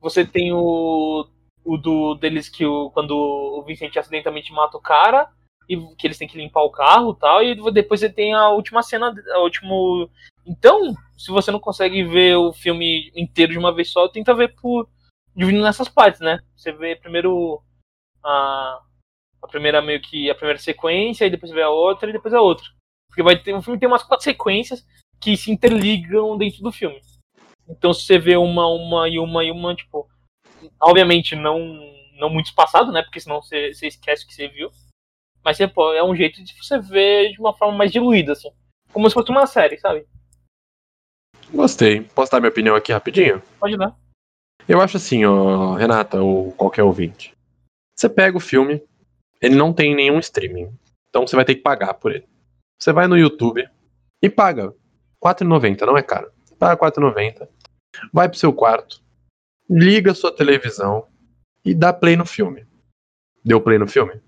Você 0.00 0.24
tem 0.24 0.52
o, 0.52 1.26
o 1.64 1.76
do 1.76 2.14
deles 2.14 2.48
que 2.48 2.64
o, 2.64 2.90
quando 2.90 3.12
o 3.12 3.62
Vincent 3.62 3.96
acidentalmente 3.96 4.52
mata 4.52 4.76
o 4.76 4.80
cara 4.80 5.30
e 5.68 5.76
que 5.96 6.06
eles 6.06 6.16
têm 6.16 6.28
que 6.28 6.38
limpar 6.38 6.62
o 6.62 6.70
carro 6.70 7.12
e 7.12 7.20
tal. 7.20 7.42
E 7.42 7.72
depois 7.72 8.00
você 8.00 8.08
tem 8.08 8.32
a 8.34 8.50
última 8.50 8.82
cena, 8.82 9.12
a 9.34 9.40
último. 9.40 10.08
Então, 10.46 10.94
se 11.18 11.30
você 11.30 11.50
não 11.50 11.58
consegue 11.58 12.04
ver 12.04 12.36
o 12.36 12.52
filme 12.52 13.10
inteiro 13.16 13.52
de 13.52 13.58
uma 13.58 13.74
vez 13.74 13.90
só, 13.90 14.08
tenta 14.08 14.34
ver 14.34 14.54
por 14.54 14.88
dividindo 15.34 15.64
nessas 15.64 15.88
partes, 15.88 16.20
né? 16.20 16.40
Você 16.56 16.72
vê 16.72 16.96
primeiro 16.96 17.60
a, 18.24 18.80
a 19.42 19.48
primeira 19.48 19.82
meio 19.82 20.00
que 20.00 20.30
a 20.30 20.34
primeira 20.34 20.58
sequência, 20.58 21.26
e 21.26 21.30
depois 21.30 21.52
vê 21.52 21.62
a 21.62 21.68
outra 21.68 22.08
e 22.08 22.12
depois 22.12 22.32
a 22.32 22.40
outra. 22.40 22.66
Porque 23.16 23.22
vai 23.22 23.38
ter, 23.38 23.54
o 23.54 23.62
filme 23.62 23.80
tem 23.80 23.88
umas 23.88 24.02
quatro 24.02 24.24
sequências 24.24 24.86
que 25.18 25.38
se 25.38 25.50
interligam 25.50 26.36
dentro 26.36 26.62
do 26.62 26.70
filme. 26.70 27.00
Então 27.66 27.94
se 27.94 28.02
você 28.02 28.18
vê 28.18 28.36
uma, 28.36 28.68
uma 28.68 29.08
e 29.08 29.18
uma 29.18 29.42
e 29.42 29.50
uma, 29.50 29.74
tipo. 29.74 30.06
Obviamente 30.78 31.34
não, 31.34 31.58
não 32.18 32.28
muito 32.28 32.46
espaçado, 32.46 32.92
né? 32.92 33.02
Porque 33.02 33.18
senão 33.18 33.40
você, 33.40 33.72
você 33.72 33.86
esquece 33.86 34.24
o 34.24 34.26
que 34.28 34.34
você 34.34 34.48
viu. 34.48 34.70
Mas 35.42 35.56
você, 35.56 35.66
pô, 35.66 35.94
é 35.94 36.04
um 36.04 36.14
jeito 36.14 36.44
de 36.44 36.52
você 36.62 36.78
ver 36.78 37.32
de 37.32 37.40
uma 37.40 37.54
forma 37.54 37.78
mais 37.78 37.90
diluída, 37.90 38.32
assim. 38.32 38.50
Como 38.92 39.08
se 39.08 39.14
fosse 39.14 39.30
uma 39.30 39.46
série, 39.46 39.78
sabe? 39.78 40.06
Gostei. 41.50 42.02
Posso 42.02 42.30
dar 42.30 42.40
minha 42.40 42.50
opinião 42.50 42.76
aqui 42.76 42.92
rapidinho? 42.92 43.42
Pode 43.58 43.78
dar. 43.78 43.96
Eu 44.68 44.82
acho 44.82 44.98
assim, 44.98 45.24
ó, 45.24 45.72
Renata, 45.72 46.20
ou 46.20 46.52
qualquer 46.52 46.82
ouvinte. 46.82 47.32
Você 47.96 48.10
pega 48.10 48.36
o 48.36 48.40
filme, 48.40 48.82
ele 49.40 49.54
não 49.54 49.72
tem 49.72 49.94
nenhum 49.94 50.18
streaming. 50.18 50.70
Então 51.08 51.26
você 51.26 51.34
vai 51.34 51.46
ter 51.46 51.54
que 51.54 51.62
pagar 51.62 51.94
por 51.94 52.12
ele. 52.12 52.26
Você 52.78 52.92
vai 52.92 53.06
no 53.06 53.16
YouTube 53.16 53.68
e 54.22 54.28
paga. 54.30 54.74
R$4,90, 55.24 55.80
não 55.86 55.96
é 55.96 56.02
caro. 56.02 56.30
Paga 56.58 56.80
R$4,90. 56.84 57.48
Vai 58.12 58.28
pro 58.28 58.38
seu 58.38 58.52
quarto, 58.52 59.02
liga 59.68 60.12
sua 60.14 60.30
televisão 60.30 61.06
e 61.64 61.74
dá 61.74 61.92
play 61.92 62.16
no 62.16 62.26
filme. 62.26 62.66
Deu 63.44 63.60
play 63.60 63.78
no 63.78 63.86
filme? 63.88 64.20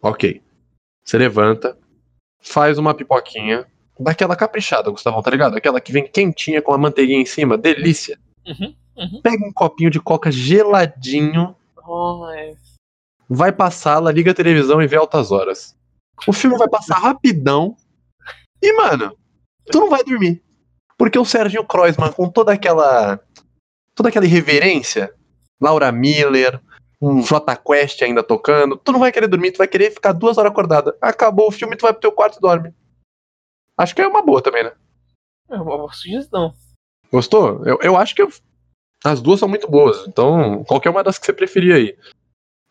Ok. 0.00 0.42
Você 1.04 1.18
levanta, 1.18 1.76
faz 2.40 2.78
uma 2.78 2.94
pipoquinha, 2.94 3.66
daquela 3.98 4.36
caprichada, 4.36 4.90
Gustavão, 4.90 5.20
tá 5.22 5.30
ligado? 5.30 5.56
Aquela 5.56 5.80
que 5.80 5.92
vem 5.92 6.06
quentinha 6.06 6.62
com 6.62 6.72
a 6.72 6.78
manteiguinha 6.78 7.20
em 7.20 7.26
cima, 7.26 7.58
delícia 7.58 8.18
Uhum. 8.46 8.74
Uhum. 8.96 9.20
pega 9.22 9.44
um 9.46 9.52
copinho 9.52 9.90
de 9.90 10.00
coca 10.00 10.30
geladinho, 10.30 11.54
Oh, 11.86 12.26
é. 12.30 12.54
vai 13.28 13.50
pra 13.52 13.70
sala, 13.70 14.12
liga 14.12 14.30
a 14.30 14.34
televisão 14.34 14.80
e 14.80 14.86
vê 14.86 14.96
altas 14.96 15.30
horas. 15.32 15.76
O 16.26 16.32
filme 16.32 16.56
vai 16.56 16.68
passar 16.68 16.98
rapidão 16.98 17.76
e, 18.62 18.72
mano, 18.74 19.16
tu 19.70 19.80
não 19.80 19.88
vai 19.90 20.02
dormir. 20.04 20.42
Porque 20.98 21.18
o 21.18 21.24
Serginho 21.24 21.64
Kreuzmann, 21.64 22.12
com 22.12 22.28
toda 22.28 22.52
aquela. 22.52 23.18
toda 23.94 24.08
aquela 24.10 24.26
irreverência, 24.26 25.14
Laura 25.60 25.90
Miller, 25.90 26.60
um 27.00 27.22
J 27.22 27.56
Quest 27.56 28.02
ainda 28.02 28.22
tocando, 28.22 28.76
tu 28.76 28.92
não 28.92 29.00
vai 29.00 29.10
querer 29.10 29.28
dormir, 29.28 29.52
tu 29.52 29.58
vai 29.58 29.68
querer 29.68 29.90
ficar 29.90 30.12
duas 30.12 30.36
horas 30.36 30.52
acordada. 30.52 30.96
Acabou 31.00 31.48
o 31.48 31.52
filme, 31.52 31.76
tu 31.76 31.82
vai 31.82 31.92
pro 31.92 32.02
teu 32.02 32.12
quarto 32.12 32.36
e 32.36 32.40
dorme. 32.40 32.74
Acho 33.78 33.94
que 33.94 34.02
é 34.02 34.06
uma 34.06 34.20
boa 34.22 34.42
também, 34.42 34.64
né? 34.64 34.72
É 35.48 35.54
uma 35.56 35.64
boa 35.64 35.92
sugestão. 35.92 36.54
Gostou? 37.10 37.64
Eu, 37.66 37.78
eu 37.82 37.96
acho 37.96 38.14
que 38.14 38.20
eu- 38.22 38.30
as 39.02 39.20
duas 39.22 39.40
são 39.40 39.48
muito 39.48 39.66
boas. 39.70 40.06
Então, 40.06 40.62
qualquer 40.64 40.90
uma 40.90 41.02
das 41.02 41.18
que 41.18 41.24
você 41.24 41.32
preferir 41.32 41.74
aí. 41.74 41.98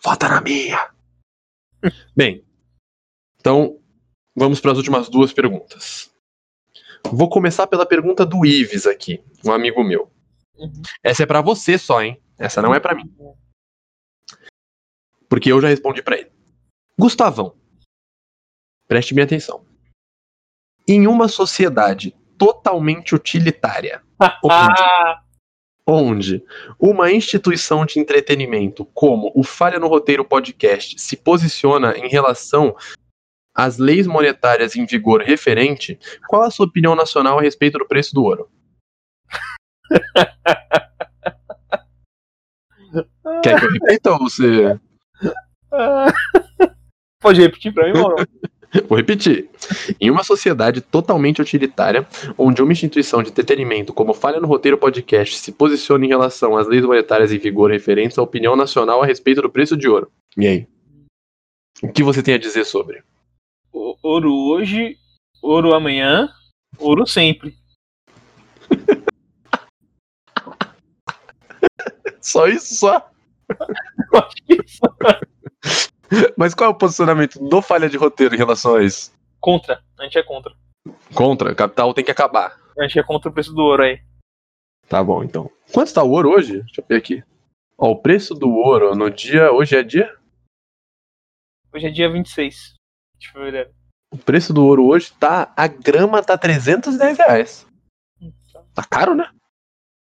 Vota 0.03 0.29
na 0.29 0.39
minha! 0.39 0.91
Bem, 2.15 2.45
então 3.39 3.79
vamos 4.35 4.59
para 4.59 4.71
as 4.71 4.77
últimas 4.77 5.09
duas 5.09 5.33
perguntas. 5.33 6.11
Vou 7.11 7.29
começar 7.29 7.67
pela 7.67 7.85
pergunta 7.85 8.25
do 8.25 8.45
Ives 8.45 8.85
aqui, 8.85 9.23
um 9.45 9.51
amigo 9.51 9.83
meu. 9.83 10.11
Uhum. 10.57 10.81
Essa 11.01 11.23
é 11.23 11.25
para 11.25 11.41
você 11.41 11.77
só, 11.77 12.01
hein? 12.01 12.21
Essa 12.37 12.61
não 12.61 12.73
é 12.73 12.79
para 12.79 12.95
mim, 12.95 13.13
porque 15.29 15.51
eu 15.51 15.61
já 15.61 15.67
respondi 15.67 16.01
para 16.01 16.17
ele. 16.17 16.31
Gustavão, 16.97 17.55
preste 18.87 19.13
bem 19.13 19.23
atenção. 19.23 19.65
Em 20.87 21.07
uma 21.07 21.27
sociedade 21.27 22.15
totalmente 22.37 23.13
utilitária, 23.13 24.01
Ah, 24.49 25.21
onde 25.87 26.43
uma 26.79 27.11
instituição 27.11 27.85
de 27.85 27.99
entretenimento 27.99 28.85
como 28.85 29.31
o 29.35 29.43
Falha 29.43 29.79
no 29.79 29.87
Roteiro 29.87 30.25
Podcast 30.25 30.99
se 30.99 31.15
posiciona 31.15 31.97
em 31.97 32.07
relação 32.07 32.75
as 33.65 33.77
leis 33.77 34.07
monetárias 34.07 34.75
em 34.75 34.85
vigor 34.85 35.21
referente, 35.21 35.97
qual 36.27 36.43
a 36.43 36.51
sua 36.51 36.65
opinião 36.65 36.95
nacional 36.95 37.39
a 37.39 37.41
respeito 37.41 37.77
do 37.77 37.87
preço 37.87 38.13
do 38.13 38.23
ouro? 38.23 38.49
Quer 43.43 43.59
que 43.59 43.65
eu 43.65 43.71
repita 43.71 44.11
ou 44.11 44.19
você. 44.19 44.79
Pode 47.21 47.41
repetir 47.41 47.73
pra 47.73 47.91
mim, 47.91 47.99
mano? 47.99 48.15
Vou 48.87 48.97
repetir. 48.97 49.49
Em 49.99 50.11
uma 50.11 50.23
sociedade 50.23 50.79
totalmente 50.79 51.41
utilitária, 51.41 52.07
onde 52.37 52.61
uma 52.61 52.71
instituição 52.71 53.23
de 53.23 53.29
entretenimento 53.29 53.91
como 53.91 54.13
Falha 54.13 54.39
no 54.39 54.47
Roteiro 54.47 54.77
Podcast 54.77 55.37
se 55.37 55.51
posiciona 55.51 56.05
em 56.05 56.09
relação 56.09 56.55
às 56.55 56.67
leis 56.67 56.85
monetárias 56.85 57.31
em 57.31 57.39
vigor 57.39 57.71
referentes 57.71 58.17
à 58.17 58.21
opinião 58.21 58.55
nacional 58.55 59.01
a 59.01 59.05
respeito 59.05 59.41
do 59.41 59.49
preço 59.49 59.75
de 59.75 59.89
ouro. 59.89 60.11
E 60.37 60.47
aí? 60.47 60.67
O 61.81 61.91
que 61.91 62.03
você 62.03 62.21
tem 62.21 62.35
a 62.35 62.39
dizer 62.39 62.65
sobre? 62.65 63.01
Ouro 64.01 64.33
hoje, 64.33 64.97
ouro 65.41 65.73
amanhã, 65.73 66.29
ouro 66.77 67.07
sempre. 67.07 67.57
Só 72.21 72.47
isso, 72.47 72.75
só? 72.75 73.09
Mas 76.37 76.53
qual 76.53 76.69
é 76.69 76.73
o 76.73 76.77
posicionamento 76.77 77.39
do 77.39 77.61
Falha 77.61 77.89
de 77.89 77.97
Roteiro 77.97 78.35
em 78.35 78.37
relação 78.37 78.75
a 78.75 78.83
isso? 78.83 79.11
Contra. 79.39 79.83
A 79.97 80.03
gente 80.03 80.17
é 80.17 80.23
contra. 80.23 80.53
Contra, 81.13 81.55
capital 81.55 81.93
tem 81.93 82.03
que 82.03 82.11
acabar. 82.11 82.59
A 82.77 82.83
gente 82.83 82.99
é 82.99 83.03
contra 83.03 83.29
o 83.29 83.33
preço 83.33 83.53
do 83.53 83.61
ouro 83.61 83.83
aí. 83.83 84.01
Tá 84.87 85.03
bom, 85.03 85.23
então. 85.23 85.49
Quanto 85.71 85.87
está 85.87 86.03
o 86.03 86.11
ouro 86.11 86.29
hoje? 86.31 86.61
Deixa 86.63 86.81
eu 86.81 86.85
ver 86.87 86.97
aqui. 86.97 87.23
Ó, 87.77 87.91
o 87.91 88.01
preço 88.01 88.33
do 88.33 88.49
ouro 88.49 88.95
no 88.95 89.09
dia. 89.09 89.51
Hoje 89.51 89.77
é 89.77 89.83
dia? 89.83 90.15
Hoje 91.73 91.87
é 91.87 91.89
dia 91.89 92.11
26 92.11 92.73
de 93.17 93.31
fevereiro. 93.31 93.71
O 94.11 94.17
preço 94.17 94.53
do 94.53 94.65
ouro 94.65 94.85
hoje 94.87 95.13
tá. 95.13 95.53
A 95.55 95.67
grama 95.67 96.23
tá 96.23 96.37
310 96.37 97.17
reais. 97.17 97.67
Tá 98.73 98.83
caro, 98.83 99.15
né? 99.15 99.29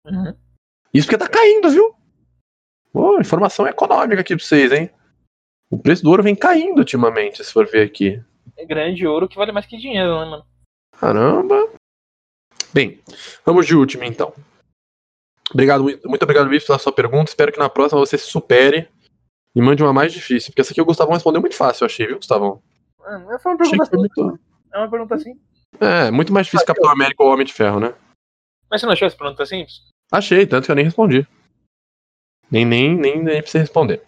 Uhum. 0.05 0.35
Isso 0.93 1.07
porque 1.07 1.17
tá 1.17 1.27
caindo, 1.27 1.69
viu? 1.69 1.95
Ô, 2.93 3.19
informação 3.19 3.67
econômica 3.67 4.21
aqui 4.21 4.35
pra 4.35 4.43
vocês, 4.43 4.71
hein? 4.71 4.89
O 5.71 5.77
preço 5.77 6.03
do 6.03 6.09
ouro 6.09 6.23
vem 6.23 6.35
caindo 6.35 6.79
ultimamente, 6.79 7.43
se 7.43 7.53
for 7.53 7.67
ver 7.67 7.85
aqui. 7.85 8.23
É 8.57 8.65
grande 8.65 9.05
ouro 9.05 9.27
que 9.27 9.37
vale 9.37 9.51
mais 9.51 9.65
que 9.65 9.77
dinheiro, 9.77 10.19
né, 10.19 10.25
mano? 10.25 10.45
Caramba. 10.99 11.69
Bem, 12.73 12.99
vamos 13.45 13.65
de 13.65 13.75
último 13.75 14.03
então. 14.03 14.33
Obrigado, 15.51 15.83
muito 15.83 16.07
muito 16.07 16.23
obrigado, 16.23 16.47
Luiz, 16.47 16.65
pela 16.65 16.79
sua 16.79 16.91
pergunta. 16.91 17.29
Espero 17.29 17.51
que 17.51 17.59
na 17.59 17.69
próxima 17.69 17.99
você 17.99 18.17
se 18.17 18.25
supere 18.25 18.87
e 19.55 19.61
mande 19.61 19.81
uma 19.81 19.93
mais 19.93 20.11
difícil. 20.11 20.51
Porque 20.51 20.61
essa 20.61 20.71
aqui 20.71 20.81
o 20.81 20.85
Gustavão 20.85 21.13
respondeu 21.13 21.41
muito 21.41 21.55
fácil, 21.55 21.83
eu 21.83 21.87
achei, 21.87 22.05
viu, 22.07 22.17
Gustavão? 22.17 22.61
Ah, 23.05 23.39
Foi 23.39 23.53
uma 23.53 23.61
Achei 23.63 23.77
pergunta 23.77 23.83
assim. 23.83 23.97
muito. 23.97 24.39
É 24.73 24.77
uma 24.77 24.89
pergunta 24.89 25.15
assim. 25.15 25.39
É, 25.79 26.11
muito 26.11 26.33
mais 26.33 26.47
difícil 26.47 26.65
Capitão 26.65 26.91
América 26.91 27.23
ou 27.23 27.31
Homem 27.31 27.45
de 27.45 27.53
Ferro, 27.53 27.79
né? 27.79 27.93
Mas 28.69 28.81
você 28.81 28.85
não 28.85 28.93
achou 28.93 29.07
essa 29.07 29.17
pergunta 29.17 29.45
simples? 29.45 29.81
Achei, 30.11 30.45
tanto 30.45 30.65
que 30.65 30.71
eu 30.71 30.75
nem 30.75 30.85
respondi. 30.85 31.27
Nem, 32.51 32.65
nem, 32.65 32.95
nem, 32.95 33.23
nem 33.23 33.41
pra 33.41 33.49
você 33.49 33.59
responder. 33.59 34.01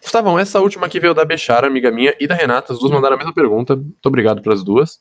Gustavão, 0.00 0.38
essa 0.38 0.60
última 0.60 0.86
aqui 0.86 1.00
veio 1.00 1.14
da 1.14 1.24
Bechara, 1.24 1.66
amiga 1.66 1.90
minha, 1.90 2.14
e 2.20 2.26
da 2.26 2.34
Renata. 2.34 2.72
As 2.72 2.78
duas 2.78 2.92
mandaram 2.92 3.16
a 3.16 3.18
mesma 3.18 3.34
pergunta. 3.34 3.74
Muito 3.74 4.06
obrigado 4.06 4.40
pelas 4.40 4.62
duas. 4.62 5.00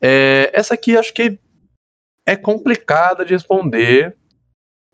É, 0.00 0.50
essa 0.52 0.74
aqui 0.74 0.96
acho 0.96 1.14
que 1.14 1.38
é 2.26 2.36
complicada 2.36 3.24
de 3.24 3.32
responder. 3.34 4.16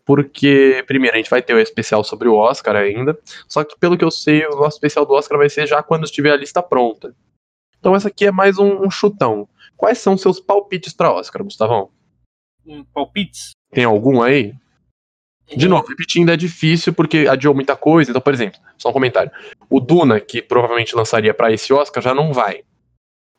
Porque, 0.05 0.83
primeiro, 0.87 1.15
a 1.15 1.19
gente 1.19 1.29
vai 1.29 1.41
ter 1.41 1.53
o 1.53 1.59
especial 1.59 2.03
sobre 2.03 2.27
o 2.27 2.35
Oscar 2.35 2.75
ainda. 2.75 3.17
Só 3.47 3.63
que, 3.63 3.77
pelo 3.77 3.97
que 3.97 4.03
eu 4.03 4.09
sei, 4.09 4.45
o 4.47 4.55
nosso 4.55 4.77
especial 4.77 5.05
do 5.05 5.13
Oscar 5.13 5.37
vai 5.37 5.49
ser 5.49 5.67
já 5.67 5.83
quando 5.83 6.05
estiver 6.05 6.31
a 6.31 6.37
lista 6.37 6.63
pronta. 6.63 7.15
Então, 7.79 7.95
essa 7.95 8.09
aqui 8.09 8.25
é 8.25 8.31
mais 8.31 8.57
um, 8.57 8.85
um 8.85 8.91
chutão. 8.91 9.47
Quais 9.77 9.97
são 9.99 10.17
seus 10.17 10.39
palpites 10.39 10.93
para 10.93 11.13
Oscar, 11.13 11.43
Gustavão? 11.43 11.89
Um 12.65 12.83
palpites? 12.83 13.51
Tem 13.71 13.85
algum 13.85 14.21
aí? 14.21 14.53
De 15.55 15.67
novo, 15.67 15.87
repetindo 15.87 16.29
é 16.29 16.37
difícil 16.37 16.93
porque 16.93 17.25
adiou 17.27 17.55
muita 17.55 17.75
coisa. 17.75 18.11
Então, 18.11 18.21
por 18.21 18.33
exemplo, 18.33 18.59
só 18.77 18.89
um 18.89 18.93
comentário. 18.93 19.31
O 19.69 19.79
Duna, 19.79 20.19
que 20.19 20.41
provavelmente 20.41 20.95
lançaria 20.95 21.33
pra 21.33 21.51
esse 21.51 21.73
Oscar, 21.73 22.03
já 22.03 22.13
não 22.13 22.31
vai. 22.33 22.63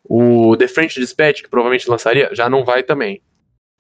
O 0.03 0.57
The 0.57 0.67
French 0.67 0.99
Dispatch, 0.99 1.43
que 1.43 1.49
provavelmente 1.49 1.89
lançaria, 1.89 2.35
já 2.35 2.49
não 2.49 2.65
vai 2.65 2.83
também. 2.83 3.23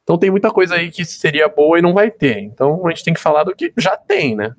Então 0.05 0.19
tem 0.19 0.31
muita 0.31 0.51
coisa 0.51 0.75
aí 0.77 0.91
que 0.91 1.05
seria 1.05 1.49
boa 1.49 1.79
e 1.79 1.83
não 1.83 1.95
vai 1.95 2.11
ter. 2.11 2.39
Então 2.39 2.87
a 2.87 2.91
gente 2.91 3.05
tem 3.05 3.15
que 3.15 3.21
falar 3.21 3.45
do 3.45 3.55
que 3.55 3.73
já 3.77 3.97
tem, 3.97 4.37
né? 4.37 4.55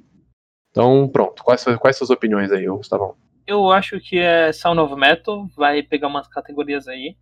Então, 0.72 1.08
pronto. 1.08 1.44
Quais, 1.44 1.64
quais 1.80 1.98
suas 1.98 2.10
opiniões 2.10 2.52
aí, 2.52 2.66
Gustavão? 2.68 3.16
Eu 3.52 3.70
acho 3.70 4.00
que 4.00 4.18
é 4.18 4.54
Sound 4.54 4.80
of 4.80 4.96
Metal, 4.96 5.46
vai 5.58 5.84
pegar 5.84 6.08
umas 6.08 6.26
categorias 6.28 6.88
aí. 6.88 7.18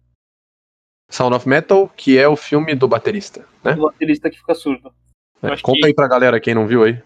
Sound 1.10 1.36
of 1.36 1.50
Metal, 1.50 1.90
que 1.98 2.20
é 2.20 2.28
o 2.28 2.36
filme 2.36 2.76
do 2.76 2.88
baterista, 2.88 3.48
né? 3.64 3.74
Do 3.74 3.82
baterista 3.82 4.30
que 4.30 4.38
fica 4.38 4.54
surdo. 4.54 4.94
É, 5.42 5.58
Conta 5.58 5.80
que- 5.80 5.86
aí 5.88 5.94
pra 5.94 6.08
galera 6.08 6.40
quem 6.40 6.54
não 6.54 6.68
viu 6.68 6.84
aí. 6.84 7.02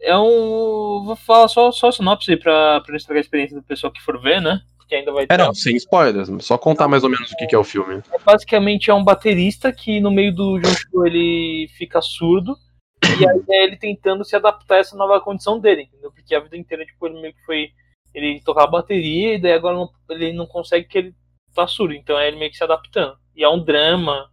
É 0.00 0.16
um. 0.18 1.04
Vou 1.04 1.14
falar 1.14 1.46
só, 1.46 1.70
só 1.70 1.88
a 1.88 1.92
sinopse 1.92 2.36
pra, 2.36 2.80
pra 2.80 2.90
não 2.90 2.96
estragar 2.96 3.18
a 3.20 3.24
experiência 3.24 3.56
do 3.56 3.62
pessoal 3.62 3.92
que 3.92 4.02
for 4.02 4.20
ver, 4.20 4.40
né? 4.42 4.60
Porque 4.76 4.96
ainda 4.96 5.12
vai 5.12 5.24
ter. 5.24 5.34
É, 5.34 5.36
não, 5.36 5.54
sem 5.54 5.76
spoilers. 5.76 6.28
Só 6.44 6.58
contar 6.58 6.88
mais 6.88 7.04
ou 7.04 7.10
menos 7.10 7.30
o 7.30 7.36
que, 7.36 7.46
que 7.46 7.54
é 7.54 7.58
o 7.58 7.62
filme. 7.62 8.02
Basicamente 8.24 8.90
é 8.90 8.94
um 8.94 9.04
baterista 9.04 9.72
que 9.72 10.00
no 10.00 10.10
meio 10.10 10.34
do 10.34 10.60
show 10.64 11.06
ele 11.06 11.68
fica 11.78 12.02
surdo. 12.02 12.56
E 13.04 13.28
aí 13.28 13.42
é 13.50 13.64
ele 13.64 13.76
tentando 13.76 14.24
se 14.24 14.34
adaptar 14.34 14.76
a 14.76 14.78
essa 14.78 14.96
nova 14.96 15.20
condição 15.20 15.60
dele, 15.60 15.82
entendeu? 15.82 16.10
Porque 16.10 16.34
a 16.34 16.40
vida 16.40 16.56
inteira, 16.56 16.84
tipo, 16.84 17.06
ele 17.06 17.20
meio 17.20 17.34
que 17.34 17.44
foi. 17.44 17.70
Ele 18.14 18.40
tocava 18.42 18.70
bateria 18.70 19.34
e 19.34 19.38
daí 19.40 19.52
agora 19.52 19.76
não- 19.76 19.92
ele 20.10 20.32
não 20.32 20.46
consegue 20.46 20.86
que 20.86 20.98
ele 20.98 21.14
tá 21.54 21.66
surdo. 21.66 21.94
Então 21.94 22.18
é 22.18 22.28
ele 22.28 22.38
meio 22.38 22.50
que 22.50 22.56
se 22.56 22.64
adaptando. 22.64 23.18
E 23.34 23.42
é 23.42 23.48
um 23.48 23.62
drama. 23.62 24.30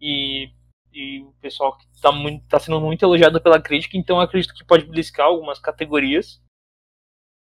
E, 0.00 0.50
e 0.92 1.20
o 1.20 1.32
pessoal 1.40 1.76
que 1.76 1.86
tá, 2.00 2.12
muito, 2.12 2.44
tá 2.46 2.58
sendo 2.58 2.80
muito 2.80 3.04
elogiado 3.04 3.40
pela 3.40 3.60
crítica, 3.60 3.96
então 3.96 4.20
acredito 4.20 4.54
que 4.54 4.64
pode 4.64 4.84
beliscar 4.84 5.26
algumas 5.26 5.58
categorias. 5.58 6.42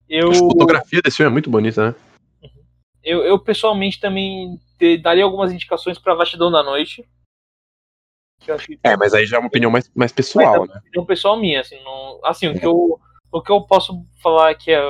Eu, 0.08 0.30
A 0.32 0.36
fotografia 0.36 1.02
desse 1.02 1.18
filme 1.18 1.30
é 1.30 1.34
muito 1.34 1.50
bonita, 1.50 1.90
né? 1.92 1.96
eu, 3.04 3.24
eu 3.24 3.38
pessoalmente 3.38 4.00
também 4.00 4.60
daria 5.02 5.24
algumas 5.24 5.52
indicações 5.52 6.00
pra 6.00 6.16
Vastidão 6.16 6.52
da 6.52 6.64
Noite. 6.64 7.08
Que 8.40 8.52
É, 8.84 8.98
mas 8.98 9.14
aí 9.14 9.26
já 9.26 9.38
é 9.38 9.40
uma 9.40 9.48
opinião 9.48 9.72
mais, 9.72 9.90
mais 9.94 10.12
pessoal, 10.12 10.66
né? 10.66 10.78
opinião 10.80 11.06
pessoal 11.06 11.38
minha, 11.38 11.62
assim, 11.62 11.82
não, 11.84 12.20
assim 12.24 12.48
o, 12.50 12.60
que 12.60 12.66
eu, 12.66 13.00
o 13.32 13.42
que 13.42 13.52
eu 13.52 13.62
posso 13.62 14.06
falar 14.22 14.52
é 14.52 14.56
que 14.56 14.72
é, 14.72 14.82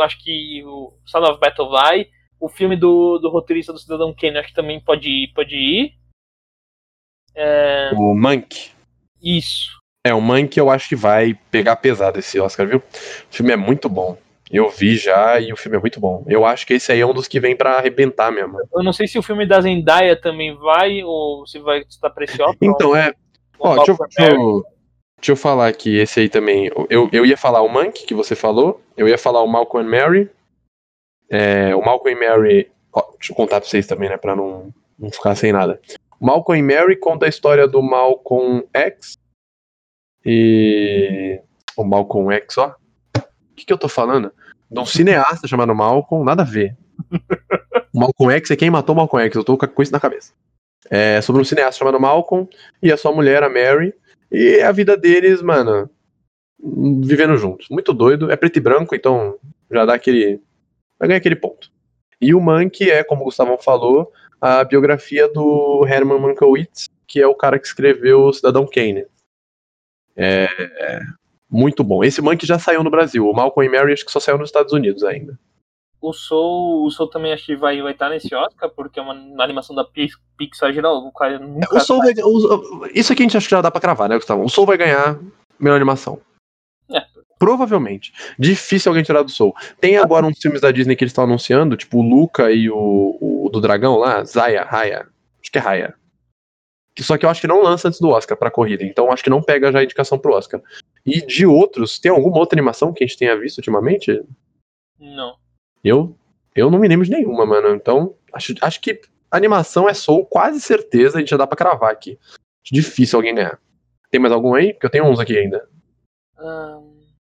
acho 0.00 0.22
que 0.22 0.62
o 0.64 0.92
Sound 1.04 1.30
of 1.30 1.40
Battle 1.40 1.68
vai, 1.70 2.06
o 2.40 2.48
filme 2.48 2.76
do, 2.76 3.18
do 3.18 3.28
roteirista 3.28 3.72
do 3.72 3.78
Cidadão 3.78 4.14
Kane 4.14 4.38
acho 4.38 4.48
que 4.48 4.54
também 4.54 4.80
pode 4.80 5.08
ir, 5.08 5.32
pode 5.34 5.54
ir. 5.54 5.94
É, 7.34 7.90
O 7.94 8.14
Monk. 8.14 8.70
isso. 9.22 9.70
É, 10.04 10.12
o 10.12 10.20
Monk 10.20 10.56
eu 10.58 10.68
acho 10.68 10.88
que 10.88 10.96
vai 10.96 11.34
pegar 11.50 11.76
pesado 11.76 12.18
esse 12.18 12.38
Oscar, 12.40 12.66
viu? 12.66 12.78
O 12.78 12.82
filme 13.34 13.52
é 13.52 13.56
muito 13.56 13.88
bom. 13.88 14.18
Eu 14.50 14.68
vi 14.68 14.96
já 14.96 15.40
e 15.40 15.50
o 15.50 15.56
filme 15.56 15.78
é 15.78 15.80
muito 15.80 15.98
bom. 15.98 16.24
Eu 16.26 16.44
acho 16.44 16.66
que 16.66 16.74
esse 16.74 16.92
aí 16.92 17.00
é 17.00 17.06
um 17.06 17.14
dos 17.14 17.26
que 17.26 17.40
vem 17.40 17.56
pra 17.56 17.78
arrebentar 17.78 18.30
mesmo. 18.30 18.58
Eu 18.74 18.82
não 18.82 18.92
sei 18.92 19.06
se 19.06 19.18
o 19.18 19.22
filme 19.22 19.46
da 19.46 19.60
Zendaya 19.60 20.20
também 20.20 20.54
vai, 20.56 21.02
ou 21.02 21.46
se 21.46 21.58
vai 21.58 21.80
estar 21.88 22.10
precioso. 22.10 22.54
Então, 22.60 22.94
é. 22.94 23.14
Ó, 23.58 23.76
deixa 23.76 23.92
eu, 23.92 23.96
deixa, 23.96 24.34
eu, 24.34 24.64
deixa 25.22 25.32
eu 25.32 25.36
falar 25.36 25.68
aqui, 25.68 25.96
esse 25.96 26.18
aí 26.18 26.28
também. 26.28 26.68
Eu, 26.90 27.08
eu 27.12 27.24
ia 27.24 27.36
falar 27.36 27.62
o 27.62 27.68
Monk, 27.68 28.04
que 28.04 28.12
você 28.12 28.34
falou. 28.34 28.82
Eu 28.96 29.06
ia 29.06 29.16
falar 29.16 29.40
o 29.40 29.46
Malcolm 29.46 29.88
Mary. 29.88 30.28
É, 31.30 31.74
o 31.76 31.80
Malcolm 31.80 32.18
Mary. 32.18 32.68
Ó, 32.92 33.00
deixa 33.16 33.32
eu 33.32 33.36
contar 33.36 33.60
pra 33.60 33.70
vocês 33.70 33.86
também, 33.86 34.08
né? 34.08 34.16
Pra 34.16 34.34
não, 34.34 34.74
não 34.98 35.10
ficar 35.12 35.36
sem 35.36 35.52
nada. 35.52 35.80
O 36.18 36.26
Malcolm 36.26 36.60
Mary 36.60 36.96
conta 36.96 37.26
a 37.26 37.28
história 37.28 37.68
do 37.68 37.80
Malcolm 37.80 38.64
X. 38.74 39.16
E. 40.26 41.40
O 41.76 41.84
Malcolm 41.84 42.34
X, 42.34 42.58
ó. 42.58 42.74
O 43.16 43.54
que, 43.54 43.64
que 43.64 43.72
eu 43.72 43.78
tô 43.78 43.88
falando? 43.88 44.32
De 44.68 44.80
um 44.80 44.86
cineasta 44.86 45.46
chamado 45.46 45.72
Malcolm, 45.72 46.24
nada 46.24 46.42
a 46.42 46.46
ver. 46.46 46.76
O 47.94 48.00
Malcolm 48.00 48.32
X 48.34 48.50
é 48.50 48.56
quem 48.56 48.70
matou 48.70 48.94
o 48.94 48.98
Malcolm 48.98 49.24
X, 49.26 49.36
eu 49.36 49.44
tô 49.44 49.56
com 49.56 49.82
isso 49.82 49.92
na 49.92 50.00
cabeça. 50.00 50.32
É 50.90 51.20
sobre 51.20 51.40
um 51.40 51.44
cineasta 51.44 51.78
chamado 51.78 52.00
Malcolm 52.00 52.48
e 52.82 52.90
a 52.90 52.96
sua 52.96 53.12
mulher, 53.12 53.42
a 53.42 53.48
Mary. 53.48 53.94
E 54.32 54.62
a 54.62 54.72
vida 54.72 54.96
deles, 54.96 55.42
mano, 55.42 55.90
vivendo 57.04 57.36
juntos. 57.36 57.68
Muito 57.70 57.92
doido. 57.92 58.30
É 58.30 58.36
preto 58.36 58.56
e 58.56 58.60
branco, 58.60 58.94
então 58.94 59.38
já 59.70 59.84
dá 59.84 59.94
aquele. 59.94 60.40
Vai 60.98 61.08
ganhar 61.08 61.18
aquele 61.18 61.36
ponto. 61.36 61.70
E 62.20 62.34
o 62.34 62.40
Mank 62.40 62.88
é, 62.90 63.04
como 63.04 63.22
o 63.22 63.24
Gustavão 63.24 63.58
falou, 63.58 64.10
a 64.40 64.64
biografia 64.64 65.28
do 65.28 65.84
Herman 65.86 66.20
Mankiewicz, 66.20 66.88
que 67.06 67.20
é 67.20 67.26
o 67.26 67.34
cara 67.34 67.58
que 67.58 67.66
escreveu 67.66 68.22
o 68.22 68.32
Cidadão 68.32 68.66
Kane. 68.66 69.04
É, 70.16 70.48
é 70.48 71.00
muito 71.50 71.84
bom. 71.84 72.02
Esse 72.02 72.22
Mank 72.22 72.46
já 72.46 72.58
saiu 72.58 72.82
no 72.82 72.90
Brasil. 72.90 73.28
O 73.28 73.34
Malcolm 73.34 73.68
e 73.68 73.70
Mary 73.70 73.92
acho 73.92 74.06
que 74.06 74.12
só 74.12 74.20
saiu 74.20 74.38
nos 74.38 74.48
Estados 74.48 74.72
Unidos 74.72 75.04
ainda. 75.04 75.38
O 76.02 76.12
Soul, 76.12 76.84
o 76.84 76.90
Soul 76.90 77.08
também 77.08 77.32
acho 77.32 77.46
que 77.46 77.54
vai 77.56 77.80
vai 77.80 77.92
estar 77.92 78.08
nesse 78.10 78.34
Oscar, 78.34 78.68
porque 78.70 78.98
é 78.98 79.02
uma, 79.02 79.14
uma 79.14 79.44
animação 79.44 79.74
da 79.74 79.84
Pix- 79.84 80.18
Pixar 80.36 80.72
geral. 80.72 80.96
O 80.96 81.12
cara 81.12 81.38
nunca 81.38 81.76
O 81.76 81.80
Soul 81.80 82.00
vai, 82.00 82.12
o- 82.24 82.86
isso 82.92 83.12
aqui 83.12 83.22
a 83.22 83.24
gente 83.26 83.36
acha 83.36 83.46
que 83.46 83.50
já 83.54 83.60
dá 83.60 83.70
pra 83.70 83.80
cravar, 83.80 84.08
né, 84.08 84.16
Gustavo? 84.16 84.42
O 84.44 84.48
Soul 84.48 84.66
vai 84.66 84.76
ganhar 84.76 85.18
melhor 85.60 85.76
animação. 85.76 86.20
É. 86.90 87.06
Provavelmente. 87.38 88.12
Difícil 88.36 88.90
alguém 88.90 89.04
tirar 89.04 89.22
do 89.22 89.30
Soul. 89.30 89.54
Tem 89.80 89.96
agora 89.96 90.26
uns 90.26 90.38
filmes 90.40 90.60
da 90.60 90.72
Disney 90.72 90.96
que 90.96 91.04
eles 91.04 91.12
estão 91.12 91.22
anunciando, 91.24 91.76
tipo 91.76 91.98
o 91.98 92.02
Luca 92.02 92.50
e 92.50 92.68
o, 92.68 93.16
o 93.20 93.48
do 93.48 93.60
dragão 93.60 93.96
lá, 93.96 94.24
Zaya, 94.24 94.64
Raya. 94.64 95.08
Acho 95.40 95.52
que 95.52 95.58
é 95.58 95.60
Raya. 95.60 95.94
Só 96.98 97.16
que 97.16 97.24
eu 97.24 97.30
acho 97.30 97.40
que 97.40 97.46
não 97.46 97.62
lança 97.62 97.86
antes 97.88 98.00
do 98.00 98.08
Oscar 98.10 98.36
pra 98.36 98.50
corrida, 98.50 98.84
então 98.84 99.10
acho 99.10 99.24
que 99.24 99.30
não 99.30 99.40
pega 99.42 99.72
já 99.72 99.78
a 99.78 99.84
indicação 99.84 100.18
pro 100.18 100.34
Oscar. 100.34 100.60
E 101.06 101.24
de 101.24 101.46
outros, 101.46 101.98
tem 101.98 102.10
alguma 102.10 102.38
outra 102.38 102.54
animação 102.56 102.92
que 102.92 103.02
a 103.02 103.06
gente 103.06 103.16
tenha 103.18 103.38
visto 103.38 103.58
ultimamente? 103.58 104.22
Não. 105.00 105.36
Eu, 105.84 106.16
eu 106.54 106.70
não 106.70 106.78
me 106.78 106.88
lembro 106.88 107.04
de 107.04 107.12
nenhuma, 107.12 107.44
mano. 107.44 107.74
Então, 107.74 108.14
acho, 108.32 108.54
acho 108.60 108.80
que 108.80 109.00
animação 109.30 109.88
é 109.88 109.94
Soul, 109.94 110.26
quase 110.26 110.60
certeza, 110.60 111.16
a 111.16 111.20
gente 111.20 111.30
já 111.30 111.36
dá 111.36 111.46
pra 111.46 111.56
cravar 111.56 111.90
aqui. 111.90 112.18
Acho 112.64 112.74
difícil 112.74 113.18
alguém 113.18 113.34
ganhar. 113.34 113.58
Tem 114.10 114.20
mais 114.20 114.32
algum 114.32 114.54
aí? 114.54 114.72
Porque 114.72 114.86
eu 114.86 114.90
tenho 114.90 115.06
uns 115.06 115.18
aqui 115.18 115.36
ainda. 115.36 115.66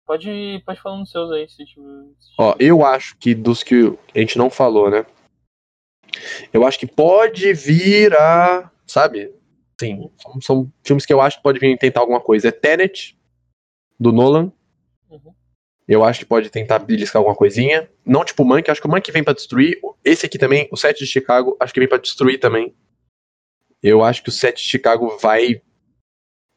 Pode, 0.06 0.62
pode 0.66 0.82
falar 0.82 0.98
nos 0.98 1.12
seus 1.12 1.32
aí, 1.32 1.48
se 1.48 1.64
tiver. 1.66 1.88
Ó, 2.38 2.56
eu 2.60 2.86
acho 2.86 3.18
que 3.18 3.34
dos 3.34 3.64
que 3.64 3.98
a 4.14 4.20
gente 4.20 4.38
não 4.38 4.50
falou, 4.50 4.90
né? 4.90 5.06
Eu 6.52 6.66
acho 6.66 6.78
que 6.78 6.88
pode 6.88 7.54
vir 7.54 8.14
a. 8.14 8.70
Sabe? 8.86 9.34
Sim, 9.80 10.10
são, 10.18 10.42
são 10.42 10.72
filmes 10.84 11.06
que 11.06 11.14
eu 11.14 11.22
acho 11.22 11.38
que 11.38 11.44
pode 11.44 11.60
vir 11.60 11.78
tentar 11.78 12.02
alguma 12.02 12.20
coisa. 12.20 12.50
É 12.50 12.52
Tenet, 12.52 13.18
do 14.00 14.12
Nolan. 14.12 14.52
Eu 15.88 16.04
acho 16.04 16.20
que 16.20 16.26
pode 16.26 16.50
tentar 16.50 16.80
beliscar 16.80 17.20
alguma 17.20 17.36
coisinha. 17.36 17.90
Não 18.06 18.24
tipo 18.24 18.44
o 18.44 18.46
Monkey, 18.46 18.72
acho 18.72 18.82
que 18.82 18.88
o 18.88 18.90
Monkey 18.92 19.12
vem 19.12 19.24
pra 19.24 19.34
destruir. 19.34 19.80
Esse 20.04 20.26
aqui 20.26 20.38
também, 20.38 20.68
o 20.72 20.78
7 20.78 21.00
de 21.00 21.08
Chicago, 21.08 21.58
acho 21.60 21.74
que 21.74 21.80
vem 21.80 21.90
pra 21.90 21.98
destruir 21.98 22.40
também. 22.40 22.74
Eu 23.82 24.02
acho 24.04 24.24
que 24.24 24.30
o 24.30 24.32
7 24.32 24.64
de 24.64 24.70
Chicago 24.70 25.18
vai 25.18 25.62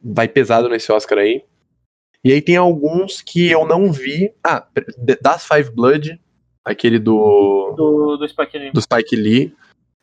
vai 0.01 0.29
pesado 0.29 0.69
nesse 0.69 0.93
Oscar 0.93 1.19
aí. 1.19 1.45
E 2.23 2.33
aí 2.33 2.41
tem 2.41 2.57
alguns 2.57 3.21
que 3.21 3.51
eu 3.51 3.67
não 3.67 3.91
vi. 3.93 4.33
Ah, 4.45 4.67
Das 5.21 5.47
Five 5.47 5.71
Blood, 5.71 6.21
aquele 6.65 6.99
do 6.99 7.75
Do, 7.77 8.17
do 8.17 8.29
Spike 8.29 8.59
Lee. 8.59 8.71
do 8.73 8.81
Spike 8.81 9.17
Lee. 9.17 9.55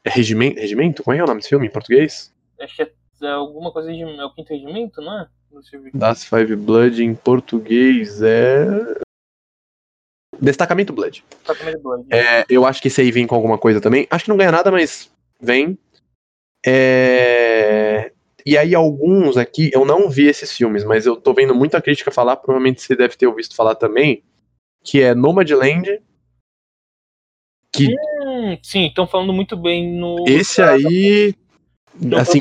É 0.05 0.09
Regimento? 0.09 0.59
Regimento? 0.59 1.03
Como 1.03 1.15
é 1.15 1.23
o 1.23 1.27
nome 1.27 1.39
desse 1.39 1.49
filme 1.49 1.67
em 1.67 1.71
português? 1.71 2.33
Acho 2.59 2.75
que 2.75 2.81
é, 2.81 2.91
é 3.23 3.27
alguma 3.31 3.71
coisa 3.71 3.91
de. 3.93 4.01
É 4.01 4.25
o 4.25 4.33
quinto 4.33 4.49
regimento, 4.53 5.01
não 5.01 5.21
é? 5.21 5.27
Das 5.93 6.25
Five 6.25 6.55
Blood 6.55 7.03
em 7.03 7.13
português 7.15 8.21
é. 8.21 9.02
Destacamento 10.43 10.91
Blood. 10.91 11.23
Exatamente 11.43 11.81
Blood. 11.81 12.05
É, 12.11 12.45
eu 12.49 12.65
acho 12.65 12.81
que 12.81 12.89
esse 12.89 12.99
aí 12.99 13.11
vem 13.11 13.25
com 13.25 13.35
alguma 13.35 13.57
coisa 13.57 13.79
também. 13.79 14.05
Acho 14.09 14.25
que 14.25 14.29
não 14.29 14.37
ganha 14.37 14.51
nada, 14.51 14.69
mas 14.71 15.09
vem. 15.39 15.77
É, 16.65 18.11
E 18.45 18.57
aí, 18.57 18.75
alguns 18.75 19.37
aqui, 19.37 19.71
eu 19.73 19.85
não 19.85 20.09
vi 20.09 20.27
esses 20.27 20.51
filmes, 20.51 20.83
mas 20.83 21.05
eu 21.05 21.15
tô 21.15 21.33
vendo 21.33 21.55
muita 21.55 21.81
crítica 21.81 22.11
falar, 22.11 22.35
provavelmente 22.35 22.81
você 22.81 22.95
deve 22.95 23.15
ter 23.15 23.25
ouvido 23.25 23.55
falar 23.55 23.75
também, 23.75 24.21
que 24.83 25.01
é 25.01 25.15
Nomadland. 25.15 26.01
Que 27.71 27.87
Hum, 27.87 28.57
sim, 28.61 28.87
estão 28.87 29.07
falando 29.07 29.31
muito 29.33 29.55
bem 29.55 29.93
no. 29.93 30.25
esse 30.27 30.61
aí, 30.61 31.33
assim, 32.19 32.39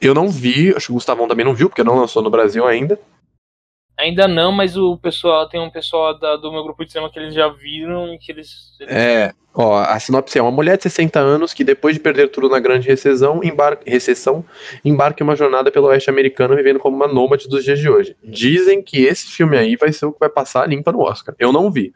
eu 0.00 0.14
não 0.14 0.28
vi, 0.28 0.74
acho 0.74 0.86
que 0.86 0.92
o 0.92 0.94
Gustavão 0.94 1.28
também 1.28 1.44
não 1.44 1.54
viu, 1.54 1.68
porque 1.68 1.84
não 1.84 1.96
lançou 1.96 2.22
no 2.22 2.30
Brasil 2.30 2.66
ainda. 2.66 2.98
Ainda 4.00 4.26
não, 4.26 4.50
mas 4.50 4.76
o 4.76 4.96
pessoal 4.96 5.48
tem 5.48 5.60
um 5.60 5.70
pessoal 5.70 6.18
da- 6.18 6.36
do 6.36 6.50
meu 6.50 6.62
grupo 6.62 6.84
de 6.84 6.90
cinema 6.90 7.10
que 7.10 7.18
eles 7.18 7.34
já 7.34 7.48
viram 7.48 8.12
e 8.14 8.18
que 8.18 8.32
eles. 8.32 8.74
eles- 8.80 8.92
É, 8.94 9.32
ó, 9.54 9.78
a 9.78 10.00
sinopse 10.00 10.38
é 10.38 10.42
uma 10.42 10.50
mulher 10.50 10.76
de 10.76 10.84
60 10.84 11.20
anos 11.20 11.52
que 11.52 11.62
depois 11.62 11.94
de 11.94 12.00
perder 12.00 12.28
tudo 12.28 12.48
na 12.48 12.58
grande 12.58 12.88
recessão, 12.88 13.42
embarca, 13.44 13.82
recessão, 13.86 14.44
embarca 14.84 15.22
em 15.22 15.26
uma 15.26 15.36
jornada 15.36 15.70
pelo 15.70 15.88
oeste 15.88 16.08
americano 16.08 16.56
vivendo 16.56 16.78
como 16.78 16.96
uma 16.96 17.06
nômade 17.06 17.46
dos 17.48 17.62
dias 17.62 17.78
de 17.78 17.90
hoje. 17.90 18.16
Dizem 18.24 18.82
que 18.82 19.04
esse 19.04 19.26
filme 19.26 19.56
aí 19.58 19.76
vai 19.76 19.92
ser 19.92 20.06
o 20.06 20.12
que 20.12 20.18
vai 20.20 20.30
passar 20.30 20.66
limpa 20.68 20.90
no 20.92 21.00
Oscar. 21.00 21.34
Eu 21.38 21.52
não 21.52 21.70
vi. 21.70 21.92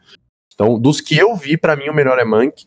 Então, 0.53 0.79
dos 0.79 1.01
que 1.01 1.17
eu 1.17 1.35
vi, 1.35 1.57
pra 1.57 1.75
mim 1.75 1.89
o 1.89 1.93
melhor 1.93 2.19
é 2.19 2.23
Monk. 2.25 2.65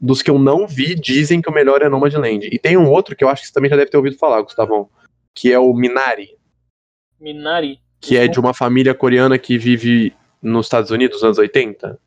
Dos 0.00 0.22
que 0.22 0.30
eu 0.30 0.38
não 0.38 0.66
vi, 0.66 0.94
dizem 0.94 1.42
que 1.42 1.50
o 1.50 1.52
melhor 1.52 1.82
é 1.82 1.88
Nomadland. 1.88 2.48
E 2.50 2.58
tem 2.58 2.76
um 2.76 2.88
outro 2.88 3.14
que 3.16 3.24
eu 3.24 3.28
acho 3.28 3.42
que 3.42 3.48
você 3.48 3.52
também 3.54 3.68
já 3.68 3.76
deve 3.76 3.90
ter 3.90 3.96
ouvido 3.96 4.16
falar, 4.16 4.40
Gustavão, 4.42 4.88
que 5.34 5.52
é 5.52 5.58
o 5.58 5.72
Minari, 5.74 6.36
Minari. 7.20 7.80
Que 8.00 8.16
é 8.16 8.28
de 8.28 8.38
uma 8.38 8.54
família 8.54 8.94
coreana 8.94 9.38
que 9.38 9.58
vive 9.58 10.14
nos 10.42 10.66
Estados 10.66 10.90
Unidos 10.90 11.16
nos 11.16 11.24
anos 11.24 11.38
80. 11.38 11.98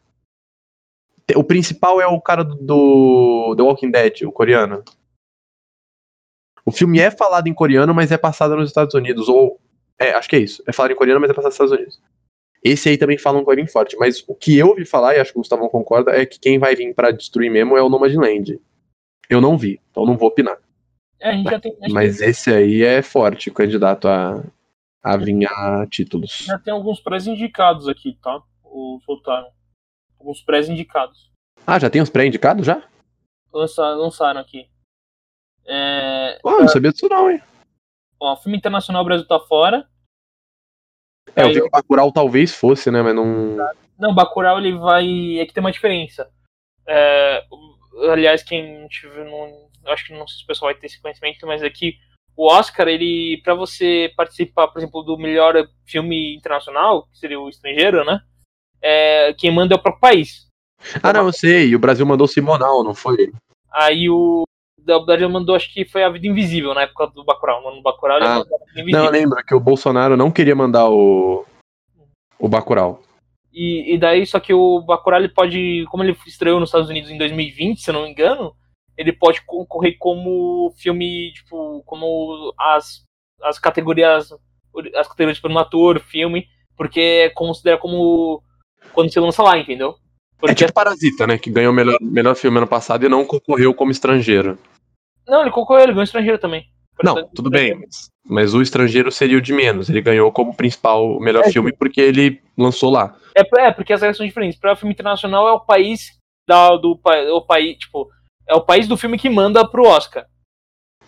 Te- 1.27 1.37
O 1.37 1.43
principal 1.43 1.99
é 2.01 2.07
o 2.07 2.19
cara 2.21 2.43
do, 2.43 2.55
do 2.55 3.53
The 3.57 3.61
Walking 3.63 3.91
Dead, 3.91 4.21
o 4.23 4.31
coreano. 4.31 4.83
O 6.65 6.71
filme 6.71 6.99
é 6.99 7.09
falado 7.09 7.47
em 7.47 7.53
coreano, 7.53 7.93
mas 7.93 8.11
é 8.11 8.17
passado 8.17 8.55
nos 8.55 8.69
Estados 8.69 8.93
Unidos. 8.93 9.27
Ou. 9.27 9.59
É, 9.99 10.11
acho 10.13 10.29
que 10.29 10.35
é 10.35 10.39
isso. 10.39 10.63
É 10.67 10.71
falado 10.71 10.91
em 10.91 10.95
coreano, 10.95 11.19
mas 11.19 11.29
é 11.29 11.33
passado 11.33 11.49
nos 11.49 11.55
Estados 11.55 11.73
Unidos. 11.73 12.01
Esse 12.63 12.89
aí 12.89 12.97
também 12.97 13.17
fala 13.17 13.39
um 13.39 13.43
coreano 13.43 13.69
forte. 13.69 13.97
Mas 13.97 14.23
o 14.27 14.35
que 14.35 14.57
eu 14.57 14.67
ouvi 14.69 14.85
falar, 14.85 15.15
e 15.15 15.19
acho 15.19 15.31
que 15.33 15.39
o 15.39 15.41
Gustavão 15.41 15.67
concorda, 15.67 16.11
é 16.11 16.25
que 16.25 16.39
quem 16.39 16.59
vai 16.59 16.75
vir 16.75 16.93
pra 16.93 17.11
destruir 17.11 17.49
mesmo 17.51 17.75
é 17.75 17.81
o 17.81 17.89
Nomadland. 17.89 18.59
Eu 19.29 19.41
não 19.41 19.57
vi, 19.57 19.79
então 19.89 20.05
não 20.05 20.17
vou 20.17 20.27
opinar. 20.27 20.57
É, 21.19 21.59
tem. 21.59 21.75
Mas 21.89 22.17
que 22.19 22.25
esse 22.25 22.51
aí 22.53 22.83
é 22.83 23.01
forte, 23.01 23.49
candidato 23.51 24.07
a, 24.07 24.43
a 25.03 25.17
vir 25.17 25.45
a 25.47 25.87
títulos. 25.87 26.31
já 26.45 26.59
tem 26.59 26.73
alguns 26.73 26.99
pré-indicados 26.99 27.87
aqui, 27.87 28.17
tá? 28.21 28.41
O 28.63 28.99
Soltaram. 29.05 29.51
Alguns 30.19 30.41
pré-indicados. 30.41 31.31
Ah, 31.65 31.79
já 31.79 31.89
tem 31.89 32.01
os 32.01 32.09
pré-indicados 32.09 32.65
já? 32.65 32.87
Lançaram, 33.53 33.97
lançaram 33.99 34.39
aqui. 34.39 34.69
É, 35.65 36.39
Ah, 36.45 36.59
não 36.61 36.67
sabia 36.67 36.91
disso 36.91 37.07
não, 37.09 37.29
hein? 37.29 37.41
ó, 38.19 38.35
filme 38.35 38.57
internacional 38.57 39.03
Brasil 39.03 39.27
tá 39.27 39.39
fora. 39.39 39.87
É, 41.35 41.43
eu 41.43 41.47
vi 41.49 41.53
que 41.55 41.67
o 41.67 41.69
Bacurau 41.69 42.11
talvez 42.11 42.53
fosse, 42.53 42.91
né, 42.91 43.01
mas 43.01 43.15
não... 43.15 43.57
Não, 43.97 44.13
Bacurau 44.15 44.57
ele 44.57 44.75
vai. 44.77 45.37
É 45.39 45.45
que 45.45 45.53
tem 45.53 45.61
uma 45.61 45.71
diferença. 45.71 46.31
É, 46.87 47.45
aliás, 48.11 48.41
quem 48.41 48.87
tiver. 48.87 49.25
Não, 49.25 49.69
eu 49.85 49.91
acho 49.93 50.05
que 50.07 50.13
não 50.13 50.27
sei 50.27 50.37
se 50.39 50.43
o 50.43 50.47
pessoal 50.47 50.71
vai 50.71 50.79
ter 50.79 50.87
esse 50.87 50.99
conhecimento, 50.99 51.45
mas 51.45 51.61
aqui 51.61 51.97
o 52.41 52.47
Oscar, 52.51 52.87
ele. 52.87 53.39
para 53.43 53.53
você 53.53 54.11
participar, 54.17 54.67
por 54.67 54.79
exemplo, 54.79 55.03
do 55.03 55.17
melhor 55.17 55.53
filme 55.85 56.35
internacional, 56.35 57.03
que 57.11 57.17
seria 57.19 57.39
o 57.39 57.47
estrangeiro, 57.49 58.03
né? 58.03 58.19
É, 58.81 59.33
quem 59.37 59.51
manda 59.51 59.75
é 59.75 59.77
o 59.77 59.81
próprio 59.81 60.01
país. 60.01 60.47
Ah, 61.03 61.13
não, 61.13 61.27
eu 61.27 61.33
sei, 61.33 61.75
o 61.75 61.79
Brasil 61.79 62.05
mandou 62.05 62.27
Simonal, 62.27 62.83
não 62.83 62.95
foi? 62.95 63.31
Aí 63.71 64.09
o. 64.09 64.43
Da 64.83 64.97
Brasil 64.99 65.29
mandou, 65.29 65.55
acho 65.55 65.71
que 65.71 65.85
foi 65.85 66.03
A 66.03 66.09
Vida 66.09 66.25
Invisível 66.25 66.73
na 66.73 66.81
época 66.81 67.05
do 67.13 67.23
Bacurau. 67.23 67.61
No 67.75 67.83
Bacurau 67.83 68.17
ele 68.17 68.25
Ah. 68.25 68.39
mandou 68.39 68.55
A 68.55 68.59
Vida 68.59 68.71
Não, 68.75 68.81
Invisível. 68.81 69.05
eu 69.05 69.11
lembro 69.11 69.45
que 69.45 69.53
o 69.53 69.59
Bolsonaro 69.59 70.17
não 70.17 70.31
queria 70.31 70.55
mandar 70.55 70.89
o... 70.89 71.45
o 72.39 72.49
Bacurau. 72.49 73.03
E, 73.53 73.93
e 73.93 73.97
daí, 73.99 74.25
só 74.25 74.39
que 74.39 74.51
o 74.51 74.81
Bacurau, 74.81 75.19
ele 75.19 75.29
pode, 75.29 75.85
como 75.91 76.01
ele 76.03 76.17
estreou 76.25 76.59
nos 76.59 76.69
Estados 76.69 76.89
Unidos 76.89 77.11
em 77.11 77.17
2020, 77.19 77.79
se 77.79 77.91
eu 77.91 77.93
não 77.93 78.03
me 78.03 78.09
engano, 78.09 78.55
ele 78.97 79.11
pode 79.13 79.41
concorrer 79.45 79.97
como 79.97 80.73
filme, 80.77 81.31
tipo, 81.33 81.81
como 81.85 82.53
as, 82.57 83.03
as 83.41 83.59
categorias, 83.59 84.31
as 84.95 85.07
categorias 85.07 85.41
no 85.41 85.59
ator, 85.59 85.99
filme, 85.99 86.47
porque 86.75 87.31
considera 87.35 87.77
como 87.77 88.43
quando 88.93 89.11
você 89.11 89.19
lança 89.19 89.43
lá, 89.43 89.57
entendeu? 89.57 89.91
É 89.91 90.39
Porque, 90.39 90.55
tipo 90.55 90.73
Parasita, 90.73 91.27
né, 91.27 91.37
que 91.37 91.51
ganhou 91.51 91.71
o 91.71 91.75
melhor, 91.75 91.97
melhor 92.01 92.35
filme 92.35 92.57
ano 92.57 92.67
passado 92.67 93.05
e 93.05 93.09
não 93.09 93.25
concorreu 93.25 93.73
como 93.73 93.91
estrangeiro. 93.91 94.57
não, 95.27 95.41
ele 95.41 95.51
concorreu, 95.51 95.83
ele 95.83 95.93
ganhou 95.93 96.03
estrangeiro 96.03 96.39
também. 96.39 96.65
Não, 97.03 97.27
tudo 97.33 97.49
bem, 97.49 97.79
mas, 97.79 98.09
mas 98.23 98.53
o 98.53 98.61
estrangeiro 98.61 99.11
seria 99.11 99.37
o 99.37 99.41
de 99.41 99.53
menos. 99.53 99.89
Ele 99.89 100.01
ganhou 100.01 100.31
como 100.31 100.55
principal 100.55 101.17
o 101.17 101.19
melhor 101.19 101.45
É, 101.45 101.51
filme 101.51 101.73
porque 101.73 101.99
ele 101.99 102.41
lançou 102.57 102.91
lá. 102.91 103.15
É, 103.35 103.41
é, 103.65 103.71
porque 103.71 103.93
as 103.93 104.01
regras 104.01 104.17
são 104.17 104.25
diferentes. 104.25 104.59
Para 104.59 104.75
filme 104.75 104.93
internacional 104.93 105.47
é 105.47 105.51
o 105.51 105.59
país 105.59 106.19
da, 106.47 106.75
do 106.75 106.99
é 107.07 107.31
o 107.31 107.41
país, 107.41 107.77
tipo, 107.77 108.09
é 108.47 108.55
o 108.55 108.61
país 108.61 108.87
do 108.87 108.97
filme 108.97 109.17
que 109.17 109.29
manda 109.29 109.67
pro 109.67 109.85
Oscar. 109.87 110.25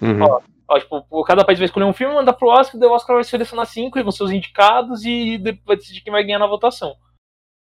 Uhum. 0.02 0.22
Ó, 0.68 0.80
tipo, 0.80 1.06
o- 1.10 1.24
cada 1.24 1.44
país 1.46 1.60
vai 1.60 1.66
escolher 1.66 1.86
um 1.86 1.94
filme, 1.94 2.14
mandar 2.16 2.34
pro 2.34 2.48
Oscar, 2.50 2.80
daí 2.80 2.90
o 2.90 2.94
Oscar 2.94 3.16
vai 3.16 3.24
selecionar 3.24 3.66
cinco 3.66 4.00
e 4.00 4.04
vão 4.04 4.12
ser 4.12 4.24
os 4.24 4.32
indicados 4.32 5.04
e 5.06 5.38
vai 5.66 5.76
decidir 5.76 6.02
quem 6.02 6.12
vai 6.12 6.24
ganhar 6.24 6.40
na 6.40 6.48
votação. 6.48 6.96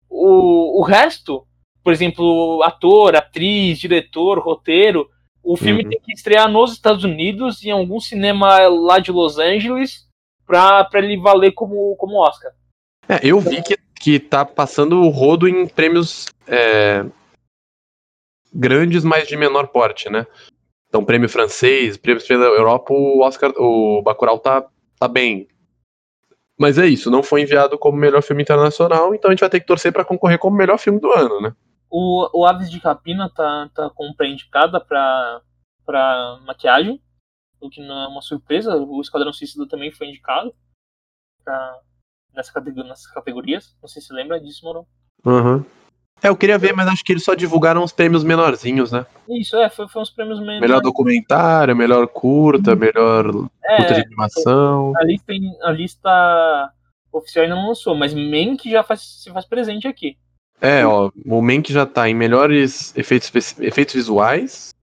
O, 0.09 0.79
o 0.79 0.83
resto, 0.83 1.45
por 1.83 1.91
exemplo, 1.93 2.61
ator, 2.63 3.15
atriz, 3.15 3.79
diretor, 3.79 4.39
roteiro, 4.39 5.09
o 5.43 5.55
filme 5.55 5.83
Uhum. 5.83 5.89
tem 5.89 5.99
que 6.01 6.13
estrear 6.13 6.49
nos 6.49 6.71
Estados 6.73 7.03
Unidos 7.03 7.63
em 7.63 7.71
algum 7.71 7.99
cinema 7.99 8.67
lá 8.67 8.97
de 8.99 9.11
Los 9.11 9.37
Angeles 9.37 10.07
pra, 10.45 10.83
pra 10.85 10.99
ele 10.99 11.17
valer 11.17 11.51
como, 11.51 11.95
como 11.97 12.17
Oscar. 12.25 12.51
É, 13.07 13.19
eu 13.23 13.39
vi 13.39 13.61
que, 13.61 13.77
que 13.99 14.19
tá 14.19 14.43
passando 14.43 15.01
o 15.01 15.09
rodo 15.09 15.47
em 15.47 15.67
prêmios 15.67 16.25
é, 16.47 17.05
grandes, 18.55 19.03
mas 19.03 19.27
de 19.27 19.35
menor 19.35 19.67
porte, 19.67 20.09
né? 20.09 20.25
Então, 20.87 21.03
prêmio 21.03 21.27
francês, 21.27 21.97
prêmios 21.97 22.25
pela 22.25 22.45
Europa, 22.45 22.93
o 22.93 23.21
Oscar, 23.21 23.51
o 23.57 24.01
Bacurau 24.01 24.39
tá, 24.39 24.65
tá 24.97 25.07
bem. 25.07 25.47
Mas 26.57 26.77
é 26.77 26.87
isso, 26.87 27.11
não 27.11 27.21
foi 27.21 27.41
enviado 27.41 27.77
como 27.77 27.97
melhor 27.97 28.21
filme 28.21 28.41
internacional, 28.41 29.13
então 29.13 29.29
a 29.29 29.33
gente 29.33 29.41
vai 29.41 29.49
ter 29.49 29.59
que 29.59 29.65
torcer 29.65 29.91
pra 29.91 30.05
concorrer 30.05 30.39
como 30.39 30.55
melhor 30.55 30.77
filme 30.77 30.99
do 30.99 31.11
ano, 31.11 31.41
né? 31.41 31.53
O, 31.89 32.29
o 32.33 32.45
Aves 32.45 32.71
de 32.71 32.79
Rapina 32.79 33.29
tá, 33.29 33.69
tá 33.75 33.89
como 33.89 34.15
pré-indicada 34.15 34.79
pra, 34.79 35.41
pra 35.85 36.39
maquiagem, 36.45 37.01
o 37.59 37.69
que 37.69 37.81
não 37.81 38.03
é 38.03 38.07
uma 38.07 38.21
surpresa. 38.21 38.75
O 38.75 39.01
Esquadrão 39.01 39.33
Suicida 39.33 39.67
também 39.67 39.91
foi 39.91 40.07
indicado 40.07 40.53
pra 41.43 41.79
nessa 42.33 42.53
categoria, 42.53 42.89
nessas 42.89 43.11
categorias. 43.11 43.75
Não 43.81 43.87
sei 43.87 44.01
se 44.01 44.13
lembra 44.13 44.39
disso, 44.39 44.65
Moron. 44.65 44.85
Uhum. 45.25 45.65
É, 46.25 46.29
eu 46.29 46.35
queria 46.35 46.57
ver, 46.57 46.73
mas 46.73 46.87
acho 46.87 47.03
que 47.03 47.13
eles 47.13 47.23
só 47.23 47.35
divulgaram 47.35 47.83
os 47.83 47.91
prêmios 47.91 48.23
menorzinhos, 48.23 48.91
né? 48.91 49.05
Isso, 49.29 49.55
é, 49.57 49.69
foi, 49.69 49.87
foi 49.87 50.01
uns 50.01 50.09
prêmios 50.09 50.39
menores. 50.39 50.61
Melhor 50.61 50.81
documentário, 50.81 51.75
melhor 51.75 52.07
curta, 52.07 52.75
melhor 52.75 53.27
É, 53.63 53.77
curta 53.77 53.93
de 53.93 54.01
animação. 54.01 54.93
a 54.97 55.03
lista, 55.03 55.33
a 55.63 55.71
lista 55.71 56.71
oficial 57.11 57.43
ainda 57.43 57.55
não 57.55 57.67
lançou, 57.67 57.93
mas 57.95 58.13
Mank 58.13 58.69
já 58.69 58.81
faz, 58.83 59.01
se 59.23 59.31
faz 59.31 59.45
presente 59.45 59.87
aqui. 59.87 60.17
É, 60.59 60.83
ó, 60.85 61.11
o 61.25 61.41
Mank 61.41 61.71
já 61.71 61.85
tá 61.85 62.09
em 62.09 62.15
melhores 62.15 62.95
efeitos, 62.97 63.31
efeitos 63.59 63.93
visuais. 63.93 64.73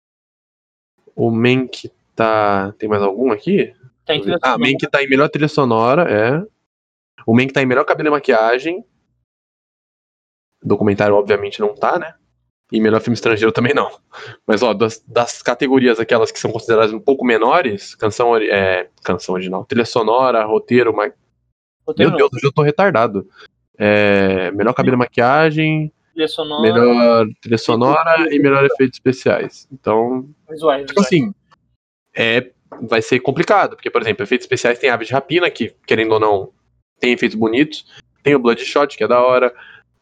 O 1.17 1.31
Mank 1.31 1.91
tá. 2.15 2.73
Tem 2.79 2.89
mais 2.89 3.03
algum 3.03 3.33
aqui? 3.33 3.75
Tá 4.07 4.15
em 4.15 4.21
trilha 4.21 4.39
Ah. 4.43 4.57
Mank 4.57 4.79
tá 4.91 5.03
em 5.03 5.09
melhor 5.09 5.29
trilha 5.29 5.49
sonora, 5.49 6.07
é. 6.09 6.41
O 7.27 7.35
Mank 7.35 7.53
tá 7.53 7.61
em 7.63 7.67
melhor 7.67 7.85
cabelo 7.85 8.09
e 8.09 8.13
maquiagem. 8.13 8.85
Documentário, 10.63 11.15
obviamente, 11.15 11.61
não 11.61 11.75
tá, 11.75 11.99
né? 11.99 12.15
E 12.71 12.81
melhor 12.81 13.01
filme 13.01 13.15
estrangeiro 13.15 13.53
também 13.53 13.75
não. 13.75 13.91
Mas, 14.47 14.63
ó, 14.63 14.73
das, 14.73 15.03
das 15.07 15.43
categorias, 15.43 16.01
aquelas 16.01 16.33
que 16.33 16.39
são 16.39 16.51
consideradas 16.51 16.93
um 16.93 17.01
pouco 17.01 17.25
menores, 17.25 17.95
canção, 17.95 18.37
é, 18.37 18.89
canção 19.03 19.35
original, 19.35 19.65
trilha 19.65 19.85
sonora, 19.85 20.45
roteiro, 20.45 20.95
ma... 20.95 21.11
Roteiro 21.87 22.11
Meu 22.11 22.11
não, 22.11 22.17
Deus, 22.17 22.31
hoje 22.33 22.47
eu 22.47 22.53
tô 22.53 22.63
retardado. 22.63 23.29
É, 23.77 24.51
melhor 24.53 24.73
cabelo 24.73 24.97
e 24.97 24.99
maquiagem, 24.99 25.93
trilha 26.13 26.29
sonora, 26.29 26.63
melhor 26.63 27.27
trilha 27.41 27.59
sonora 27.59 28.35
e 28.35 28.39
melhor 28.39 28.65
efeitos 28.65 28.97
especiais. 28.97 29.69
Então, 29.73 30.29
visuais. 30.49 30.87
tipo 30.87 31.01
assim, 31.01 31.35
é, 32.15 32.51
vai 32.83 33.03
ser 33.03 33.21
complicado, 33.21 33.77
porque, 33.77 33.91
por 33.91 34.01
exemplo, 34.01 34.23
efeitos 34.23 34.45
especiais 34.45 34.79
tem 34.79 34.91
Aves 34.91 35.09
de 35.09 35.15
Rapina, 35.15 35.51
que, 35.51 35.75
querendo 35.87 36.13
ou 36.13 36.21
não, 36.21 36.53
tem 36.99 37.13
efeitos 37.13 37.37
bonitos. 37.37 37.85
Tem 38.23 38.35
o 38.35 38.39
Bloodshot, 38.39 38.97
que 38.97 39.03
é 39.03 39.09
da 39.09 39.21
hora. 39.21 39.53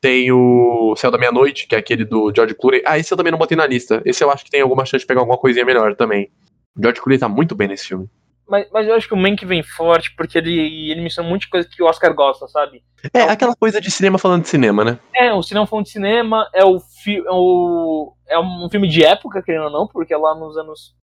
Tem 0.00 0.32
o 0.32 0.94
Céu 0.96 1.10
da 1.10 1.18
Meia-Noite, 1.18 1.66
que 1.66 1.74
é 1.74 1.78
aquele 1.78 2.04
do 2.04 2.32
George 2.34 2.54
Clooney. 2.54 2.82
Ah, 2.86 2.98
esse 2.98 3.12
eu 3.12 3.16
também 3.16 3.30
não 3.30 3.38
botei 3.38 3.56
na 3.56 3.66
lista. 3.66 4.02
Esse 4.04 4.24
eu 4.24 4.30
acho 4.30 4.44
que 4.44 4.50
tem 4.50 4.62
alguma 4.62 4.86
chance 4.86 5.02
de 5.02 5.06
pegar 5.06 5.20
alguma 5.20 5.36
coisinha 5.36 5.64
melhor 5.64 5.94
também. 5.94 6.30
O 6.76 6.82
George 6.82 7.00
Clooney 7.00 7.18
tá 7.18 7.28
muito 7.28 7.54
bem 7.54 7.68
nesse 7.68 7.88
filme. 7.88 8.08
Mas, 8.48 8.68
mas 8.72 8.88
eu 8.88 8.94
acho 8.94 9.06
que 9.06 9.14
o 9.14 9.16
Mank 9.16 9.46
vem 9.46 9.62
forte 9.62 10.12
porque 10.16 10.36
ele, 10.36 10.90
ele 10.90 11.00
menciona 11.00 11.28
um 11.28 11.30
monte 11.30 11.42
de 11.42 11.50
coisa 11.50 11.68
que 11.68 11.80
o 11.80 11.86
Oscar 11.86 12.12
gosta, 12.12 12.48
sabe? 12.48 12.82
É, 13.14 13.22
aquela 13.22 13.54
coisa 13.54 13.80
de 13.80 13.90
cinema 13.92 14.18
falando 14.18 14.42
de 14.42 14.48
cinema, 14.48 14.84
né? 14.84 14.98
É, 15.14 15.32
o 15.32 15.42
cinema 15.42 15.68
falando 15.68 15.84
de 15.84 15.92
cinema, 15.92 16.50
é 16.52 16.64
o, 16.64 16.80
fi, 16.80 17.18
é 17.18 17.30
o 17.30 18.12
é 18.26 18.38
um 18.40 18.68
filme 18.68 18.88
de 18.88 19.04
época, 19.04 19.40
querendo 19.40 19.66
ou 19.66 19.70
não, 19.70 19.86
porque 19.86 20.12
é 20.12 20.16
lá 20.16 20.34
nos 20.34 20.56
anos 20.56 20.96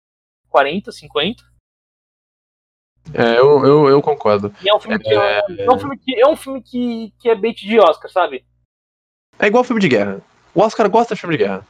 40, 0.49 0.91
50. 0.91 1.43
É, 3.13 3.39
eu, 3.39 3.65
eu, 3.65 3.87
eu 3.87 4.01
concordo. 4.01 4.53
E 4.61 4.69
é 4.69 4.75
um 4.75 4.79
filme 4.79 4.99
que 4.99 5.13
é, 5.13 5.41
é 5.59 5.71
um 5.71 5.79
filme 5.79 5.97
que 5.97 6.19
é 6.19 6.27
um 6.27 6.35
filme 6.35 6.61
que, 6.61 7.13
que 7.19 7.29
é 7.29 7.35
bait 7.35 7.55
de 7.65 7.79
Oscar, 7.79 8.11
sabe? 8.11 8.45
É 9.39 9.47
igual 9.47 9.63
filme 9.63 9.81
de 9.81 9.89
guerra. 9.89 10.21
O 10.53 10.61
Oscar 10.61 10.89
gosta 10.89 11.13
de 11.13 11.21
filme 11.21 11.37
de 11.37 11.43
guerra. 11.43 11.67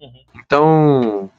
Uhum. 0.00 0.24
Então. 0.34 1.30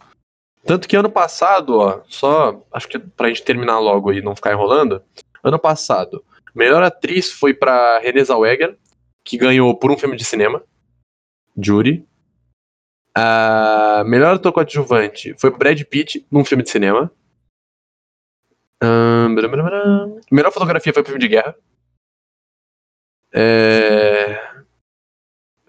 Tanto 0.64 0.88
que 0.88 0.96
ano 0.96 1.10
passado, 1.10 1.80
ó, 1.80 2.02
só. 2.08 2.64
Acho 2.72 2.88
que 2.88 3.00
pra 3.00 3.30
gente 3.30 3.44
terminar 3.44 3.80
logo 3.80 4.14
e 4.14 4.22
não 4.22 4.36
ficar 4.36 4.52
enrolando. 4.52 5.04
Ano 5.44 5.58
passado, 5.58 6.24
melhor 6.54 6.84
atriz 6.84 7.32
foi 7.32 7.52
pra 7.52 7.98
Renée 7.98 8.24
Zellweger, 8.24 8.78
que 9.24 9.38
ganhou 9.38 9.76
por 9.76 9.90
um 9.92 9.98
filme 9.98 10.16
de 10.16 10.24
cinema. 10.24 10.64
Jury. 11.58 12.08
A 13.18 14.04
melhor 14.06 14.36
ator 14.36 14.54
coadjuvante 14.54 15.34
foi 15.40 15.50
Brad 15.50 15.82
Pitt 15.84 16.26
num 16.32 16.46
filme 16.46 16.64
de 16.64 16.70
cinema. 16.70 17.12
Melhor 20.32 20.52
fotografia 20.52 20.94
foi 20.94 21.04
pro 21.04 21.12
filme 21.12 21.20
de 21.20 21.28
guerra. 21.28 21.56
É... 23.34 24.21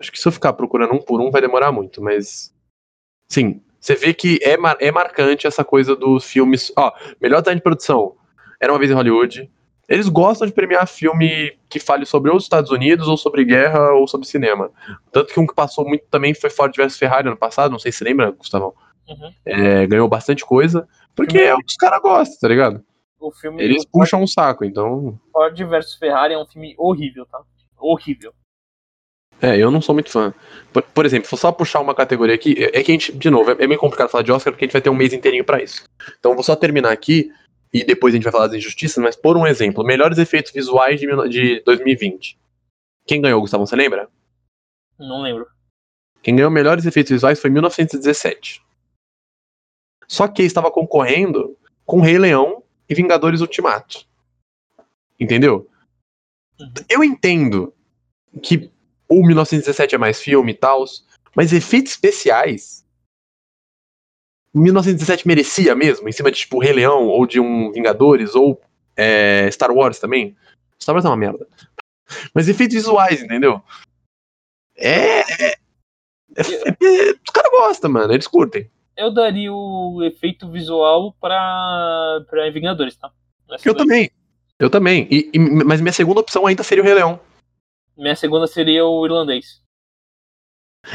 Acho 0.03 0.11
que 0.11 0.19
se 0.19 0.27
eu 0.27 0.33
ficar 0.33 0.53
procurando 0.55 0.95
um 0.95 0.99
por 0.99 1.21
um 1.21 1.31
vai 1.31 1.41
demorar 1.41 1.71
muito, 1.71 2.03
mas. 2.03 2.53
Sim, 3.29 3.63
você 3.79 3.95
vê 3.95 4.13
que 4.13 4.41
é, 4.43 4.57
mar- 4.57 4.77
é 4.81 4.91
marcante 4.91 5.47
essa 5.47 5.65
coisa 5.65 5.95
dos 5.95 6.25
filmes. 6.25 6.73
Ó, 6.77 6.93
melhor 7.21 7.41
design 7.41 7.61
de 7.61 7.63
produção. 7.63 8.17
Era 8.61 8.73
uma 8.73 8.81
vez 8.81 8.91
em 8.91 8.95
Hollywood. 8.95 9.49
Eles 9.89 10.09
gostam 10.09 10.47
de 10.47 10.53
premiar 10.53 10.89
filme 10.89 11.57
que 11.69 11.79
fale 11.79 12.05
sobre 12.05 12.33
os 12.33 12.43
Estados 12.43 12.73
Unidos, 12.73 13.07
ou 13.07 13.17
sobre 13.17 13.45
guerra, 13.45 13.93
ou 13.93 14.09
sobre 14.09 14.27
cinema. 14.27 14.73
Tanto 15.13 15.33
que 15.33 15.39
um 15.39 15.47
que 15.47 15.55
passou 15.55 15.87
muito 15.87 16.05
também 16.11 16.35
foi 16.35 16.51
Ford 16.51 16.75
vs 16.75 16.99
Ferrari 16.99 17.29
ano 17.29 17.37
passado, 17.37 17.71
não 17.71 17.79
sei 17.79 17.93
se 17.93 17.99
você 17.99 18.05
lembra, 18.05 18.33
Gustavão. 18.33 18.75
Uhum. 19.09 19.33
É, 19.45 19.87
ganhou 19.87 20.09
bastante 20.09 20.45
coisa, 20.45 20.89
porque 21.15 21.39
é 21.39 21.55
o 21.55 21.59
que 21.59 21.67
os 21.67 21.77
caras 21.77 22.01
gostam, 22.03 22.39
tá 22.41 22.49
ligado? 22.49 22.85
O 23.21 23.31
filme 23.31 23.63
Eles 23.63 23.85
puxam 23.85 24.21
o 24.23 24.27
saco, 24.27 24.65
então. 24.65 25.17
Ford 25.33 25.57
vs 25.57 25.95
Ferrari 25.95 26.35
é 26.35 26.39
um 26.39 26.47
filme 26.47 26.75
horrível, 26.77 27.25
tá? 27.27 27.41
Horrível. 27.79 28.33
É, 29.43 29.59
eu 29.59 29.73
não 29.73 29.83
sou 29.83 29.93
muito 29.93 30.09
fã. 30.09 30.33
Por, 30.73 30.83
por 30.85 31.05
exemplo, 31.05 31.29
vou 31.29 31.37
só 31.37 31.51
puxar 31.51 31.81
uma 31.81 31.97
categoria 31.97 32.37
aqui. 32.37 32.55
É 32.57 32.79
é 32.79 32.85
que 32.85 32.93
a 32.93 32.95
gente, 32.95 33.13
de 33.13 33.29
novo, 33.29 33.51
é, 33.51 33.57
é 33.59 33.67
meio 33.67 33.81
complicado 33.81 34.09
falar 34.09 34.23
de 34.23 34.31
Oscar 34.31 34.53
porque 34.53 34.65
a 34.65 34.67
gente 34.67 34.73
vai 34.73 34.81
ter 34.81 34.89
um 34.89 34.95
mês 34.95 35.13
inteirinho 35.13 35.45
pra 35.45 35.61
isso. 35.61 35.85
Então 36.17 36.35
vou 36.35 36.45
só 36.45 36.55
terminar 36.55 36.93
aqui 36.93 37.33
e 37.73 37.83
depois 37.83 38.15
a 38.15 38.17
gente 38.17 38.23
vai 38.23 38.33
falar 38.33 38.47
das 38.47 38.57
injustiças, 38.57 39.03
mas 39.03 39.17
por 39.17 39.37
um 39.37 39.45
exemplo, 39.45 39.83
melhores 39.83 40.19
efeitos 40.19 40.53
visuais 40.53 41.01
de, 41.01 41.09
de 41.29 41.61
2020. 41.65 42.39
Quem 43.05 43.21
ganhou, 43.21 43.41
Gustavo, 43.41 43.67
você 43.67 43.75
lembra? 43.75 44.09
Não 44.97 45.21
lembro. 45.21 45.49
Quem 46.23 46.37
ganhou 46.37 46.51
melhores 46.51 46.87
efeitos 46.87 47.11
visuais 47.11 47.41
foi 47.41 47.51
1917. 47.51 48.63
Só 50.07 50.29
que 50.29 50.43
estava 50.43 50.71
concorrendo 50.71 51.57
com 51.85 52.01
Rei 52.01 52.17
Leão 52.17 52.63
e 52.89 52.95
Vingadores 52.95 53.41
Ultimato. 53.41 54.07
Entendeu? 55.19 55.69
Uhum. 56.61 56.73
Eu 56.89 57.03
entendo 57.03 57.75
que 58.41 58.71
o 59.19 59.27
1917 59.27 59.95
é 59.95 59.99
mais 59.99 60.21
filme 60.21 60.53
e 60.53 60.55
tal, 60.55 60.85
mas 61.37 61.53
efeitos 61.53 61.93
especiais. 61.93 62.83
1917 64.55 65.27
merecia 65.27 65.75
mesmo, 65.75 66.09
em 66.09 66.13
cima 66.13 66.31
de 66.31 66.39
tipo 66.39 66.59
Rei 66.61 66.73
Leão, 66.73 67.07
ou 67.07 67.27
de 67.27 67.41
um 67.41 67.73
Vingadores, 67.73 68.35
ou 68.35 68.61
é, 68.97 69.51
Star 69.51 69.71
Wars 69.73 69.99
também. 69.99 70.37
Star 70.81 70.95
Wars 70.95 71.05
é 71.05 71.09
uma 71.09 71.17
merda. 71.17 71.47
Mas 72.35 72.49
efeitos 72.49 72.75
visuais, 72.75 73.23
entendeu? 73.23 73.63
É. 74.77 75.21
é, 75.21 75.47
é- 75.47 75.57
é- 76.37 77.13
os 77.13 77.31
caras 77.33 77.51
gostam, 77.51 77.91
mano, 77.91 78.13
eles 78.13 78.27
curtem. 78.27 78.71
Eu 78.95 79.11
daria 79.13 79.51
o 79.53 80.03
efeito 80.05 80.51
visual 80.51 81.15
pra, 81.19 82.21
pra 82.29 82.51
Vingadores, 82.51 82.95
tá? 82.97 83.11
Essa 83.51 83.67
Eu 83.67 83.73
daí. 83.75 83.83
também. 83.87 84.11
Eu 84.59 84.69
também. 84.69 85.09
E- 85.11 85.31
e- 85.33 85.39
mas 85.39 85.81
minha 85.81 85.93
segunda 85.93 86.21
opção 86.21 86.47
ainda 86.47 86.63
seria 86.63 86.83
o 86.83 86.87
Rei 86.87 86.95
Leão. 86.95 87.19
Minha 88.03 88.17
segunda 88.17 88.49
seria 88.49 88.85
o 88.85 89.07
irlandês. 89.07 89.63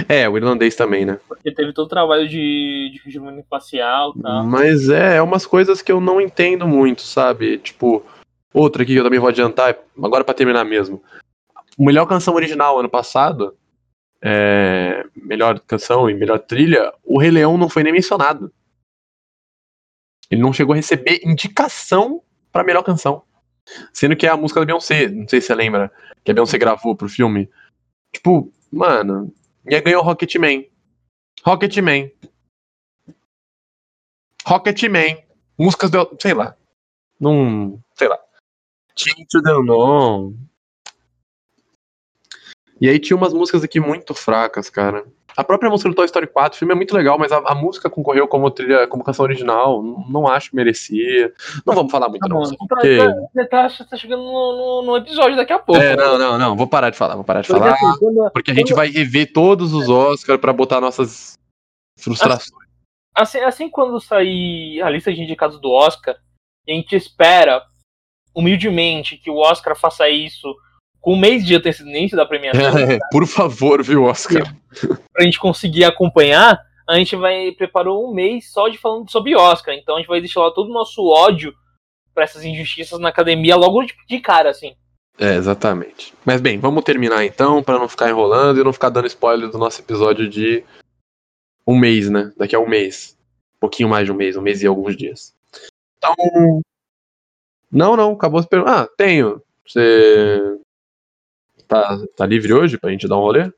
É, 0.09 0.27
o 0.27 0.35
irlandês 0.35 0.75
também, 0.75 1.05
né? 1.05 1.17
Porque 1.25 1.53
teve 1.53 1.71
todo 1.71 1.85
o 1.85 1.89
trabalho 1.89 2.27
de, 2.27 2.91
de 2.91 3.01
regimento 3.05 3.39
espacial 3.39 4.13
e 4.13 4.21
tal. 4.21 4.43
Mas 4.43 4.89
é, 4.89 5.15
é 5.15 5.21
umas 5.21 5.45
coisas 5.45 5.81
que 5.81 5.89
eu 5.89 6.01
não 6.01 6.19
entendo 6.19 6.67
muito, 6.67 7.03
sabe? 7.03 7.59
Tipo, 7.59 8.05
outra 8.53 8.83
aqui 8.83 8.91
que 8.91 8.99
eu 8.99 9.05
também 9.05 9.21
vou 9.21 9.29
adiantar, 9.29 9.77
agora 10.03 10.25
pra 10.25 10.33
terminar 10.33 10.65
mesmo. 10.65 11.01
O 11.77 11.85
melhor 11.85 12.05
canção 12.05 12.35
original 12.35 12.77
ano 12.77 12.89
passado, 12.89 13.57
é, 14.21 15.05
melhor 15.15 15.61
canção 15.61 16.09
e 16.09 16.13
melhor 16.13 16.39
trilha, 16.39 16.93
o 17.05 17.17
Rei 17.17 17.31
Leão 17.31 17.57
não 17.57 17.69
foi 17.69 17.83
nem 17.83 17.93
mencionado. 17.93 18.51
Ele 20.29 20.41
não 20.41 20.51
chegou 20.51 20.73
a 20.73 20.75
receber 20.75 21.21
indicação 21.23 22.21
pra 22.51 22.65
melhor 22.65 22.83
canção. 22.83 23.23
Sendo 23.93 24.15
que 24.15 24.25
é 24.25 24.29
a 24.29 24.37
música 24.37 24.59
da 24.59 24.65
Beyoncé, 24.65 25.07
não 25.07 25.27
sei 25.27 25.41
se 25.41 25.47
você 25.47 25.55
lembra, 25.55 25.91
que 26.23 26.31
a 26.31 26.33
Beyoncé 26.33 26.57
gravou 26.57 26.95
pro 26.95 27.09
filme. 27.09 27.49
Tipo, 28.13 28.51
mano, 28.71 29.33
e 29.65 29.75
aí 29.75 29.81
ganhou 29.81 30.03
Rocketman. 30.03 30.65
Rocketman. 31.43 32.11
Rocketman. 34.45 35.23
Músicas 35.57 35.89
do. 35.91 36.17
sei 36.21 36.33
lá. 36.33 36.55
Não. 37.19 37.81
sei 37.95 38.07
lá. 38.07 38.19
Tinto 38.95 39.39
Unknown. 39.39 40.35
E 42.79 42.87
aí 42.87 42.99
tinha 42.99 43.17
umas 43.17 43.33
músicas 43.33 43.63
aqui 43.63 43.79
muito 43.79 44.13
fracas, 44.13 44.69
cara. 44.69 45.05
A 45.37 45.43
própria 45.43 45.69
música 45.69 45.87
do 45.87 45.95
Toy 45.95 46.05
Story 46.05 46.25
4, 46.25 46.55
o 46.55 46.59
filme 46.59 46.73
é 46.73 46.75
muito 46.75 46.95
legal, 46.95 47.19
mas 47.19 47.31
a, 47.31 47.37
a 47.37 47.53
música 47.53 47.91
concorreu 47.91 48.27
como 48.27 48.49
trilha, 48.49 48.87
como 48.87 49.03
canção 49.03 49.23
original. 49.23 49.83
Não, 50.09 50.27
acho 50.27 50.49
que 50.49 50.55
merecia. 50.55 51.31
Não 51.63 51.75
vamos 51.75 51.91
falar 51.91 52.09
muito, 52.09 52.27
Tá 52.27 52.33
não. 52.33 52.43
só 52.43 52.55
Tá, 52.55 52.65
porque- 52.67 52.97
tá- 52.97 53.13
Você 53.33 53.45
tá, 53.45 53.69
você 53.69 53.85
tá 53.85 53.97
chegando 53.97 54.23
no, 54.23 54.31
no- 54.57 54.81
no 54.87 54.97
episódio 54.97 55.35
daqui 55.37 55.53
a 55.53 55.59
pouco. 55.59 55.79
É, 55.79 55.95
não, 55.95 56.17
não, 56.17 56.37
não. 56.39 56.55
Vou 56.57 56.65
parar 56.67 56.89
de 56.89 56.97
falar, 56.97 57.13
vou 57.15 57.23
parar 57.23 57.41
de 57.41 57.47
Porque, 57.49 57.59
falar. 57.59 57.75
assim, 57.75 57.99
quando- 57.99 58.31
Porque 58.31 58.49
a 58.49 58.53
gente 58.55 58.73
vai 58.73 58.87
rever 58.89 59.31
todos 59.31 59.73
os 59.73 59.87
Oscars 59.87 60.41
pra 60.41 60.51
botar 60.51 60.81
nossas 60.81 61.37
frustrações. 61.99 62.49
assim, 63.15 63.37
assim 63.39 63.69
quando 63.69 63.99
sair 64.01 64.81
a 64.81 64.89
lista 64.89 65.13
de 65.13 65.21
indicados 65.21 65.59
do 65.61 65.69
Oscar, 65.71 66.15
a 66.67 66.71
gente 66.71 66.95
espera 66.95 67.63
humildemente 68.35 69.17
que 69.17 69.29
o 69.29 69.37
Oscar 69.37 69.75
faça 69.77 70.09
isso 70.09 70.55
com 71.01 71.13
um 71.13 71.19
mês 71.19 71.45
de 71.45 71.55
antecedência 71.55 72.17
da 72.17 72.25
premiação, 72.25 72.61
É, 72.77 72.97
por 73.11 73.25
favor, 73.25 73.83
viu, 73.83 74.03
Oscar? 74.03 74.43
pra 75.13 75.23
gente 75.23 75.39
conseguir 75.39 75.83
acompanhar. 75.83 76.59
A 76.87 76.95
gente 76.95 77.15
vai 77.15 77.51
preparou 77.51 78.09
um 78.09 78.13
mês 78.13 78.51
só 78.51 78.69
de 78.69 78.77
falando 78.77 79.11
sobre 79.11 79.35
Oscar, 79.35 79.75
então 79.75 79.95
a 79.95 79.99
gente 79.99 80.07
vai 80.07 80.21
deixar 80.21 80.41
lá 80.41 80.51
todo 80.51 80.69
o 80.69 80.73
nosso 80.73 81.05
ódio 81.05 81.53
pra 82.13 82.23
essas 82.23 82.45
injustiças 82.45 82.99
na 82.99 83.09
academia 83.09 83.55
logo 83.55 83.83
de, 83.83 83.93
de 84.07 84.19
cara, 84.19 84.49
assim. 84.49 84.73
É, 85.19 85.35
exatamente. 85.35 86.13
Mas 86.23 86.39
bem, 86.39 86.59
vamos 86.59 86.83
terminar 86.83 87.25
então, 87.25 87.63
para 87.63 87.79
não 87.79 87.89
ficar 87.89 88.09
enrolando 88.09 88.59
e 88.59 88.63
não 88.63 88.71
ficar 88.71 88.89
dando 88.89 89.07
spoiler 89.07 89.49
do 89.49 89.57
nosso 89.57 89.81
episódio 89.81 90.29
de 90.29 90.63
um 91.65 91.77
mês, 91.77 92.09
né? 92.09 92.31
Daqui 92.37 92.55
a 92.55 92.59
um 92.59 92.67
mês. 92.67 93.17
Um 93.55 93.59
pouquinho 93.59 93.89
mais 93.89 94.05
de 94.05 94.11
um 94.11 94.15
mês, 94.15 94.37
um 94.37 94.41
mês 94.41 94.61
e 94.61 94.67
alguns 94.67 94.95
dias. 94.95 95.35
Então. 95.97 96.61
Não, 97.71 97.97
não, 97.97 98.13
acabou 98.13 98.41
se 98.41 98.47
perguntando. 98.47 98.77
Ah, 98.77 98.89
tenho. 98.95 99.41
Você. 99.67 100.59
Tá, 101.67 101.97
tá 102.15 102.25
livre 102.25 102.53
hoje 102.53 102.77
pra 102.77 102.91
gente 102.91 103.07
dar 103.07 103.17
um 103.17 103.21
rolê? 103.21 103.51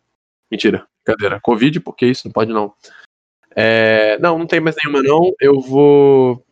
Mentira, 0.51 0.87
brincadeira. 1.05 1.39
Covid, 1.41 1.79
porque 1.81 2.05
isso 2.05 2.27
não 2.27 2.31
pode 2.31 2.51
não. 2.51 2.73
É... 3.55 4.17
Não, 4.19 4.37
não 4.39 4.47
tem 4.47 4.59
mais 4.59 4.75
nenhuma 4.75 5.01
não. 5.03 5.33
Eu 5.39 5.59
vou 5.59 6.43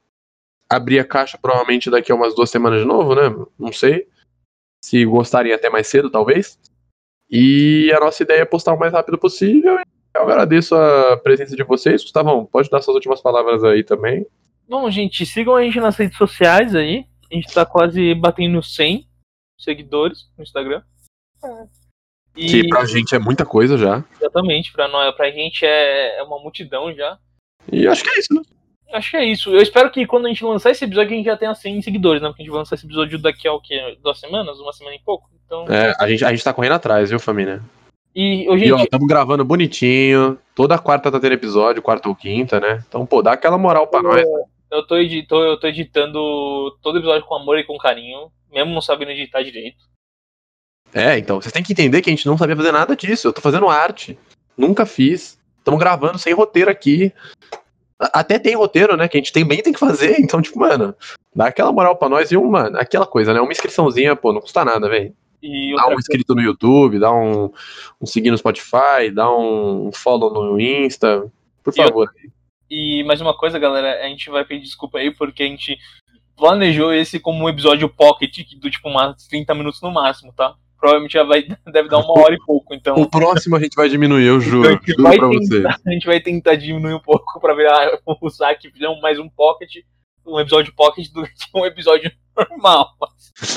abrir 0.70 1.00
a 1.00 1.06
caixa 1.06 1.38
provavelmente 1.42 1.90
daqui 1.90 2.12
a 2.12 2.16
umas 2.16 2.36
duas 2.36 2.50
semanas 2.50 2.82
de 2.82 2.86
novo, 2.86 3.16
né? 3.16 3.24
Não 3.58 3.72
sei. 3.72 4.08
Se 4.84 5.04
gostarem 5.06 5.54
até 5.54 5.70
mais 5.70 5.88
cedo, 5.88 6.10
talvez. 6.10 6.60
E 7.30 7.92
a 7.96 8.00
nossa 8.00 8.24
ideia 8.24 8.42
é 8.42 8.46
postar 8.46 8.74
o 8.74 8.80
mais 8.80 8.94
rápido 8.94 9.18
possível. 9.18 9.80
Eu 10.16 10.22
agradeço 10.24 10.76
a 10.76 11.18
presença 11.18 11.56
de 11.56 11.64
vocês. 11.64 12.02
Gustavão, 12.02 12.46
pode 12.46 12.70
dar 12.70 12.82
suas 12.82 12.96
últimas 12.96 13.22
palavras 13.22 13.64
aí 13.64 13.84
também. 13.84 14.26
Bom, 14.68 14.90
gente, 14.90 15.26
sigam 15.26 15.56
a 15.56 15.64
gente 15.64 15.80
nas 15.80 15.96
redes 15.96 16.18
sociais 16.18 16.76
aí. 16.76 17.06
A 17.32 17.36
gente 17.36 17.54
tá 17.54 17.66
quase 17.66 18.14
batendo 18.16 18.62
100 18.62 19.08
seguidores 19.60 20.30
no 20.38 20.44
Instagram. 20.44 20.82
E... 22.36 22.46
Que 22.46 22.68
pra 22.68 22.86
gente 22.86 23.16
é 23.16 23.20
muita 23.20 23.46
coisa 23.46 23.78
já. 23.78 24.04
Exatamente, 24.20 24.72
pra, 24.72 24.88
nós, 24.88 25.16
pra 25.16 25.32
gente 25.32 25.66
é, 25.66 26.20
é 26.20 26.24
uma 26.24 26.40
multidão 26.40 26.94
já. 26.94 27.18
E 27.72 27.88
acho 27.88 28.04
que 28.04 28.10
é 28.10 28.20
isso, 28.20 28.34
né? 28.34 28.42
Acho 28.94 29.12
que 29.12 29.18
é 29.18 29.26
isso. 29.26 29.50
Eu 29.54 29.62
espero 29.62 29.90
que 29.92 30.06
quando 30.06 30.28
a 30.28 30.30
gente 30.30 30.46
lançar 30.46 30.72
esse 30.72 30.86
episódio, 30.86 31.14
a 31.14 31.16
gente 31.18 31.26
já 31.26 31.36
tenha 31.36 31.54
100 31.54 31.82
seguidores, 31.82 32.22
né? 32.22 32.30
Porque 32.30 32.42
a 32.42 32.46
gente 32.46 32.52
vai 32.52 32.60
lançar 32.60 32.76
esse 32.76 32.86
episódio 32.86 33.20
daqui 33.20 33.48
a 33.48 33.54
o 33.54 33.60
quê? 33.60 33.98
Duas 34.02 34.20
semanas? 34.20 34.60
Uma 34.60 34.72
semana 34.72 34.96
e 34.96 35.00
pouco? 35.00 35.30
Então... 35.46 35.66
É, 35.68 35.94
a 36.00 36.08
gente, 36.08 36.24
a 36.24 36.30
gente 36.30 36.44
tá 36.44 36.54
correndo 36.54 36.74
atrás, 36.74 37.10
viu, 37.10 37.20
família? 37.20 37.62
E, 38.16 38.50
hoje 38.50 38.66
e 38.66 38.72
ó, 38.72 38.78
estamos 38.78 39.08
gravando 39.08 39.44
bonitinho. 39.44 40.40
Toda 40.56 40.80
quarta 40.80 41.12
tá 41.12 41.20
tendo 41.20 41.34
episódio, 41.34 41.82
quarta 41.82 42.08
ou 42.08 42.16
quinta, 42.16 42.60
né? 42.60 42.84
Então, 42.88 43.06
pô, 43.06 43.22
dá 43.22 43.34
aquela 43.34 43.58
moral 43.58 43.88
pra 43.88 44.00
eu, 44.00 44.04
nós. 44.04 44.24
Eu 44.72 44.88
tô, 44.88 44.98
edito, 44.98 45.36
eu 45.36 45.60
tô 45.60 45.68
editando 45.68 46.76
todo 46.82 46.98
episódio 46.98 47.28
com 47.28 47.36
amor 47.36 47.60
e 47.60 47.64
com 47.64 47.78
carinho, 47.78 48.32
mesmo 48.52 48.74
não 48.74 48.82
sabendo 48.82 49.12
editar 49.12 49.44
direito. 49.44 49.78
É, 50.94 51.18
então, 51.18 51.42
vocês 51.42 51.52
têm 51.52 51.64
que 51.64 51.74
entender 51.74 52.02
que 52.02 52.10
a 52.10 52.14
gente 52.14 52.26
não 52.26 52.38
sabia 52.38 52.56
fazer 52.56 52.72
nada 52.72 52.96
disso. 52.96 53.28
Eu 53.28 53.34
tô 53.34 53.42
fazendo 53.42 53.68
arte. 53.68 54.18
Nunca 54.58 54.86
fiz. 54.86 55.38
Estamos 55.60 55.80
gravando 55.80 56.18
sem 56.18 56.34
roteiro 56.34 56.72
aqui. 56.72 57.14
Até 58.00 58.40
tem 58.40 58.56
roteiro, 58.56 58.96
né? 58.96 59.08
Que 59.08 59.18
a 59.18 59.20
gente 59.20 59.34
também 59.34 59.62
tem 59.62 59.74
que 59.74 59.80
fazer. 59.80 60.18
Então, 60.22 60.42
tipo, 60.42 60.60
mano, 60.60 60.96
dá 61.36 61.48
aquela 61.48 61.72
moral 61.72 61.96
pra 61.96 62.10
nós 62.10 62.32
e 62.32 62.38
uma, 62.38 62.68
aquela 62.80 63.06
coisa, 63.06 63.34
né? 63.34 63.42
Uma 63.42 63.52
inscriçãozinha, 63.52 64.16
pô, 64.16 64.32
não 64.34 64.42
custa 64.42 64.64
nada, 64.64 64.88
velho. 64.90 65.14
Dá 65.76 65.88
um 65.88 65.94
inscrito 65.94 66.34
no 66.34 66.42
YouTube, 66.42 67.00
dá 67.00 67.14
um, 67.14 67.52
um 68.02 68.06
seguir 68.06 68.32
no 68.32 68.38
Spotify, 68.38 69.12
dá 69.14 69.30
um 69.32 69.92
follow 69.94 70.34
no 70.34 70.60
Insta. 70.60 71.32
Por 71.64 71.74
favor. 71.74 72.12
E, 72.70 73.02
e 73.02 73.04
mais 73.04 73.22
uma 73.22 73.38
coisa, 73.38 73.60
galera, 73.60 74.04
a 74.04 74.08
gente 74.08 74.30
vai 74.30 74.44
pedir 74.44 74.64
desculpa 74.64 74.98
aí 74.98 75.12
porque 75.12 75.44
a 75.44 75.48
gente 75.48 75.78
planejou 76.36 76.94
esse 76.94 77.20
como 77.20 77.44
um 77.44 77.50
episódio 77.50 77.88
pocket 77.90 78.38
do 78.56 78.70
tipo 78.70 78.90
umas 78.90 79.28
30 79.28 79.54
minutos 79.54 79.82
no 79.82 79.92
máximo, 79.92 80.34
tá? 80.34 80.56
Provavelmente 80.78 81.14
já 81.14 81.24
vai, 81.24 81.44
deve 81.72 81.90
dar 81.90 82.00
uma 82.00 82.20
hora 82.20 82.34
e 82.34 82.40
pouco. 82.46 82.74
Então, 82.74 82.96
o 82.96 83.10
próximo 83.10 83.56
a 83.56 83.60
gente 83.60 83.76
vai 83.76 83.90
diminuir, 83.90 84.26
eu 84.26 84.40
juro. 84.40 84.72
Então, 84.72 84.80
juro 84.86 85.04
pra 85.04 85.12
tentar, 85.12 85.28
você. 85.28 85.64
A 85.86 85.92
gente 85.92 86.06
vai 86.06 86.20
tentar 86.20 86.56
diminuir 86.56 86.94
um 86.94 87.00
pouco 87.00 87.40
pra 87.40 87.54
virar 87.54 88.00
o 88.06 88.30
saque, 88.30 88.72
fizer 88.72 88.88
mais 89.02 89.20
um 89.20 89.30
pocket, 89.30 89.70
um 90.26 90.40
episódio 90.40 90.74
pocket 90.76 91.12
do 91.12 91.24
que 91.24 91.32
um 91.56 91.66
episódio 91.66 92.12
normal. 92.36 92.94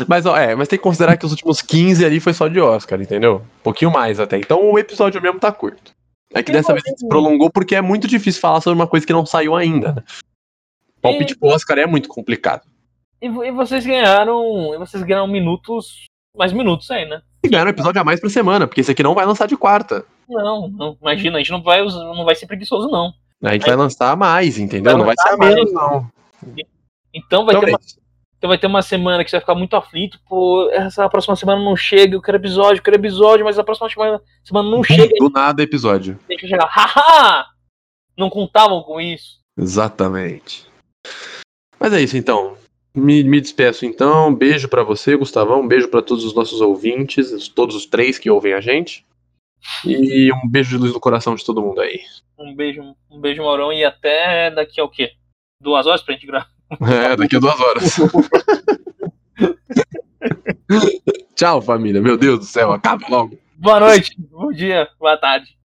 Mas, 0.09 0.27
ó, 0.27 0.37
é, 0.37 0.55
mas 0.55 0.69
tem 0.69 0.79
que 0.79 0.83
considerar 0.83 1.17
que 1.17 1.27
os 1.27 1.33
últimos 1.33 1.63
15 1.63 2.05
ali 2.05 2.21
foi 2.21 2.33
só 2.33 2.49
de 2.49 2.61
Oscar, 2.61 3.01
entendeu? 3.01 3.43
Um 3.61 3.63
pouquinho 3.63 3.91
mais 3.91 4.21
até. 4.21 4.37
Então 4.37 4.71
o 4.71 4.79
episódio 4.79 5.21
mesmo 5.21 5.41
tá 5.41 5.53
curto. 5.53 5.93
É 6.33 6.43
que 6.43 6.53
dessa 6.53 6.73
vez 6.73 6.85
se 6.97 7.09
prolongou 7.09 7.51
porque 7.51 7.75
é 7.75 7.81
muito 7.81 8.07
difícil 8.07 8.41
falar 8.41 8.61
sobre 8.61 8.79
uma 8.79 8.87
coisa 8.87 9.05
que 9.05 9.13
não 9.13 9.27
saiu 9.27 9.57
ainda. 9.57 9.95
Né? 9.95 10.05
Palpite 11.03 11.37
pro 11.37 11.49
Oscar 11.49 11.79
é 11.79 11.87
muito 11.87 12.09
complicado. 12.09 12.63
E, 13.21 13.27
e 13.27 13.51
vocês 13.51 13.85
ganharam. 13.85 14.75
E 14.75 14.79
vocês 14.79 15.03
ganharam 15.03 15.27
minutos 15.27 16.07
mais 16.37 16.53
minutos 16.53 16.91
aí, 16.91 17.09
né? 17.09 17.23
E 17.43 17.49
ganhar 17.49 17.67
um 17.67 17.71
episódio 17.71 18.01
a 18.01 18.05
mais 18.05 18.21
por 18.21 18.31
semana, 18.31 18.67
porque 18.67 18.81
esse 18.81 18.91
aqui 18.91 19.03
não 19.03 19.15
vai 19.15 19.27
lançar 19.27 19.47
de 19.47 19.57
quarta. 19.57 20.05
Não, 20.29 20.69
não. 20.69 20.97
Imagina, 21.01 21.37
a 21.37 21.41
gente 21.41 21.51
não 21.51 21.63
vai, 21.63 21.85
não 21.85 22.25
vai 22.25 22.35
ser 22.35 22.47
preguiçoso, 22.47 22.89
não. 22.89 23.13
A 23.43 23.53
gente 23.53 23.67
vai 23.67 23.77
lançar 23.77 24.11
a 24.11 24.17
mais, 24.17 24.59
entendeu? 24.59 24.93
Vai 24.93 24.99
não 24.99 25.07
vai 25.07 25.15
ser 25.19 25.29
a 25.31 25.37
menos, 25.37 25.73
não. 25.73 26.11
Então 27.13 27.45
vai, 27.45 27.55
então 27.55 27.61
ter 27.61 27.71
é 27.71 27.75
uma, 27.75 27.81
então 28.39 28.49
vai 28.49 28.59
ter 28.59 28.67
uma 28.67 28.83
semana 28.83 29.25
que 29.25 29.31
você 29.31 29.37
vai 29.37 29.41
ficar 29.41 29.55
muito 29.55 29.75
aflito, 29.75 30.19
pô, 30.29 30.71
essa 30.73 31.09
próxima 31.09 31.37
semana 31.37 31.63
não 31.63 31.77
chega, 31.77 32.15
eu 32.15 32.23
quero 32.23 32.37
episódio, 32.37 32.79
eu 32.79 32.83
quero 32.83 32.97
episódio, 32.97 33.45
mas 33.45 33.59
a 33.59 33.65
próxima 33.65 33.91
semana, 33.91 34.21
semana 34.45 34.71
não 34.71 34.85
chega. 34.85 35.13
Do 35.19 35.31
nada 35.31 35.63
episódio. 35.63 36.19
Tem 36.29 36.37
que 36.37 36.47
chegar, 36.47 36.67
haha! 36.67 37.47
Não 38.17 38.31
contavam 38.31 38.83
com 38.83 39.01
isso. 39.01 39.41
Exatamente. 39.59 40.67
Mas 41.79 41.93
é 41.93 42.01
isso 42.01 42.17
então. 42.17 42.57
Me, 42.95 43.23
me 43.23 43.41
despeço 43.41 43.87
então. 43.87 44.35
Beijo 44.35 44.69
para 44.69 44.83
você, 44.83 45.17
Gustavão. 45.17 45.61
Um 45.61 45.69
beijo 45.69 45.89
para 45.89 46.03
todos 46.03 46.25
os 46.25 46.35
nossos 46.35 46.61
ouvintes, 46.61 47.49
todos 47.49 47.77
os 47.77 47.87
três 47.87 48.19
que 48.19 48.31
ouvem 48.31 48.53
a 48.53 48.61
gente. 48.61 49.07
E 49.85 50.33
um 50.33 50.49
beijo 50.49 50.71
de 50.71 50.77
luz 50.77 50.93
no 50.93 51.01
coração 51.01 51.35
de 51.35 51.45
todo 51.45 51.63
mundo 51.63 51.81
aí. 51.81 52.01
Um 52.39 52.55
beijo, 52.55 52.83
um 53.11 53.21
beijo, 53.21 53.43
Maurão. 53.43 53.73
E 53.73 53.85
até 53.85 54.51
daqui 54.51 54.81
a 54.81 54.85
o 54.85 54.89
quê? 54.89 55.13
Duas 55.63 55.87
horas 55.87 56.03
pra 56.03 56.15
gente 56.15 56.27
gravar? 56.27 56.49
É, 56.81 57.17
daqui 57.17 57.37
a 57.37 57.41
duas 57.41 57.61
horas. 57.61 57.97
Tchau, 61.35 61.61
família. 61.61 62.01
Meu 62.01 62.17
Deus 62.17 62.39
do 62.39 62.45
céu, 62.45 62.73
acaba 62.73 63.05
logo. 63.09 63.37
Boa 63.57 63.81
noite, 63.81 64.15
bom 64.19 64.53
dia, 64.53 64.89
boa 64.99 65.17
tarde. 65.17 65.59